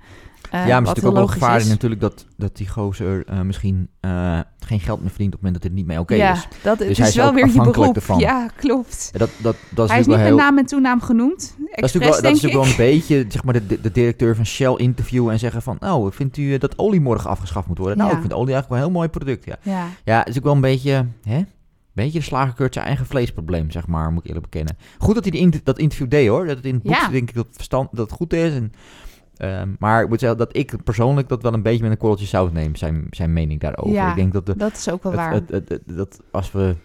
Uh, 0.55 0.67
ja, 0.67 0.79
maar 0.79 0.87
het 0.89 0.97
is 0.97 1.03
natuurlijk 1.03 1.21
ook 1.21 1.31
gevaarlijk 1.31 1.63
is. 1.63 1.69
natuurlijk 1.69 2.01
dat, 2.01 2.25
dat 2.37 2.55
die 2.57 2.67
gozer 2.69 3.25
eh, 3.27 3.41
misschien 3.41 3.89
eh, 3.99 4.39
geen 4.59 4.79
geld 4.79 4.99
meer 5.01 5.09
verdient 5.09 5.33
op 5.33 5.41
het 5.41 5.41
moment 5.41 5.53
dat 5.53 5.63
het 5.63 5.73
niet 5.73 5.85
meer 5.85 5.99
oké 5.99 6.15
ja, 6.15 6.31
is. 6.33 6.47
dat 6.63 6.77
Dus 6.77 6.87
het 6.87 6.97
hij 6.97 7.07
is 7.07 7.15
wel 7.15 7.33
weer 7.33 7.47
je 7.47 7.61
beroep. 7.61 7.95
ervan. 7.95 8.19
Ja, 8.19 8.47
klopt. 8.55 9.09
Dat, 9.13 9.29
dat, 9.41 9.55
dat 9.69 9.85
is 9.85 9.91
Hij 9.91 9.99
is 9.99 10.07
niet 10.07 10.15
met 10.15 10.25
heel... 10.25 10.35
naam 10.35 10.57
en 10.57 10.65
toenaam 10.65 11.01
genoemd. 11.01 11.37
Dat 11.57 11.67
is 11.83 11.93
natuurlijk, 11.93 12.03
wel, 12.13 12.21
dat 12.21 12.31
is 12.31 12.41
natuurlijk 12.41 12.53
wel 12.77 12.85
een 12.85 12.91
beetje 12.93 13.25
zeg 13.27 13.43
maar, 13.43 13.53
de, 13.53 13.65
de, 13.67 13.81
de 13.81 13.91
directeur 13.91 14.35
van 14.35 14.45
Shell 14.45 14.73
interviewen 14.75 15.33
en 15.33 15.39
zeggen 15.39 15.61
van... 15.61 15.77
Nou, 15.79 16.11
vindt 16.13 16.37
u 16.37 16.53
eh, 16.53 16.59
dat 16.59 16.77
olie 16.77 17.01
morgen 17.01 17.29
afgeschaft 17.29 17.67
moet 17.67 17.77
worden? 17.77 17.97
Nou, 17.97 18.09
Ja. 18.09 18.15
ik 18.15 18.21
vind 18.21 18.33
olie 18.33 18.53
eigenlijk 18.53 18.69
wel 18.69 18.77
een 18.77 18.83
heel 18.85 18.93
mooi 19.01 19.09
product, 19.09 19.45
ja. 19.45 19.55
Ja. 19.61 19.85
Ja, 20.03 20.19
het 20.19 20.27
is 20.27 20.37
ook 20.37 20.43
wel 20.43 20.53
een 20.53 20.61
beetje... 20.61 21.05
Hè? 21.23 21.41
Beetje 21.93 22.19
de 22.19 22.25
slagerkeurt 22.25 22.73
zijn 22.73 22.85
eigen 22.85 23.05
vleesprobleem, 23.05 23.71
zeg 23.71 23.87
maar, 23.87 24.11
moet 24.11 24.21
ik 24.23 24.27
eerlijk 24.27 24.49
bekennen. 24.49 24.77
Goed 24.97 25.13
dat 25.15 25.23
hij 25.23 25.31
die 25.31 25.41
inter- 25.41 25.61
dat 25.63 25.79
interview 25.79 26.09
deed, 26.09 26.27
hoor. 26.27 26.45
Dat 26.47 26.55
het 26.55 26.65
in 26.65 26.73
het 26.73 26.83
boek 26.83 27.11
denk 27.11 27.29
ik 27.29 27.35
dat 27.35 27.45
het, 27.45 27.55
verstand, 27.55 27.89
dat 27.91 28.09
het 28.09 28.17
goed 28.17 28.33
is. 28.33 28.53
En, 28.53 28.71
ehm, 29.37 29.69
maar 29.79 30.03
ik 30.03 30.09
moet 30.09 30.19
zeggen 30.19 30.37
dat 30.37 30.55
ik 30.55 30.83
persoonlijk 30.83 31.27
dat 31.29 31.41
wel 31.43 31.53
een 31.53 31.61
beetje 31.61 31.81
met 31.83 31.91
een 31.91 31.97
korreltje 31.97 32.25
zout 32.25 32.53
neem, 32.53 32.75
zijn, 32.75 33.07
zijn 33.09 33.33
mening 33.33 33.59
daarover. 33.59 33.93
Ja, 33.93 34.09
Ik 34.09 34.15
denk 34.15 34.33
dat, 34.33 34.45
de, 34.45 34.55
Dat 34.57 34.71
is 34.73 34.89
ook 34.89 35.03
wel 35.03 35.11
het- 35.11 35.21
waar. 35.21 35.33
het- 35.33 35.49
het- 35.49 35.69
het- 35.69 35.81
dat 35.97 36.19
als 36.31 36.51
we 36.51 36.75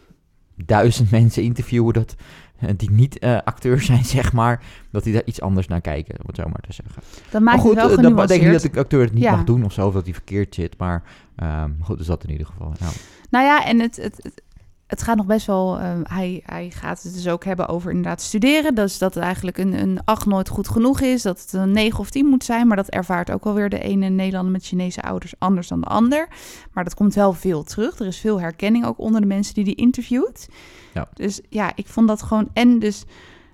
duizend 0.65 1.11
mensen 1.21 1.43
interviewen 1.43 1.95
dat, 1.95 2.15
eh, 2.59 2.69
die 2.77 2.91
niet 2.91 3.19
eh 3.19 3.39
acteur 3.45 3.81
zijn, 3.81 4.05
zeg 4.19 4.33
maar, 4.33 4.63
dat 4.91 5.05
die 5.05 5.13
daar 5.13 5.23
iets 5.25 5.41
anders 5.41 5.67
naar 5.67 5.81
kijken, 5.81 6.15
om 6.21 6.25
het 6.27 6.37
zo 6.37 6.43
maar 6.45 6.61
te 6.69 6.73
zeggen. 6.73 7.03
dan 7.31 7.43
maakt 7.43 7.57
maar 7.57 7.67
goed, 7.67 7.75
het 7.75 7.81
wel 7.81 8.11
eh, 8.11 8.17
dat 8.17 8.29
denk 8.29 8.41
ik 8.43 8.51
niet 8.51 8.63
dat 8.63 8.73
de 8.73 8.81
acteur 8.81 9.01
het 9.05 9.13
niet 9.15 9.23
Ja. 9.23 9.31
mag 9.37 9.45
doen 9.45 9.65
of 9.65 9.73
zo, 9.73 9.87
of 9.87 9.93
dat 9.95 10.05
hij 10.05 10.15
verkeerd 10.15 10.55
zit. 10.55 10.79
Maar 10.79 11.03
ehm, 11.37 11.71
goed, 11.81 11.99
dus 11.99 12.07
dat 12.07 12.25
in 12.25 12.31
ieder 12.31 12.47
geval. 12.47 12.73
Ja. 12.81 12.87
Nou 13.31 13.45
ja, 13.45 13.65
en 13.67 13.81
het, 13.81 13.97
het, 13.97 14.21
het, 14.23 14.43
het 14.89 15.03
gaat 15.03 15.17
nog 15.17 15.27
best 15.27 15.47
wel. 15.47 15.79
eh, 15.79 15.91
hij, 16.03 16.43
hij 16.45 16.71
gaat 16.71 17.03
het 17.03 17.13
dus 17.15 17.29
ook 17.29 17.45
hebben 17.45 17.69
over 17.69 17.91
inderdaad 17.91 18.23
studeren. 18.23 18.75
Dus 18.75 18.99
dat 18.99 19.15
het 19.15 19.23
eigenlijk 19.23 19.59
een, 19.59 19.83
een 19.83 20.01
8 20.05 20.27
nooit 20.27 20.49
goed 20.49 20.69
genoeg 20.69 21.01
is. 21.01 21.23
Dat 21.23 21.41
het 21.41 21.53
een 21.53 21.73
9 21.73 21.99
of 21.99 22.11
10 22.11 22.27
moet 22.27 22.45
zijn. 22.45 22.67
Maar 22.67 22.77
dat 22.77 22.89
ervaart 22.89 23.31
ook 23.31 23.45
alweer 23.45 23.69
de 23.69 23.81
ene 23.81 24.09
Nederlander 24.09 24.53
met 24.53 24.65
Chinese 24.65 25.03
ouders 25.03 25.35
anders 25.39 25.69
dan 25.69 25.81
de 25.81 25.87
ander. 25.87 26.29
Maar 26.73 26.85
dat 26.85 26.95
komt 26.95 27.15
wel 27.15 27.33
veel 27.33 27.63
terug. 27.63 27.99
Er 27.99 28.07
is 28.07 28.19
veel 28.19 28.41
herkenning 28.41 28.85
ook 28.85 28.99
onder 28.99 29.21
de 29.21 29.27
mensen 29.27 29.55
die 29.55 29.65
die 29.65 29.75
interviewt. 29.75 30.49
Ja. 30.95 31.09
Dus 31.15 31.41
ja, 31.49 31.73
ik 31.75 31.87
vond 31.87 32.09
dat 32.09 32.23
gewoon. 32.23 32.49
En 32.53 32.79
dus 32.79 33.05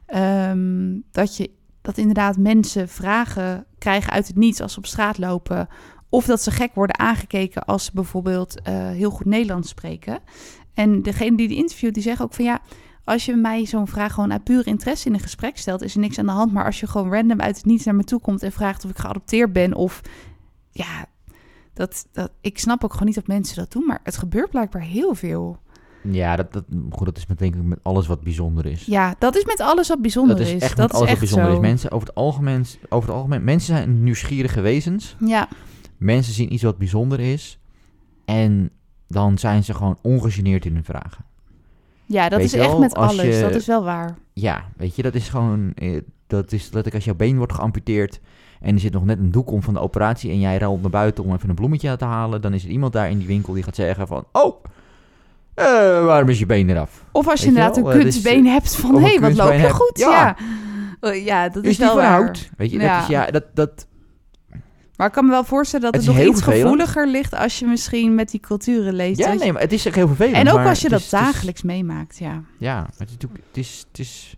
ehm, 0.06 0.98
dat 1.10 1.36
je 1.36 1.50
dat 1.80 1.98
inderdaad 1.98 2.36
mensen 2.36 2.88
vragen 2.88 3.66
krijgen 3.78 4.12
uit 4.12 4.26
het 4.26 4.36
niets 4.36 4.60
als 4.60 4.72
ze 4.72 4.78
op 4.78 4.86
straat 4.86 5.18
lopen. 5.18 5.68
Of 6.08 6.24
dat 6.24 6.42
ze 6.42 6.50
gek 6.50 6.74
worden 6.74 6.98
aangekeken 6.98 7.64
als 7.64 7.84
ze 7.84 7.90
bijvoorbeeld 7.94 8.60
eh, 8.62 8.74
heel 8.74 9.10
goed 9.10 9.26
Nederlands 9.26 9.68
spreken. 9.68 10.18
En 10.74 11.02
degene 11.02 11.36
die 11.36 11.48
die 11.48 11.56
interviewt, 11.56 11.94
die 11.94 12.02
zegt 12.02 12.22
ook 12.22 12.34
van 12.34 12.44
ja, 12.44 12.60
als 13.04 13.24
je 13.24 13.34
mij 13.34 13.66
zo'n 13.66 13.86
vraag 13.86 14.12
gewoon 14.12 14.32
uit 14.32 14.44
pure 14.44 14.64
interesse 14.64 15.08
in 15.08 15.14
een 15.14 15.20
gesprek 15.20 15.56
stelt, 15.56 15.82
is 15.82 15.94
er 15.94 16.00
niks 16.00 16.18
aan 16.18 16.26
de 16.26 16.32
hand. 16.32 16.52
Maar 16.52 16.64
als 16.64 16.80
je 16.80 16.86
gewoon 16.86 17.12
random 17.12 17.40
uit 17.40 17.56
het 17.56 17.64
niets 17.64 17.84
naar 17.84 17.94
me 17.94 18.04
toe 18.04 18.20
komt 18.20 18.42
en 18.42 18.52
vraagt 18.52 18.84
of 18.84 18.90
ik 18.90 18.98
geadopteerd 18.98 19.52
ben 19.52 19.74
of 19.74 20.00
ja, 20.70 21.06
dat, 21.74 22.06
dat, 22.12 22.30
ik 22.40 22.58
snap 22.58 22.84
ook 22.84 22.92
gewoon 22.92 23.06
niet 23.06 23.14
dat 23.14 23.26
mensen 23.26 23.56
dat 23.56 23.72
doen, 23.72 23.86
maar 23.86 24.00
het 24.02 24.16
gebeurt 24.16 24.50
blijkbaar 24.50 24.82
heel 24.82 25.14
veel. 25.14 25.58
Ja, 26.10 26.36
dat, 26.36 26.52
dat, 26.52 26.64
goed, 26.90 27.06
dat 27.06 27.16
is 27.16 27.26
met, 27.26 27.38
denk 27.38 27.54
ik 27.54 27.62
met 27.62 27.78
alles 27.82 28.06
wat 28.06 28.20
bijzonder 28.20 28.66
is. 28.66 28.84
Ja, 28.84 29.14
dat 29.18 29.36
is 29.36 29.44
met 29.44 29.60
alles 29.60 29.88
wat 29.88 30.00
bijzonder 30.00 30.36
dat 30.36 30.46
is. 30.46 30.52
is 30.52 30.62
echt 30.62 30.76
dat 30.76 30.92
met 30.92 30.96
alles 30.96 31.06
is 31.06 31.10
wat 31.10 31.20
bijzonder 31.20 31.50
zo. 31.50 31.56
is. 31.56 31.66
Mensen 31.68 31.90
over 31.90 32.08
het 32.08 32.16
algemeen, 32.16 32.64
over 32.88 33.08
het 33.08 33.18
algemeen, 33.18 33.44
mensen 33.44 33.76
zijn 33.76 34.02
nieuwsgierige 34.02 34.60
wezens. 34.60 35.16
Ja, 35.18 35.48
Mensen 35.96 36.32
zien 36.32 36.52
iets 36.52 36.62
wat 36.62 36.78
bijzonder 36.78 37.20
is. 37.20 37.58
En 38.24 38.70
dan 39.14 39.38
zijn 39.38 39.64
ze 39.64 39.74
gewoon 39.74 39.98
ongegeneerd 40.02 40.64
in 40.64 40.74
hun 40.74 40.84
vragen. 40.84 41.24
ja, 42.06 42.28
dat 42.28 42.38
Weet 42.38 42.46
is 42.46 42.54
echt 42.54 42.66
wel, 42.70 42.78
met 42.78 42.94
alles. 42.94 43.22
je- 43.22 43.40
Dat 43.40 43.54
is 43.54 43.66
wel 43.66 43.84
waar. 43.84 44.14
Ja, 44.32 44.64
weet 44.76 44.96
je, 44.96 45.02
dat 45.02 45.14
is 45.14 45.28
gewoon... 45.28 45.72
eh, 45.74 46.00
Dat 46.26 46.52
is 46.52 46.62
letterlijk 46.62 46.94
als 46.94 47.04
jouw 47.04 47.14
been 47.14 47.36
wordt 47.36 47.52
geamputeerd... 47.52 48.20
en 48.60 48.74
er 48.74 48.80
zit 48.80 48.92
nog 48.92 49.04
net 49.04 49.18
een 49.18 49.30
doek 49.30 49.50
om 49.50 49.62
van 49.62 49.74
de 49.74 49.80
operatie... 49.80 50.30
en 50.30 50.40
jij 50.40 50.58
ruilt 50.58 50.80
naar 50.80 50.90
buiten 50.90 51.24
om 51.24 51.32
even 51.34 51.48
een 51.48 51.54
bloemetje 51.54 51.96
te 51.96 52.04
halen... 52.04 52.40
dan 52.40 52.52
is 52.54 52.64
er 52.64 52.70
iemand 52.70 52.92
daar 52.92 53.10
in 53.10 53.18
die 53.18 53.26
winkel 53.26 53.52
die 53.52 53.62
gaat 53.62 53.74
zeggen 53.74 54.06
van... 54.06 54.24
Oh, 54.32 54.64
eh, 55.54 55.64
waarom 56.04 56.28
is 56.28 56.38
je 56.38 56.46
been 56.46 56.70
eraf? 56.70 57.04
Of 57.12 57.28
als 57.28 57.40
je 57.40 57.46
inderdaad 57.46 57.76
wel, 57.76 57.86
een 57.86 57.92
dus, 57.92 58.02
kunstbeen 58.02 58.46
hebt 58.46 58.76
van 58.76 58.94
hé, 58.94 59.00
hey, 59.00 59.20
wat 59.20 59.34
loop 59.34 59.52
je 59.52 59.58
hebt. 59.58 59.72
goed. 59.72 59.98
Ja. 59.98 60.10
Ja, 60.10 60.36
Eh, 61.00 61.24
ja 61.24 61.48
dat 61.48 61.64
is, 61.64 61.70
Is 61.70 61.78
wel 61.78 61.94
waar. 61.96 62.10
hout? 62.22 62.50
Weet 62.56 62.70
je, 62.70 62.78
Ja. 62.78 62.92
dat 62.94 63.02
is... 63.02 63.08
Ja, 63.08 63.26
dat... 63.26 63.44
dat 63.54 63.86
Maar 64.96 65.06
ik 65.06 65.12
kan 65.12 65.24
me 65.24 65.30
wel 65.30 65.44
voorstellen 65.44 65.84
dat 65.92 65.94
Het 65.94 66.06
het, 66.06 66.16
nog 66.16 66.26
iets 66.26 66.42
vervelend. 66.42 66.62
gevoeliger 66.62 67.08
ligt 67.08 67.34
als 67.34 67.58
je 67.58 67.66
misschien 67.66 68.14
met 68.14 68.30
die 68.30 68.40
culturen 68.40 68.94
leeft. 68.94 69.18
ja, 69.18 69.32
nee, 69.32 69.52
maar 69.52 69.62
het 69.62 69.72
is 69.72 69.86
echt 69.86 69.94
heel 69.94 70.06
vervelend. 70.06 70.36
en 70.36 70.50
ook 70.50 70.66
als 70.66 70.78
je 70.78 70.82
het 70.84 70.90
dat 70.92 71.00
is- 71.00 71.10
het 71.10 71.20
is- 71.20 71.26
dagelijks 71.26 71.62
meemaakt, 71.62 72.18
ja. 72.18 72.42
Ja, 72.58 72.74
maar 72.80 72.92
het 72.98 73.10
is. 73.10 73.16
Het 73.48 73.56
is, 73.56 73.84
het 73.88 73.98
is, 73.98 74.36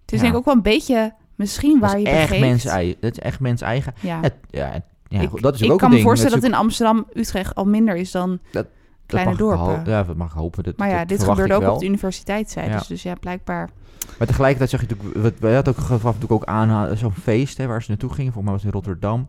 Het 0.00 0.12
is 0.12 0.16
Ja. 0.16 0.18
denk 0.24 0.32
ik 0.32 0.38
ook 0.38 0.44
wel 0.44 0.54
een 0.54 0.62
beetje 0.62 1.14
misschien 1.34 1.78
waar 1.80 1.98
je 2.00 2.06
echt 2.06 2.28
begeeft. 2.28 2.40
mens. 2.40 2.62
Dat 3.00 3.12
is 3.12 3.18
echt 3.18 3.40
mens 3.40 3.60
eigen. 3.60 3.94
Ja. 4.00 4.20
Het, 4.20 4.34
ja, 4.50 4.70
het- 4.70 4.84
ja, 5.08 5.20
ik 5.20 5.42
dat 5.42 5.54
is 5.54 5.60
ik 5.60 5.70
ook 5.72 5.78
kan 5.78 5.90
een 5.90 5.96
me 5.96 6.02
voorstellen 6.02 6.40
dat 6.40 6.48
in 6.50 6.54
Amsterdam, 6.54 7.06
Utrecht 7.12 7.54
al 7.54 7.64
minder 7.64 7.96
is 7.96 8.10
dan 8.10 8.38
dat 8.52 8.66
kleine 9.08 9.36
dorpen. 9.36 9.82
Ja, 9.92 10.02
dat 10.02 10.16
mag 10.16 10.32
hopen. 10.32 10.62
Dat, 10.64 10.76
maar 10.76 10.88
ja, 10.88 11.04
dit 11.04 11.22
gebeurde 11.24 11.54
ook 11.54 11.60
wel. 11.60 11.74
op 11.74 11.80
de 11.80 11.86
universiteit, 11.86 12.50
zei 12.50 12.68
Ja. 12.68 12.78
dus. 12.78 12.86
Dus 12.86 13.02
ja, 13.02 13.14
blijkbaar. 13.14 13.70
Maar 14.18 14.26
tegelijkertijd 14.26 14.70
zag 14.70 14.80
je 14.80 14.86
natuurlijk, 14.94 15.22
wat 15.22 15.38
wij 15.38 15.54
hadden 15.54 15.74
ook 15.76 15.80
gaf 15.84 16.02
natuurlijk 16.02 16.32
ook 16.32 16.44
aan 16.44 16.96
zo'n 16.96 17.12
feest 17.12 17.56
hè, 17.58 17.66
waar 17.66 17.82
ze 17.82 17.90
naartoe 17.90 18.12
gingen. 18.12 18.32
Volgens 18.32 18.44
mij 18.44 18.52
was 18.52 18.62
het 18.62 18.72
in 18.74 18.80
Rotterdam, 18.80 19.24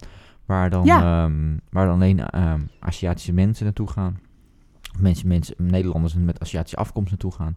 waar 0.46 0.70
dan, 0.70 0.86
Ja. 0.86 1.24
ehm, 1.24 1.58
waar 1.70 1.86
dan 1.86 1.94
alleen 1.94 2.26
ehm, 2.30 2.60
Aziatische 2.80 3.34
mensen 3.34 3.66
naartoe 3.66 3.88
gaan. 3.90 4.20
Mensen, 5.00 5.28
mensen, 5.28 5.56
Nederlanders 5.58 6.14
met 6.14 6.40
Aziatische 6.42 6.78
afkomst 6.78 7.10
naartoe 7.10 7.32
gaan. 7.32 7.56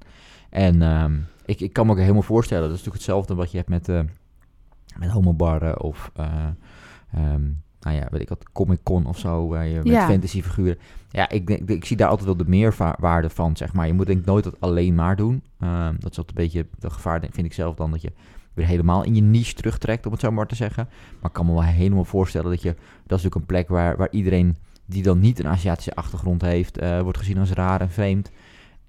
En 0.51 0.83
ehm, 0.83 1.19
ik, 1.45 1.61
ik 1.61 1.73
kan 1.73 1.87
me 1.87 1.93
ook 1.93 1.99
helemaal 1.99 2.23
voorstellen, 2.23 2.63
dat 2.69 2.73
is 2.73 2.77
natuurlijk 2.85 3.05
hetzelfde 3.05 3.35
wat 3.35 3.51
je 3.51 3.57
hebt 3.57 3.69
met, 3.69 3.89
eh 3.89 4.01
met 4.99 5.11
homobarren 5.11 5.81
of, 5.83 6.11
eh, 6.15 6.27
nou 7.83 7.97
ja, 7.97 8.07
weet 8.11 8.21
ik 8.21 8.29
wat, 8.29 8.45
Comic 8.53 8.79
Con 8.83 9.07
of 9.07 9.19
zo, 9.19 9.49
waar 9.49 9.67
je 9.67 9.75
met 9.77 9.87
Ja. 9.87 10.07
fantasyfiguren. 10.07 10.79
Ja, 11.11 11.29
ik, 11.29 11.47
denk, 11.47 11.69
ik 11.71 11.85
zie 11.85 11.97
daar 11.97 12.09
altijd 12.09 12.27
wel 12.27 12.37
de 12.37 12.49
meerwaarde 12.49 13.31
van, 13.31 13.57
zeg 13.57 13.73
maar. 13.73 13.87
Je 13.87 13.93
moet 13.93 14.07
denk 14.07 14.19
ik 14.19 14.25
nooit 14.27 14.45
dat 14.45 14.61
alleen 14.61 14.95
maar 14.95 15.17
doen. 15.17 15.43
Ehm, 15.61 15.93
dat 15.99 16.11
is 16.11 16.19
altijd 16.19 16.29
een 16.29 16.35
beetje 16.45 16.67
de 16.79 16.91
gevaar, 16.91 17.21
denk- 17.21 17.35
vind 17.35 17.47
ik 17.47 17.53
zelf 17.53 17.75
dan, 17.75 17.91
dat 17.91 18.03
je 18.03 18.13
weer 18.55 18.67
helemaal 18.67 19.05
in 19.05 19.15
je 19.15 19.23
niche 19.23 19.55
terugtrekt, 19.55 20.07
om 20.07 20.13
het 20.13 20.21
zo 20.21 20.31
maar 20.31 20.47
te 20.47 20.55
zeggen. 20.55 20.89
Maar 21.21 21.31
ik 21.31 21.37
kan 21.37 21.47
me 21.47 21.53
wel 21.53 21.63
helemaal 21.63 22.05
voorstellen 22.05 22.51
dat 22.51 22.63
je, 22.63 22.69
dat 22.73 22.79
is 23.19 23.25
natuurlijk 23.25 23.35
een 23.35 23.47
plek 23.47 23.69
waar, 23.69 23.97
waar 23.97 24.11
iedereen 24.11 24.57
die 24.87 25.03
dan 25.03 25.21
niet 25.21 25.39
een 25.39 25.49
Aziatische 25.49 25.95
achtergrond 25.95 26.43
heeft, 26.43 26.79
eh, 26.79 27.01
wordt 27.01 27.19
gezien 27.19 27.39
als 27.39 27.51
raar 27.51 27.81
en 27.81 27.91
vreemd. 27.91 28.31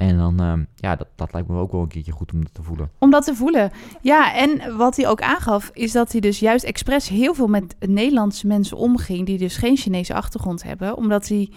En 0.07 0.17
dan, 0.17 0.39
ehm, 0.39 0.63
ja, 0.75 0.95
dat, 0.95 1.07
dat 1.15 1.33
lijkt 1.33 1.47
me 1.47 1.57
ook 1.59 1.71
wel 1.71 1.81
een 1.81 1.87
keertje 1.87 2.11
goed 2.11 2.33
om 2.33 2.43
dat 2.43 2.53
te 2.53 2.63
voelen. 2.63 2.89
Om 2.99 3.09
dat 3.11 3.25
te 3.25 3.35
voelen. 3.35 3.71
Ja, 4.01 4.35
en 4.35 4.77
wat 4.77 4.95
hij 4.95 5.07
ook 5.07 5.21
aangaf, 5.21 5.69
is 5.73 5.91
dat 5.91 6.11
hij 6.11 6.21
dus 6.21 6.39
juist 6.39 6.63
expres 6.65 7.09
heel 7.09 7.33
veel 7.33 7.47
met 7.47 7.75
Nederlandse 7.79 8.47
mensen 8.47 8.77
omging, 8.77 9.25
die 9.25 9.37
dus 9.37 9.57
geen 9.57 9.77
Chinese 9.77 10.13
achtergrond 10.13 10.63
hebben. 10.63 10.97
Omdat 10.97 11.27
hij 11.27 11.49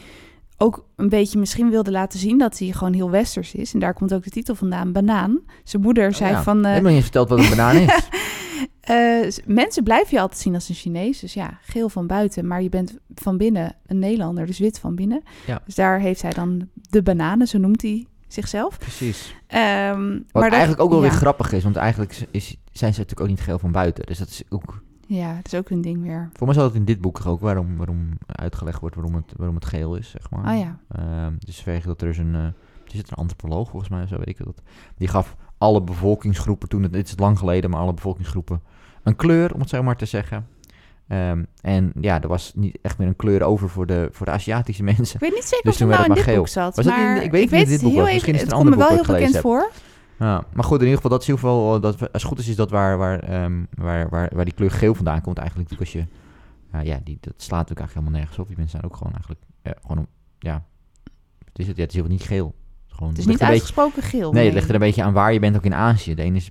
ook 0.59 0.85
een 0.97 1.09
beetje 1.09 1.39
misschien 1.39 1.71
wilde 1.71 1.91
laten 1.91 2.19
zien 2.19 2.39
dat 2.39 2.59
hij 2.59 2.69
gewoon 2.73 2.93
heel 2.93 3.11
westers 3.11 3.55
is. 3.55 3.75
En 3.75 3.81
daar 3.81 3.95
komt 3.95 4.15
ook 4.15 4.25
de 4.25 4.31
titel 4.31 4.55
vandaan, 4.55 4.93
Banaan. 4.93 5.41
Zijn 5.65 5.83
moeder 5.83 6.15
zei 6.15 6.31
Oh 6.31 6.37
ja. 6.37 6.43
van... 6.43 6.65
eh, 6.65 6.71
Heb 6.73 6.77
je 6.77 6.83
nog 6.83 6.93
niet 6.93 7.03
verteld 7.03 7.29
wat 7.29 7.39
een 7.39 7.49
banaan 7.49 7.77
is? 7.77 8.09
eh, 8.81 9.45
mensen 9.47 9.83
blijven 9.85 10.15
je 10.15 10.21
altijd 10.21 10.41
zien 10.41 10.55
als 10.55 10.69
een 10.69 10.75
Chinees. 10.75 11.19
Dus 11.21 11.35
ja, 11.35 11.59
geel 11.63 11.89
van 11.89 12.07
buiten. 12.07 12.47
Maar 12.47 12.63
je 12.63 12.69
bent 12.69 12.97
van 13.15 13.37
binnen 13.37 13.77
een 13.87 13.99
Nederlander, 13.99 14.47
dus 14.47 14.59
wit 14.59 14.79
van 14.79 14.95
binnen. 14.95 15.23
Ja. 15.47 15.63
Dus 15.65 15.75
daar 15.75 16.01
heeft 16.01 16.23
hij 16.23 16.33
dan 16.33 16.69
de 16.91 17.03
bananen, 17.03 17.47
zo 17.49 17.59
noemt 17.59 17.83
hij 17.83 18.07
zichzelf. 18.29 18.79
Precies. 18.79 19.37
Ehm, 19.47 20.09
Wat 20.11 20.23
maar 20.33 20.43
dat- 20.43 20.53
eigenlijk 20.53 20.81
ook 20.81 20.91
wel 20.91 21.03
ja. 21.05 21.09
weer 21.09 21.17
grappig 21.19 21.53
is, 21.53 21.63
want 21.63 21.77
eigenlijk 21.77 22.11
is, 22.11 22.25
is- 22.31 22.57
zijn 22.73 22.93
ze 22.95 23.01
natuurlijk 23.01 23.21
ook 23.21 23.37
niet 23.37 23.45
geel 23.47 23.59
van 23.59 23.73
buiten. 23.73 24.07
Dus 24.07 24.19
dat 24.19 24.29
is 24.29 24.43
ook... 24.49 24.83
Ja, 25.09 25.35
dat 25.35 25.47
is 25.53 25.55
ook 25.59 25.71
een 25.71 25.81
ding 25.81 26.03
weer. 26.03 26.31
Voor 26.33 26.47
mij 26.47 26.55
zal 26.57 26.65
het 26.65 26.75
in 26.75 26.85
dit 26.85 27.01
boek 27.01 27.27
ook 27.27 27.41
waarom, 27.41 27.77
waarom 27.77 28.09
uitgelegd 28.27 28.81
wordt 28.81 28.95
waarom 28.97 29.15
het, 29.15 29.33
waarom 29.37 29.55
het 29.55 29.65
geel 29.65 29.97
is, 29.97 30.11
zeg 30.11 30.31
maar. 30.31 30.45
Ah 30.45 30.59
ja. 30.59 30.79
Ehm, 30.89 31.33
dus 31.39 31.63
vanwege 31.63 31.87
dat 31.87 32.03
er 32.03 32.09
is 32.09 32.19
een, 32.19 32.35
eh 32.35 32.47
is 32.93 32.99
het 32.99 33.11
een 33.11 33.17
antropoloog 33.17 33.71
volgens 33.71 33.91
mij, 33.91 34.07
zo 34.07 34.17
weet 34.17 34.29
ik 34.29 34.45
dat. 34.45 34.63
Die 34.97 35.09
gaf 35.09 35.37
alle 35.59 35.83
bevolkingsgroepen 35.83 36.69
toen, 36.69 36.83
het, 36.83 36.93
dit 36.93 37.07
is 37.09 37.19
lang 37.19 37.39
geleden, 37.39 37.71
maar 37.71 37.81
alle 37.81 37.95
bevolkingsgroepen 37.95 38.63
een 39.03 39.17
kleur, 39.17 39.55
om 39.55 39.61
het 39.61 39.69
zo 39.69 39.83
maar 39.83 39.97
te 39.97 40.05
zeggen. 40.07 40.47
Ehm, 41.09 41.45
en 41.61 41.93
ja, 42.01 42.23
er 42.23 42.29
was 42.29 42.53
niet 42.55 42.79
echt 42.83 42.99
meer 42.99 43.09
een 43.09 43.17
kleur 43.17 43.43
over 43.43 43.69
voor 43.69 43.87
de, 43.87 44.09
voor 44.13 44.27
de 44.27 44.33
Aziatische 44.33 44.83
mensen. 44.93 45.15
Ik 45.15 45.21
weet 45.21 45.35
niet 45.35 45.45
zeker 45.45 45.65
Dus 45.65 45.73
of 45.73 45.79
toen 45.79 45.89
het 45.89 45.97
nou 45.99 46.09
in 46.11 46.15
dit 46.15 46.25
het 46.27 46.37
boek 46.37 46.49
zat. 46.49 46.77
Was 46.77 46.85
het 46.85 46.95
in- 46.95 47.23
ik 47.23 47.31
weet 47.31 47.51
niet 47.51 47.53
of 47.53 47.59
het 47.59 47.69
dit 47.69 47.81
boek 47.83 47.93
heel 47.93 48.03
was. 48.03 48.13
Misschien 48.13 48.35
is 48.35 48.41
het 48.41 48.51
het 48.51 48.59
een 48.61 48.65
komt 48.67 48.77
me 48.77 48.83
ander 48.85 48.97
wel 48.97 48.97
boek 48.97 49.07
heel 49.07 49.15
bekend 49.15 49.43
voor. 49.43 49.71
Ja, 50.19 50.45
maar 50.53 50.65
goed, 50.65 50.79
in 50.81 50.85
ieder 50.87 50.97
geval, 50.97 51.11
dat 51.11 51.21
is 51.21 51.27
geval, 51.35 51.75
eh, 51.77 51.83
dat, 51.83 52.01
als 52.01 52.09
het 52.13 52.23
goed 52.23 52.39
is, 52.39 52.49
is 52.49 52.57
dat 52.57 52.71
waar, 52.71 52.99
waar, 52.99 53.19
ehm, 53.21 53.65
waar, 53.75 54.09
waar, 54.09 54.31
waar 54.35 54.45
die 54.45 54.55
kleur 54.55 54.71
geel 54.71 54.95
vandaan 54.95 55.21
komt 55.21 55.39
eigenlijk. 55.39 55.71
Als 55.79 55.93
je, 55.93 56.05
ja, 56.73 56.81
ja 56.81 57.01
die, 57.05 57.19
dat 57.21 57.35
slaat 57.37 57.69
natuurlijk 57.69 57.81
eigenlijk 57.81 57.93
helemaal 57.95 58.19
nergens 58.19 58.39
op. 58.39 58.47
Die 58.47 58.57
mensen 58.57 58.79
zijn 58.81 58.91
ook 58.93 58.97
gewoon 58.97 59.13
eigenlijk, 59.13 59.41
ja, 59.63 59.75
gewoon, 59.87 60.07
ja, 60.39 60.65
het 61.45 61.59
is 61.59 61.67
het, 61.67 61.77
ja, 61.77 61.83
het 61.83 61.91
is 61.93 61.97
helemaal 61.97 62.17
niet 62.19 62.27
geel. 62.27 62.47
Het 62.47 62.89
is, 62.91 62.95
gewoon, 62.95 63.09
Het 63.09 63.19
is 63.19 63.25
ligt 63.27 63.41
niet 63.41 63.49
beetje, 63.49 63.53
uitgesproken 63.53 64.03
geel. 64.03 64.33
nee, 64.33 64.45
het 64.45 64.55
ligt 64.55 64.69
er 64.69 64.75
een 64.75 64.81
beetje 64.81 65.03
aan 65.03 65.13
waar 65.13 65.33
je 65.33 65.39
bent 65.39 65.57
ook 65.57 65.65
in 65.65 65.75
Azië. 65.75 66.15
De 66.15 66.23
ene 66.23 66.37
is 66.37 66.51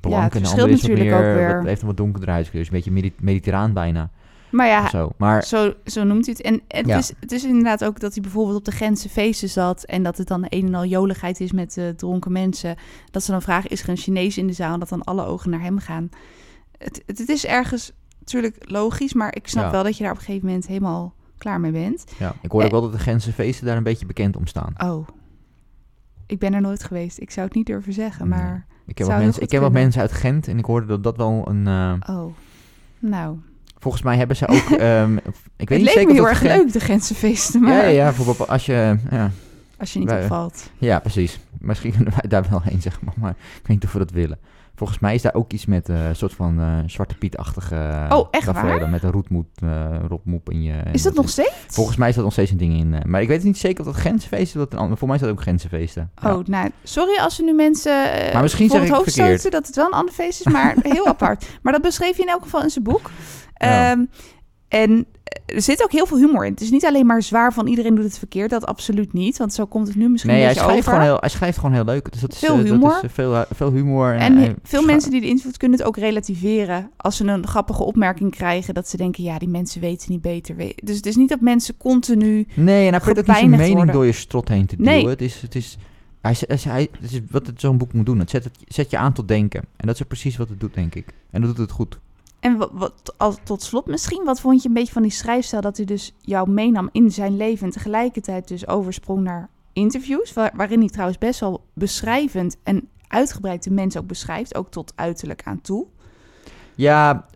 blank 0.00 0.22
het 0.24 0.34
en 0.34 0.42
de 0.42 0.48
verschilt 0.48 0.60
andere 0.60 0.72
is 0.72 0.80
wat 0.80 0.90
natuurlijk 0.90 1.16
meer, 1.16 1.30
ook 1.30 1.36
weer. 1.48 1.56
wat, 1.56 1.66
heeft 1.66 1.80
een 1.80 1.86
wat 1.86 1.96
donkerder 1.96 2.28
huidskleur. 2.30 2.62
Dus 2.62 2.70
een 2.70 2.76
beetje 2.76 2.90
medi- 2.90 3.14
mediterraan 3.20 3.72
bijna, 3.72 4.10
Maar 4.50 4.66
ja, 4.66 4.88
zo. 4.88 5.10
Maar, 5.16 5.42
zo, 5.44 5.74
zo 5.84 6.04
noemt 6.04 6.26
hij 6.26 6.34
het. 6.38 6.46
En 6.46 6.60
het, 6.68 6.86
Ja. 6.86 6.98
is, 6.98 7.12
het 7.20 7.32
is 7.32 7.44
inderdaad 7.44 7.84
ook 7.84 8.00
dat 8.00 8.12
hij 8.12 8.22
bijvoorbeeld 8.22 8.56
op 8.58 8.64
de 8.64 8.70
grenzen 8.70 9.10
feesten 9.10 9.48
zat... 9.48 9.82
en 9.84 10.02
dat 10.02 10.18
het 10.18 10.28
dan 10.28 10.46
een 10.48 10.66
en 10.66 10.74
al 10.74 10.84
joligheid 10.84 11.40
is 11.40 11.52
met 11.52 11.76
eh, 11.76 11.88
dronken 11.88 12.32
mensen. 12.32 12.76
Dat 13.10 13.22
ze 13.24 13.30
dan 13.30 13.42
vragen, 13.42 13.70
is 13.70 13.82
er 13.82 13.88
een 13.88 13.96
Chinees 13.96 14.38
in 14.38 14.46
de 14.46 14.52
zaal? 14.52 14.72
En 14.72 14.80
dat 14.80 14.88
dan 14.88 15.04
alle 15.04 15.24
ogen 15.24 15.50
naar 15.50 15.60
hem 15.62 15.78
gaan. 15.78 16.08
Het, 16.78 17.02
het, 17.06 17.18
het 17.18 17.28
is 17.28 17.46
ergens 17.46 17.92
natuurlijk 18.18 18.56
logisch, 18.70 19.12
maar 19.14 19.34
ik 19.36 19.48
snap 19.48 19.64
Ja. 19.64 19.70
wel 19.70 19.82
dat 19.82 19.96
je 19.96 20.02
daar 20.02 20.12
op 20.12 20.18
een 20.18 20.24
gegeven 20.24 20.46
moment 20.46 20.66
helemaal 20.66 21.14
klaar 21.38 21.60
mee 21.60 21.72
bent. 21.72 22.04
Ja, 22.18 22.34
ik 22.42 22.50
hoor 22.50 22.60
ook 22.60 22.66
Eh. 22.66 22.72
wel 22.72 22.82
dat 22.82 22.92
de 22.92 22.98
Gentse 22.98 23.32
feesten 23.32 23.66
daar 23.66 23.76
een 23.76 23.82
beetje 23.82 24.06
bekend 24.06 24.36
om 24.36 24.46
staan. 24.46 24.74
Oh, 24.84 25.08
ik 26.26 26.38
ben 26.38 26.54
er 26.54 26.60
nooit 26.60 26.84
geweest. 26.84 27.18
Ik 27.20 27.30
zou 27.30 27.46
het 27.46 27.54
niet 27.56 27.66
durven 27.66 27.92
zeggen, 27.92 28.28
maar... 28.28 28.66
Ik 28.86 28.98
heb, 28.98 29.06
wat 29.06 29.18
mensen, 29.18 29.42
ik 29.42 29.50
heb 29.50 29.60
wat 29.60 29.72
mensen 29.72 30.00
uit 30.00 30.12
Gent 30.12 30.48
en 30.48 30.58
ik 30.58 30.64
hoorde 30.64 30.86
dat 30.86 31.02
dat 31.02 31.16
wel 31.16 31.44
een... 31.48 31.66
eh, 31.66 32.16
Oh, 32.16 32.32
nou. 32.98 33.36
volgens 33.78 34.02
mij 34.02 34.16
hebben 34.16 34.36
ze 34.36 34.48
ook... 34.48 34.70
ehm, 34.78 35.16
ik 35.16 35.68
weet 35.68 35.68
het 35.68 35.68
niet 35.68 35.80
leek 35.80 35.88
zeker 35.92 36.06
me 36.06 36.12
heel 36.12 36.22
of 36.22 36.28
erg 36.28 36.38
Gent- 36.38 36.62
leuk, 36.62 36.72
de 36.72 36.80
Gentse 36.80 37.14
feesten, 37.14 37.60
maar 37.60 37.72
Ja, 37.72 37.82
ja, 37.82 37.88
ja, 37.88 38.04
bijvoorbeeld 38.04 38.48
als 38.48 38.66
je... 38.66 38.96
Ja, 39.10 39.30
als 39.78 39.92
je 39.92 39.98
niet 39.98 40.08
Wij- 40.08 40.22
opvalt. 40.22 40.70
ja, 40.78 40.98
precies. 40.98 41.38
Misschien 41.58 41.92
kunnen 41.92 42.12
wij 42.20 42.28
daar 42.28 42.44
wel 42.50 42.62
heen, 42.62 42.82
zeg 42.82 43.00
maar. 43.00 43.14
Maar 43.16 43.30
ik 43.30 43.36
weet 43.66 43.68
niet 43.68 43.84
of 43.84 43.92
we 43.92 43.98
dat 43.98 44.10
willen. 44.10 44.38
Volgens 44.74 44.98
mij 44.98 45.14
is 45.14 45.22
daar 45.22 45.34
ook 45.34 45.52
iets 45.52 45.66
met 45.66 45.88
eh, 45.88 46.08
een 46.08 46.16
soort 46.16 46.32
van 46.34 46.60
eh, 46.60 46.78
Zwarte 46.86 47.14
Piet-achtige... 47.14 48.06
Oh, 48.10 48.28
echt 48.30 48.46
waar? 48.46 48.88
Met 48.88 49.02
een 49.02 49.10
roetmoed, 49.10 49.46
eh 49.62 49.96
rotmoep 50.08 50.50
in 50.50 50.62
je... 50.62 50.82
Is 50.92 51.02
dat 51.02 51.14
nog 51.14 51.28
steeds? 51.28 51.50
Volgens 51.66 51.96
mij 51.96 52.08
is 52.08 52.14
dat 52.14 52.24
nog 52.24 52.32
steeds 52.32 52.50
een 52.50 52.56
ding 52.56 52.78
in. 52.78 52.94
eh, 52.94 53.04
maar 53.04 53.22
ik 53.22 53.28
weet 53.28 53.42
niet 53.42 53.58
zeker 53.58 53.86
of 53.86 53.92
dat 53.92 54.00
Gentse 54.00 54.28
feesten 54.28 54.60
is. 54.60 54.66
of 54.66 54.88
Dat 54.88 54.98
voor 54.98 55.06
mij 55.08 55.16
is 55.16 55.22
dat 55.22 55.30
ook 55.30 55.42
Gentse 55.42 55.68
feesten. 55.68 56.10
Ja. 56.22 56.34
Oh, 56.34 56.44
nou, 56.46 56.70
sorry 56.82 57.18
als 57.18 57.36
we 57.36 57.42
nu 57.44 57.52
mensen 57.52 58.12
eh, 58.26 58.32
Maar 58.32 58.42
misschien 58.42 58.68
voor 58.68 58.76
zeg 58.76 58.88
het 58.88 58.96
ik 58.98 59.04
hoofd 59.04 59.12
stoten 59.12 59.50
dat 59.50 59.66
het 59.66 59.76
wel 59.76 59.86
een 59.86 59.92
ander 59.92 60.14
feest 60.14 60.46
is, 60.46 60.52
maar 60.52 60.74
heel 60.82 61.06
apart. 61.06 61.46
Maar 61.62 61.72
dat 61.72 61.82
beschreef 61.82 62.16
je 62.16 62.22
in 62.22 62.28
elk 62.28 62.42
geval 62.42 62.62
in 62.62 62.70
zijn 62.70 62.84
boek. 62.84 63.10
Ehm, 63.54 64.04
en 64.68 65.06
er 65.46 65.62
zit 65.62 65.82
ook 65.82 65.92
heel 65.92 66.06
veel 66.06 66.16
humor 66.18 66.44
in. 66.46 66.50
Het 66.52 66.60
is 66.60 66.70
niet 66.70 66.84
alleen 66.84 67.06
maar 67.06 67.22
zwaar 67.22 67.52
van 67.52 67.66
iedereen 67.66 67.94
doet 67.94 68.04
het 68.04 68.18
verkeerd, 68.18 68.50
dat 68.50 68.66
absoluut 68.66 69.12
niet. 69.12 69.38
Want 69.38 69.52
zo 69.54 69.66
komt 69.66 69.86
het 69.86 69.96
nu 69.96 70.08
misschien 70.08 70.32
Nee, 70.32 70.40
een 70.40 70.46
hij 70.46 70.56
schrijft, 70.56 70.72
over. 70.78 70.84
gewoon 70.92 71.00
heel, 71.04 71.16
hij 71.20 71.28
schrijft 71.28 71.58
gewoon 71.58 71.72
heel 71.74 71.84
leuk. 71.84 72.12
Dus 72.12 72.20
dat 72.20 72.32
is, 72.32 72.38
Veel 72.38 72.48
eh, 72.48 72.56
dat 72.56 72.66
humor. 72.66 72.96
is, 72.96 73.02
eh, 73.02 73.08
veel, 73.10 73.34
eh, 73.36 73.42
veel 73.54 73.72
humor. 73.72 74.14
En 74.14 74.36
hij 74.36 74.54
veel 74.62 74.78
scha- 74.80 74.90
mensen 74.92 75.10
die 75.10 75.20
de 75.20 75.26
interviewt 75.26 75.56
kunnen 75.56 75.78
het 75.78 75.86
ook 75.86 75.96
relativeren. 75.96 76.90
Als 76.96 77.16
ze 77.16 77.24
een 77.24 77.46
grappige 77.46 77.82
opmerking 77.82 78.30
krijgen, 78.30 78.74
dat 78.74 78.88
ze 78.88 78.96
denken, 78.96 79.22
ja, 79.24 79.38
die 79.38 79.48
mensen 79.48 79.80
weten 79.80 80.12
niet 80.12 80.20
beter. 80.22 80.56
Dus 80.84 80.96
het 80.96 81.06
is 81.06 81.16
niet 81.16 81.28
dat 81.28 81.40
mensen 81.40 81.76
continu... 81.76 82.46
Nee, 82.54 82.86
en 82.86 82.90
hij 82.92 83.00
probeert 83.00 83.18
ook 83.18 83.26
niet 83.26 83.36
zijn 83.36 83.50
mening 83.50 83.74
worden. 83.76 83.94
door 83.94 84.06
je 84.06 84.12
strot 84.12 84.48
heen 84.48 84.66
te 84.66 84.74
Nee. 84.78 84.94
duwen. 84.96 85.10
Het 85.10 85.20
is, 85.22 85.40
het 85.42 85.54
is, 85.54 85.76
hij, 86.20 86.34
hij, 86.68 86.88
het 87.00 87.12
is 87.12 87.20
wat 87.30 87.46
het 87.46 87.60
zo'n 87.60 87.78
boek 87.78 87.92
moet 87.92 88.06
doen. 88.06 88.18
Het 88.18 88.30
zet, 88.30 88.44
het 88.44 88.54
zet 88.68 88.90
je 88.90 88.96
aan 88.98 89.12
tot 89.12 89.28
denken. 89.28 89.60
En 89.76 89.86
dat 89.86 89.94
is 90.00 90.06
precies 90.06 90.36
wat 90.36 90.48
het 90.48 90.60
doet, 90.60 90.74
denk 90.74 90.94
ik. 90.94 91.06
En 91.30 91.40
dat 91.40 91.50
doet 91.50 91.58
het 91.58 91.70
goed. 91.70 91.98
En 92.42 92.56
wat, 92.56 92.70
wat, 92.72 93.14
als, 93.16 93.36
tot 93.42 93.62
slot 93.62 93.86
misschien, 93.86 94.24
wat 94.24 94.40
vond 94.40 94.62
je 94.62 94.68
een 94.68 94.74
beetje 94.74 94.92
van 94.92 95.02
die 95.02 95.10
schrijfstijl... 95.10 95.62
dat 95.62 95.76
hij 95.76 95.86
dus 95.86 96.14
jou 96.20 96.50
meenam 96.50 96.88
in 96.92 97.10
zijn 97.10 97.36
leven... 97.36 97.66
en 97.66 97.72
tegelijkertijd 97.72 98.48
dus 98.48 98.66
oversprong 98.66 99.20
naar 99.20 99.48
interviews... 99.72 100.32
waar- 100.32 100.52
waarin 100.56 100.78
hij 100.78 100.88
trouwens 100.88 101.18
best 101.18 101.40
wel 101.40 101.64
beschrijvend 101.72 102.56
en 102.62 102.88
uitgebreid 103.08 103.62
de 103.62 103.70
mensen 103.70 104.00
ook 104.00 104.06
beschrijft... 104.06 104.54
ook 104.54 104.70
tot 104.70 104.92
uiterlijk 104.94 105.42
aan 105.44 105.60
toe. 105.60 105.86
Ja, 106.74 107.26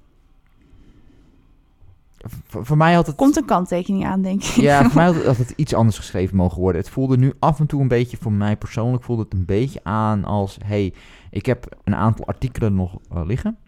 voor, 2.46 2.66
voor 2.66 2.76
mij 2.76 2.94
had 2.94 3.06
het... 3.06 3.16
Komt 3.16 3.36
een 3.36 3.44
kanttekening 3.44 4.06
aan, 4.06 4.22
denk 4.22 4.42
ik. 4.42 4.54
Ja, 4.54 4.82
voor 4.82 4.94
mij 5.00 5.04
had 5.04 5.14
het, 5.14 5.24
had 5.24 5.36
het 5.36 5.52
iets 5.56 5.74
anders 5.74 5.96
geschreven 5.98 6.36
mogen 6.36 6.60
worden. 6.60 6.80
Het 6.80 6.90
voelde 6.90 7.16
nu 7.16 7.32
af 7.38 7.60
en 7.60 7.66
toe 7.66 7.80
een 7.80 7.88
beetje, 7.88 8.16
voor 8.16 8.32
mij 8.32 8.56
persoonlijk, 8.56 9.04
voelde 9.04 9.22
het 9.22 9.32
een 9.32 9.44
beetje 9.44 9.80
aan 9.82 10.24
als... 10.24 10.58
hey, 10.64 10.94
ik 11.30 11.46
heb 11.46 11.76
een 11.84 11.94
aantal 11.94 12.26
artikelen 12.26 12.74
nog 12.74 12.98
eh, 13.10 13.22
liggen, 13.24 13.58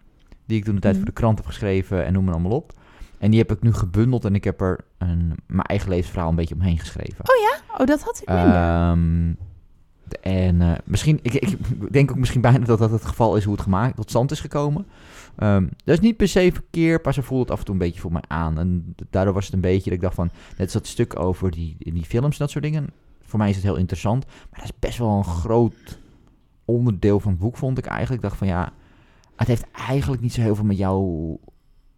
die 0.49 0.57
ik 0.57 0.63
toen 0.65 0.75
de 0.75 0.81
tijd 0.81 0.93
Mhm. 0.95 1.03
voor 1.03 1.13
de 1.13 1.19
krant 1.19 1.37
heb 1.37 1.47
geschreven 1.47 2.05
en 2.05 2.13
noem 2.13 2.23
maar 2.23 2.33
allemaal 2.33 2.51
op. 2.51 2.73
En 3.17 3.29
die 3.31 3.39
heb 3.39 3.51
ik 3.51 3.61
nu 3.61 3.73
gebundeld 3.73 4.25
en 4.25 4.35
ik 4.35 4.43
heb 4.43 4.61
er 4.61 4.79
een, 4.97 5.33
mijn 5.47 5.65
eigen 5.67 5.89
levensverhaal 5.89 6.29
een 6.29 6.35
beetje 6.35 6.55
omheen 6.55 6.79
geschreven. 6.79 7.25
Oh, 7.79 7.85
dat 7.85 8.01
had 8.01 8.21
ik 8.21 8.27
minder. 8.27 8.53
Ehm, 8.55 9.33
en 10.21 10.61
eh, 10.61 10.71
misschien, 10.83 11.19
ik, 11.21 11.33
ik 11.33 11.57
denk 11.91 12.11
ook 12.11 12.17
misschien 12.17 12.41
bijna 12.41 12.65
dat 12.65 12.79
dat 12.79 12.91
het 12.91 13.05
geval 13.05 13.35
is 13.35 13.43
hoe 13.43 13.53
het 13.53 13.61
gemaakt, 13.63 13.95
tot 13.95 14.09
stand 14.09 14.31
is 14.31 14.39
gekomen. 14.39 14.85
Ehm, 15.35 15.63
dat 15.83 15.95
is 15.95 15.99
niet 15.99 16.17
per 16.17 16.27
se 16.27 16.49
verkeerd, 16.53 17.03
maar 17.03 17.13
ze 17.13 17.21
voelde 17.23 17.43
het 17.43 17.51
af 17.51 17.59
en 17.59 17.65
toe 17.65 17.73
een 17.73 17.79
beetje 17.79 18.01
voor 18.01 18.11
mij 18.11 18.23
aan. 18.27 18.59
En 18.59 18.95
daardoor 19.09 19.33
was 19.33 19.45
het 19.45 19.53
een 19.53 19.61
beetje 19.61 19.83
dat 19.83 19.93
ik 19.93 20.01
dacht 20.01 20.15
van, 20.15 20.29
net 20.57 20.71
dat 20.71 20.87
stuk 20.87 21.19
over 21.19 21.51
die, 21.51 21.75
die 21.79 22.05
films 22.05 22.31
en 22.31 22.37
dat 22.39 22.49
soort 22.49 22.63
dingen. 22.63 22.87
Voor 23.25 23.39
mij 23.39 23.49
is 23.49 23.55
het 23.55 23.63
heel 23.63 23.75
interessant, 23.75 24.25
maar 24.25 24.59
dat 24.59 24.69
is 24.69 24.79
best 24.79 24.97
wel 24.97 25.17
een 25.17 25.23
groot 25.23 25.99
onderdeel 26.65 27.19
van 27.19 27.31
het 27.31 27.39
boek, 27.39 27.57
vond 27.57 27.77
ik 27.77 27.85
eigenlijk. 27.85 28.23
Ik 28.23 28.29
dacht 28.29 28.37
van 28.37 28.47
ja, 28.47 28.71
het 29.39 29.47
heeft 29.47 29.65
eigenlijk 29.87 30.21
niet 30.21 30.33
zo 30.33 30.41
heel 30.41 30.55
veel 30.55 30.65
met 30.65 30.77
jou, 30.77 31.03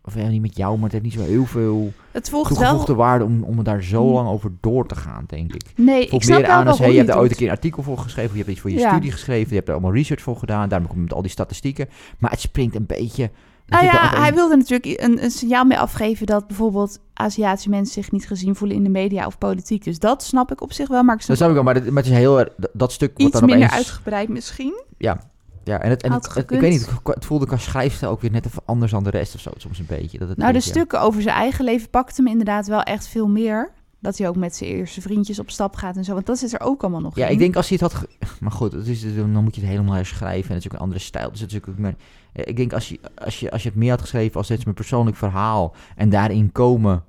of 0.03 0.15
ja, 0.15 0.27
niet 0.27 0.41
met 0.41 0.57
jou, 0.57 0.73
maar 0.75 0.83
het 0.83 0.91
heeft 0.91 1.03
niet 1.03 1.13
zo 1.13 1.21
heel 1.21 1.45
veel 1.45 1.93
het 2.11 2.29
volgt 2.29 2.49
wel... 2.49 2.57
toegevoegde 2.59 2.93
waarde 2.93 3.25
om, 3.25 3.43
om 3.43 3.63
daar 3.63 3.83
zo 3.83 4.03
Hmm. 4.03 4.13
lang 4.13 4.27
over 4.29 4.51
door 4.61 4.87
te 4.87 4.95
gaan, 4.95 5.23
denk 5.27 5.53
ik. 5.53 5.63
Nee, 5.75 6.07
ik 6.07 6.23
snap 6.23 6.37
meer 6.37 6.47
wel 6.47 6.55
aan 6.55 6.67
als, 6.67 6.79
hey, 6.79 6.91
je 6.91 6.97
hebt 6.97 7.09
er 7.09 7.17
ooit 7.17 7.31
een 7.31 7.37
keer 7.37 7.47
een 7.47 7.53
artikel 7.53 7.83
voor 7.83 7.97
geschreven, 7.97 8.29
of 8.29 8.35
je 8.37 8.41
hebt 8.41 8.51
iets 8.51 8.61
voor 8.61 8.69
je 8.71 8.77
Ja. 8.79 8.89
studie 8.91 9.11
geschreven, 9.11 9.49
je 9.49 9.55
hebt 9.55 9.67
er 9.67 9.73
allemaal 9.73 9.93
research 9.93 10.21
voor 10.21 10.37
gedaan, 10.37 10.69
daarom 10.69 10.87
komt 10.87 11.01
met 11.01 11.13
al 11.13 11.21
die 11.21 11.31
statistieken. 11.31 11.89
Maar 12.17 12.31
het 12.31 12.39
springt 12.39 12.75
een 12.75 12.85
beetje... 12.85 13.31
Nou 13.65 13.83
ja, 13.85 14.09
hij 14.19 14.33
wilde 14.33 14.55
natuurlijk 14.57 15.01
een, 15.03 15.23
een 15.23 15.31
signaal 15.31 15.65
mee 15.65 15.79
afgeven 15.79 16.25
dat 16.25 16.47
bijvoorbeeld 16.47 16.99
Aziatische 17.13 17.69
mensen 17.69 17.93
zich 18.03 18.11
niet 18.11 18.27
gezien 18.27 18.55
voelen 18.55 18.77
in 18.77 18.83
de 18.83 18.89
media 18.89 19.25
of 19.25 19.37
politiek. 19.37 19.83
Dus 19.83 19.99
dat 19.99 20.23
snap 20.23 20.51
ik 20.51 20.61
op 20.61 20.73
zich 20.73 20.87
wel, 20.87 21.03
maar 21.03 21.15
ik 21.15 21.21
snap 21.21 21.37
Dat 21.37 21.37
snap 21.37 21.49
ik 21.49 21.55
wel, 21.55 21.63
maar, 21.63 21.75
het- 21.75 21.93
maar 21.93 22.03
het 22.03 22.11
is 22.11 22.17
heel 22.17 22.35
dat, 22.35 22.69
dat 22.73 22.91
stuk 22.91 23.11
wat 23.17 23.21
iets 23.27 23.39
dan 23.39 23.49
minder 23.49 23.67
opeens... 23.67 23.85
uitgebreid 23.85 24.29
misschien. 24.29 24.83
Ja, 24.97 25.30
ja, 25.63 25.81
en, 25.81 25.89
het, 25.89 26.03
en 26.03 26.11
het, 26.11 26.33
het- 26.33 26.51
ik 26.51 26.59
weet 26.59 26.71
niet, 26.71 26.89
het, 26.89 26.99
het 27.03 27.25
voelde 27.25 27.45
qua 27.45 27.57
schrijfstijl 27.57 28.11
ook 28.11 28.21
weer 28.21 28.31
net 28.31 28.45
even 28.45 28.61
anders 28.65 28.91
dan 28.91 29.03
de 29.03 29.09
rest 29.09 29.35
of 29.35 29.41
zo, 29.41 29.51
soms 29.57 29.79
een 29.79 29.85
beetje. 29.87 30.17
Dat 30.19 30.29
het 30.29 30.37
Nou, 30.37 30.53
de 30.53 30.59
stukken 30.61 31.01
over 31.01 31.21
zijn 31.21 31.35
eigen 31.35 31.65
leven 31.65 31.89
pakte 31.89 32.21
me 32.21 32.29
inderdaad 32.29 32.67
wel 32.67 32.81
echt 32.83 33.07
veel 33.07 33.27
meer. 33.27 33.71
Dat 33.99 34.17
hij 34.17 34.27
ook 34.27 34.35
met 34.35 34.55
zijn 34.55 34.69
eerste 34.69 35.01
vriendjes 35.01 35.39
op 35.39 35.49
stap 35.49 35.75
gaat 35.75 35.95
en 35.97 36.03
zo. 36.03 36.13
Want 36.13 36.25
dat 36.25 36.37
zit 36.37 36.53
er 36.53 36.59
ook 36.61 36.81
allemaal 36.81 37.01
nog 37.01 37.15
Ja, 37.15 37.25
in. 37.25 37.31
ik 37.31 37.39
denk 37.39 37.55
als 37.55 37.69
hij 37.69 37.77
het 37.81 37.93
had... 37.93 38.07
Maar 38.41 38.51
goed, 38.51 38.71
het 38.71 38.87
is, 38.87 39.01
dan 39.15 39.29
moet 39.43 39.55
je 39.55 39.61
het 39.61 39.69
helemaal 39.69 39.93
herschrijven. 39.95 40.49
En 40.49 40.55
het 40.55 40.65
is 40.65 40.71
ook 40.71 40.73
een 40.77 40.83
andere 40.83 40.99
stijl. 40.99 41.31
Dus 41.31 41.39
het 41.39 41.51
is 41.51 41.57
ook 41.57 41.77
maar, 41.77 41.95
eh, 42.33 42.43
ik 42.47 42.55
denk 42.55 42.73
als 42.73 42.89
je, 42.89 42.99
als, 43.15 43.39
je, 43.39 43.51
als 43.51 43.63
je 43.63 43.69
het 43.69 43.77
meer 43.77 43.89
had 43.89 44.01
geschreven 44.01 44.35
als 44.37 44.47
dit 44.47 44.57
is 44.57 44.63
mijn 44.63 44.75
persoonlijk 44.75 45.17
verhaal... 45.17 45.75
en 45.95 46.09
daarin 46.09 46.51
komen 46.51 47.03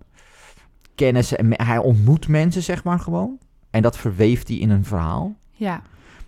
kennissen... 0.95 1.39
en 1.39 1.67
hij 1.67 1.79
ontmoet 1.79 2.29
mensen, 2.29 2.63
zeg 2.63 2.85
maar, 2.85 2.99
gewoon. 2.99 3.39
En 3.71 3.83
dat 3.83 3.97
verweeft 3.97 4.49
hij 4.49 4.57
in 4.57 4.71
een 4.71 4.85
verhaal. 4.85 5.35
Ja, 5.51 5.83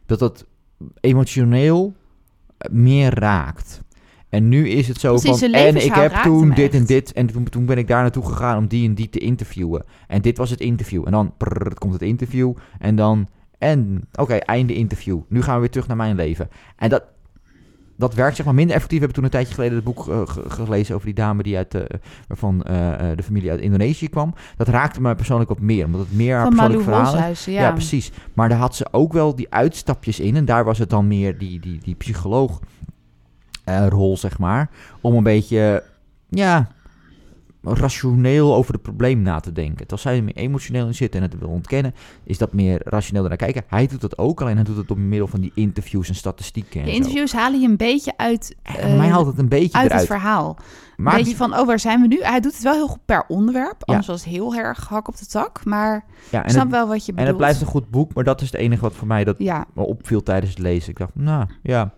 Dat 0.07 0.19
dat 0.19 0.45
emotioneel 1.01 1.95
meer 2.71 3.19
raakt. 3.19 3.83
En 4.29 4.49
nu 4.49 4.69
is 4.69 4.89
het 4.89 5.01
zo 5.01 5.15
Precies, 5.15 5.39
van... 5.39 5.53
En 5.53 5.77
ik 5.77 5.95
heb 5.95 6.13
toen 6.13 6.51
dit 6.51 6.75
en 6.75 6.85
dit... 6.85 7.13
en 7.13 7.27
toen, 7.27 7.45
toen 7.45 7.67
ben 7.67 7.79
ik 7.79 7.89
daar 7.89 8.03
naartoe 8.03 8.27
gegaan 8.27 8.59
om 8.59 8.67
die 8.67 8.89
en 8.89 8.95
die 8.95 9.09
te 9.09 9.19
interviewen. 9.19 9.85
En 10.09 10.23
dit 10.23 10.39
was 10.39 10.51
het 10.51 10.61
interview. 10.61 11.03
En 11.07 11.13
dan 11.13 11.35
prrr, 11.37 11.75
komt 11.75 11.93
het 11.93 12.03
interview. 12.03 12.53
En 12.79 12.97
dan... 12.97 13.29
En 13.59 14.09
oké, 14.15 14.35
einde 14.35 14.75
interview. 14.75 15.21
Nu 15.29 15.43
gaan 15.43 15.55
we 15.55 15.61
weer 15.61 15.71
terug 15.71 15.87
naar 15.87 15.97
mijn 15.97 16.17
leven. 16.17 16.49
En 16.77 16.89
dat, 16.89 17.05
dat 17.97 18.15
werkt 18.15 18.37
zeg 18.37 18.45
maar 18.47 18.55
minder 18.55 18.75
effectief. 18.77 18.99
We 19.01 19.05
hebben 19.05 19.23
toen 19.23 19.25
een 19.33 19.39
tijdje 19.39 19.55
geleden 19.55 19.75
het 19.77 19.85
boek 19.85 20.09
eh, 20.09 20.21
ge- 20.25 20.51
gelezen 20.51 20.95
over 20.95 21.07
die 21.07 21.15
dame 21.15 21.43
die 21.43 21.57
uit 21.57 21.71
de, 21.71 21.91
waarvan 22.29 22.63
eh, 22.63 23.11
eh, 23.11 23.17
de 23.17 23.23
familie 23.23 23.51
uit 23.51 23.61
Indonesië 23.61 24.09
kwam. 24.09 24.35
Dat 24.57 24.69
raakte 24.69 25.01
me 25.01 25.15
persoonlijk 25.15 25.49
wat 25.51 25.61
meer, 25.61 25.85
omdat 25.85 26.01
het 26.01 26.13
meer 26.17 26.35
haar 26.37 26.45
van 26.45 26.55
persoonlijk 26.55 26.83
verhaal 27.13 27.33
Ja. 27.55 27.61
ja. 27.63 27.73
precies. 27.73 28.13
Maar 28.33 28.49
daar 28.49 28.59
had 28.59 28.75
ze 28.77 28.87
ook 28.91 29.13
wel 29.13 29.35
die 29.37 29.47
uitstapjes 29.51 30.21
in. 30.21 30.37
En 30.37 30.45
daar 30.45 30.65
was 30.65 30.79
het 30.79 30.91
dan 30.91 31.09
meer 31.09 31.39
die, 31.39 31.61
die, 31.61 31.79
die 31.83 31.95
psycholoog 31.95 32.61
eh, 33.65 33.87
rol, 33.89 34.17
zeg 34.17 34.39
maar. 34.39 34.71
Om 35.01 35.15
een 35.17 35.23
beetje, 35.23 35.83
ja, 36.29 36.69
rationeel 37.65 38.55
over 38.55 38.73
het 38.73 38.83
probleem 38.83 39.23
na 39.23 39.41
te 39.41 39.53
denken. 39.53 39.77
Terwijl 39.87 40.01
zij 40.01 40.17
er 40.17 40.25
meer 40.25 40.37
emotioneel 40.37 40.87
in 40.87 40.95
zit 40.95 41.15
en 41.15 41.23
het 41.23 41.39
wil 41.39 41.49
ontkennen, 41.49 41.95
is 42.25 42.39
dat 42.39 42.53
meer 42.53 42.81
rationeel 42.85 43.29
naar 43.29 43.37
kijken. 43.37 43.63
Hij 43.67 43.87
doet 43.87 44.01
dat 44.01 44.19
ook, 44.19 44.41
alleen 44.41 44.55
hij 44.55 44.65
doet 44.65 44.77
het 44.77 44.89
door 44.89 44.99
middel 44.99 45.29
van 45.29 45.41
die 45.41 45.53
interviews 45.55 46.09
en 46.09 46.15
statistieken 46.15 46.81
en 46.81 46.87
De 46.87 46.91
zo. 46.93 46.97
interviews 46.97 47.33
halen 47.33 47.61
je 47.61 47.69
een 47.69 47.77
beetje 47.77 48.13
uit, 48.17 48.55
En 48.63 48.75
eh, 48.75 48.87
voor 48.87 48.97
mij 48.97 49.09
haalt 49.09 49.27
het 49.27 49.39
een 49.39 49.49
beetje 49.49 49.79
uit 49.79 49.93
het 49.93 50.07
verhaal. 50.07 50.57
Maar 50.97 51.13
een 51.13 51.19
beetje 51.19 51.37
van, 51.37 51.59
oh, 51.59 51.67
waar 51.67 51.79
zijn 51.79 52.01
we 52.01 52.07
nu? 52.07 52.19
Hij 52.23 52.41
doet 52.41 52.53
het 52.53 52.63
wel 52.63 52.73
heel 52.73 52.89
goed 52.89 53.05
per 53.05 53.25
onderwerp. 53.29 53.77
Ja. 53.79 53.85
Anders 53.85 54.07
was 54.07 54.25
het 54.25 54.35
heel 54.35 54.55
erg 54.55 54.89
hak 54.89 55.09
op 55.09 55.17
de 55.19 55.27
tak. 55.27 55.65
Maar 55.65 56.05
ja, 56.31 56.39
ik 56.39 56.45
en, 56.45 56.51
snap 56.51 56.63
het, 56.63 56.73
wel 56.73 56.89
wat 56.89 57.07
je 57.07 57.13
en 57.13 57.15
bedoelt. 57.15 57.29
het 57.29 57.37
blijft 57.37 57.61
een 57.61 57.67
goed 57.67 57.91
boek, 57.91 58.15
maar 58.15 58.25
dat 58.25 58.41
is 58.41 58.47
het 58.51 58.61
enige 58.61 58.83
wat 58.83 58.95
voor 58.95 59.07
mij 59.07 59.25
dat 59.25 59.35
Ja, 59.39 59.67
me 59.75 59.83
opviel 59.83 60.23
tijdens 60.23 60.51
het 60.51 60.61
lezen. 60.61 60.91
Ik 60.91 60.99
dacht, 60.99 61.15
nou 61.15 61.47
ja. 61.63 61.95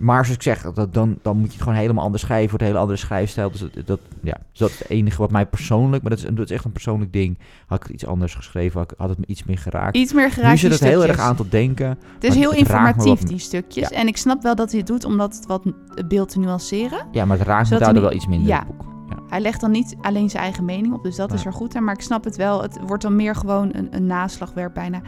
Maar 0.00 0.24
zoals 0.24 0.36
ik 0.36 0.42
zeg, 0.42 0.72
dat, 0.72 0.94
dan, 0.94 1.18
dan 1.22 1.36
moet 1.36 1.46
je 1.46 1.52
het 1.52 1.62
gewoon 1.62 1.78
helemaal 1.78 2.04
anders 2.04 2.22
schrijven. 2.22 2.48
Wordt 2.48 2.62
een 2.62 2.68
hele 2.68 2.80
andere 2.80 2.98
schrijfstijl. 2.98 3.50
Dus 3.50 3.60
dat, 3.60 3.86
dat, 3.86 4.00
ja, 4.22 4.36
dus 4.50 4.58
dat 4.58 4.70
is 4.70 4.78
het 4.78 4.88
enige 4.90 5.18
wat 5.18 5.30
mij 5.30 5.46
persoonlijk, 5.46 6.02
maar 6.02 6.10
dat 6.10 6.20
is, 6.20 6.26
dat 6.34 6.44
is 6.44 6.50
echt 6.50 6.64
een 6.64 6.72
persoonlijk 6.72 7.12
ding. 7.12 7.38
Had 7.66 7.76
ik 7.78 7.82
het 7.82 7.92
iets 7.92 8.06
anders 8.06 8.34
geschreven, 8.34 8.80
had, 8.80 8.90
ik- 8.92 8.98
had 8.98 9.08
het 9.08 9.18
me 9.18 9.24
iets 9.26 9.44
meer 9.44 9.58
geraakt. 9.58 9.96
iets 9.96 10.12
meer 10.12 10.30
geraakt 10.30 10.52
nu 10.52 10.58
zit 10.58 10.70
het 10.70 10.80
heel 10.80 11.04
erg 11.06 11.18
aan 11.18 11.36
tot 11.36 11.50
denken. 11.50 11.88
Het 12.14 12.24
is 12.24 12.34
heel 12.34 12.50
het 12.50 12.58
informatief, 12.58 13.20
die 13.20 13.38
stukjes. 13.38 13.88
Ja. 13.88 13.96
En 13.96 14.06
ik 14.06 14.16
snap 14.16 14.42
wel 14.42 14.54
dat 14.54 14.70
hij 14.70 14.78
het 14.78 14.88
doet 14.88 15.04
omdat 15.04 15.34
het 15.36 15.46
wat 15.46 15.64
het 15.94 16.08
beeld 16.08 16.28
te 16.28 16.38
nuanceren. 16.38 17.06
Ja, 17.12 17.24
maar 17.24 17.38
het 17.38 17.46
raakt 17.46 17.70
me 17.70 17.78
daardoor 17.78 18.02
wel 18.02 18.12
iets 18.12 18.26
minder, 18.26 18.48
ja. 18.48 18.58
het 18.58 18.66
boek. 18.66 18.89
Hij 19.30 19.40
legt 19.40 19.60
dan 19.60 19.70
niet 19.70 19.96
alleen 20.00 20.30
zijn 20.30 20.42
eigen 20.42 20.64
mening 20.64 20.94
op, 20.94 21.02
dus 21.02 21.16
dat 21.16 21.32
is 21.32 21.44
er 21.44 21.52
goed 21.52 21.76
aan. 21.76 21.84
Maar 21.84 21.94
ik 21.94 22.00
snap 22.00 22.24
het 22.24 22.36
wel. 22.36 22.62
Het 22.62 22.78
wordt 22.86 23.02
dan 23.02 23.16
meer 23.16 23.34
gewoon 23.34 23.68
een, 23.72 23.88
een 23.90 24.06
naslagwerk 24.06 24.72
bijna. 24.74 25.00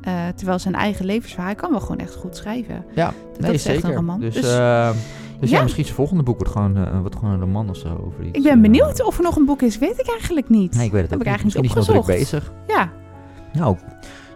Eh, 0.00 0.12
terwijl 0.34 0.58
zijn 0.58 0.74
eigen 0.74 1.04
levensverhaal, 1.04 1.46
hij 1.46 1.54
kan 1.56 1.70
wel 1.70 1.80
gewoon 1.80 1.98
echt 1.98 2.14
goed 2.14 2.36
schrijven. 2.36 2.84
Ja, 2.94 3.12
nee, 3.38 3.52
is 3.52 3.64
echt 3.66 3.74
een 3.74 3.80
zeker. 3.80 3.96
roman. 3.96 4.20
Dus, 4.20 4.34
Dus- 4.34 4.56
eh, 4.58 4.90
dus 5.40 5.50
ja. 5.50 5.56
Ja. 5.56 5.62
misschien 5.62 5.84
zijn 5.84 5.96
volgende 5.96 6.22
boek 6.22 6.36
wordt 6.38 6.52
gewoon, 6.52 6.76
eh, 6.76 7.00
wordt 7.00 7.16
gewoon 7.16 7.34
een 7.34 7.40
roman 7.40 7.70
of 7.70 7.76
zo. 7.76 7.88
Over 8.06 8.24
iets, 8.24 8.36
Ik 8.38 8.42
ben 8.42 8.60
benieuwd 8.60 9.02
of 9.04 9.16
er 9.16 9.22
nog 9.22 9.36
een 9.36 9.44
boek 9.44 9.62
is, 9.62 9.78
weet 9.78 9.98
ik 10.00 10.10
eigenlijk 10.10 10.48
niet. 10.48 10.74
Nee, 10.74 10.86
ik 10.86 10.92
weet 10.92 11.00
het 11.02 11.10
Heb 11.10 11.20
ook 11.20 11.26
ik 11.26 11.32
niet. 11.32 11.42
eigenlijk 11.44 11.74
Misschien 11.76 11.80
is 11.80 11.86
nog 11.98 12.04
druk 12.06 12.16
bezig. 12.18 12.52
Ja, 12.66 12.88
Nou, 13.52 13.76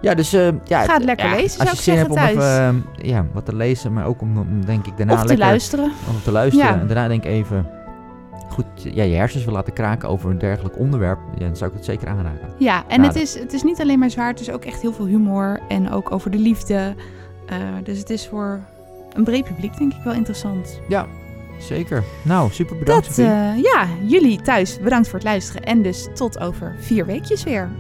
ja, 0.00 0.14
dus 0.14 0.30
ja, 0.64 0.84
Ga 0.84 0.94
het 0.94 1.04
lekker 1.04 1.26
ja, 1.28 1.34
lezen, 1.34 1.60
Als 1.60 1.68
zou 1.68 1.70
je 1.70 1.76
ik 1.76 1.80
zin 1.82 1.96
hebt 1.96 2.10
om 2.10 2.16
even, 2.16 2.84
ja, 3.08 3.26
wat 3.32 3.44
te 3.44 3.54
lezen, 3.54 3.92
maar 3.92 4.06
ook 4.06 4.20
om, 4.20 4.38
om 4.38 4.64
denk 4.64 4.86
ik 4.86 4.96
daarna 4.96 5.12
of 5.12 5.20
te 5.20 5.26
lekker 5.26 5.46
luisteren. 5.46 5.84
om 5.84 6.22
te 6.24 6.30
luisteren 6.32 6.74
Ja. 6.74 6.80
en 6.80 6.86
daarna 6.86 7.08
denk 7.08 7.24
ik 7.24 7.30
even 7.30 7.66
goed 8.54 8.94
ja, 8.94 9.02
je 9.02 9.14
hersens 9.14 9.44
wil 9.44 9.52
laten 9.52 9.72
kraken 9.72 10.08
over 10.08 10.30
een 10.30 10.38
dergelijk 10.38 10.78
onderwerp, 10.78 11.18
ja, 11.38 11.46
dan 11.46 11.56
zou 11.56 11.70
ik 11.70 11.76
het 11.76 11.84
zeker 11.84 12.08
aanraken. 12.08 12.48
Ja, 12.58 12.84
en 12.88 13.02
het 13.02 13.16
is, 13.16 13.38
het 13.38 13.52
is 13.52 13.62
niet 13.62 13.80
alleen 13.80 13.98
maar 13.98 14.10
zwaar, 14.10 14.28
het 14.28 14.40
is 14.40 14.50
ook 14.50 14.64
echt 14.64 14.82
heel 14.82 14.92
veel 14.92 15.06
humor 15.06 15.60
en 15.68 15.90
ook 15.90 16.12
over 16.12 16.30
de 16.30 16.38
liefde. 16.38 16.94
Eh, 17.46 17.58
dus 17.82 17.98
het 17.98 18.10
is 18.10 18.26
voor 18.26 18.60
een 19.12 19.24
breed 19.24 19.44
publiek 19.44 19.78
denk 19.78 19.92
ik 19.92 20.02
wel 20.04 20.14
interessant. 20.14 20.80
Ja, 20.88 21.06
zeker. 21.58 22.04
Nou, 22.22 22.50
super 22.52 22.78
bedankt. 22.78 23.06
Dat, 23.06 23.18
eh, 23.18 23.62
ja, 23.62 23.86
jullie 24.06 24.42
thuis 24.42 24.78
bedankt 24.80 25.08
voor 25.08 25.18
het 25.18 25.28
luisteren 25.28 25.62
en 25.62 25.82
dus 25.82 26.08
tot 26.14 26.38
over 26.38 26.76
vier 26.78 27.06
weekjes 27.06 27.44
weer. 27.44 27.70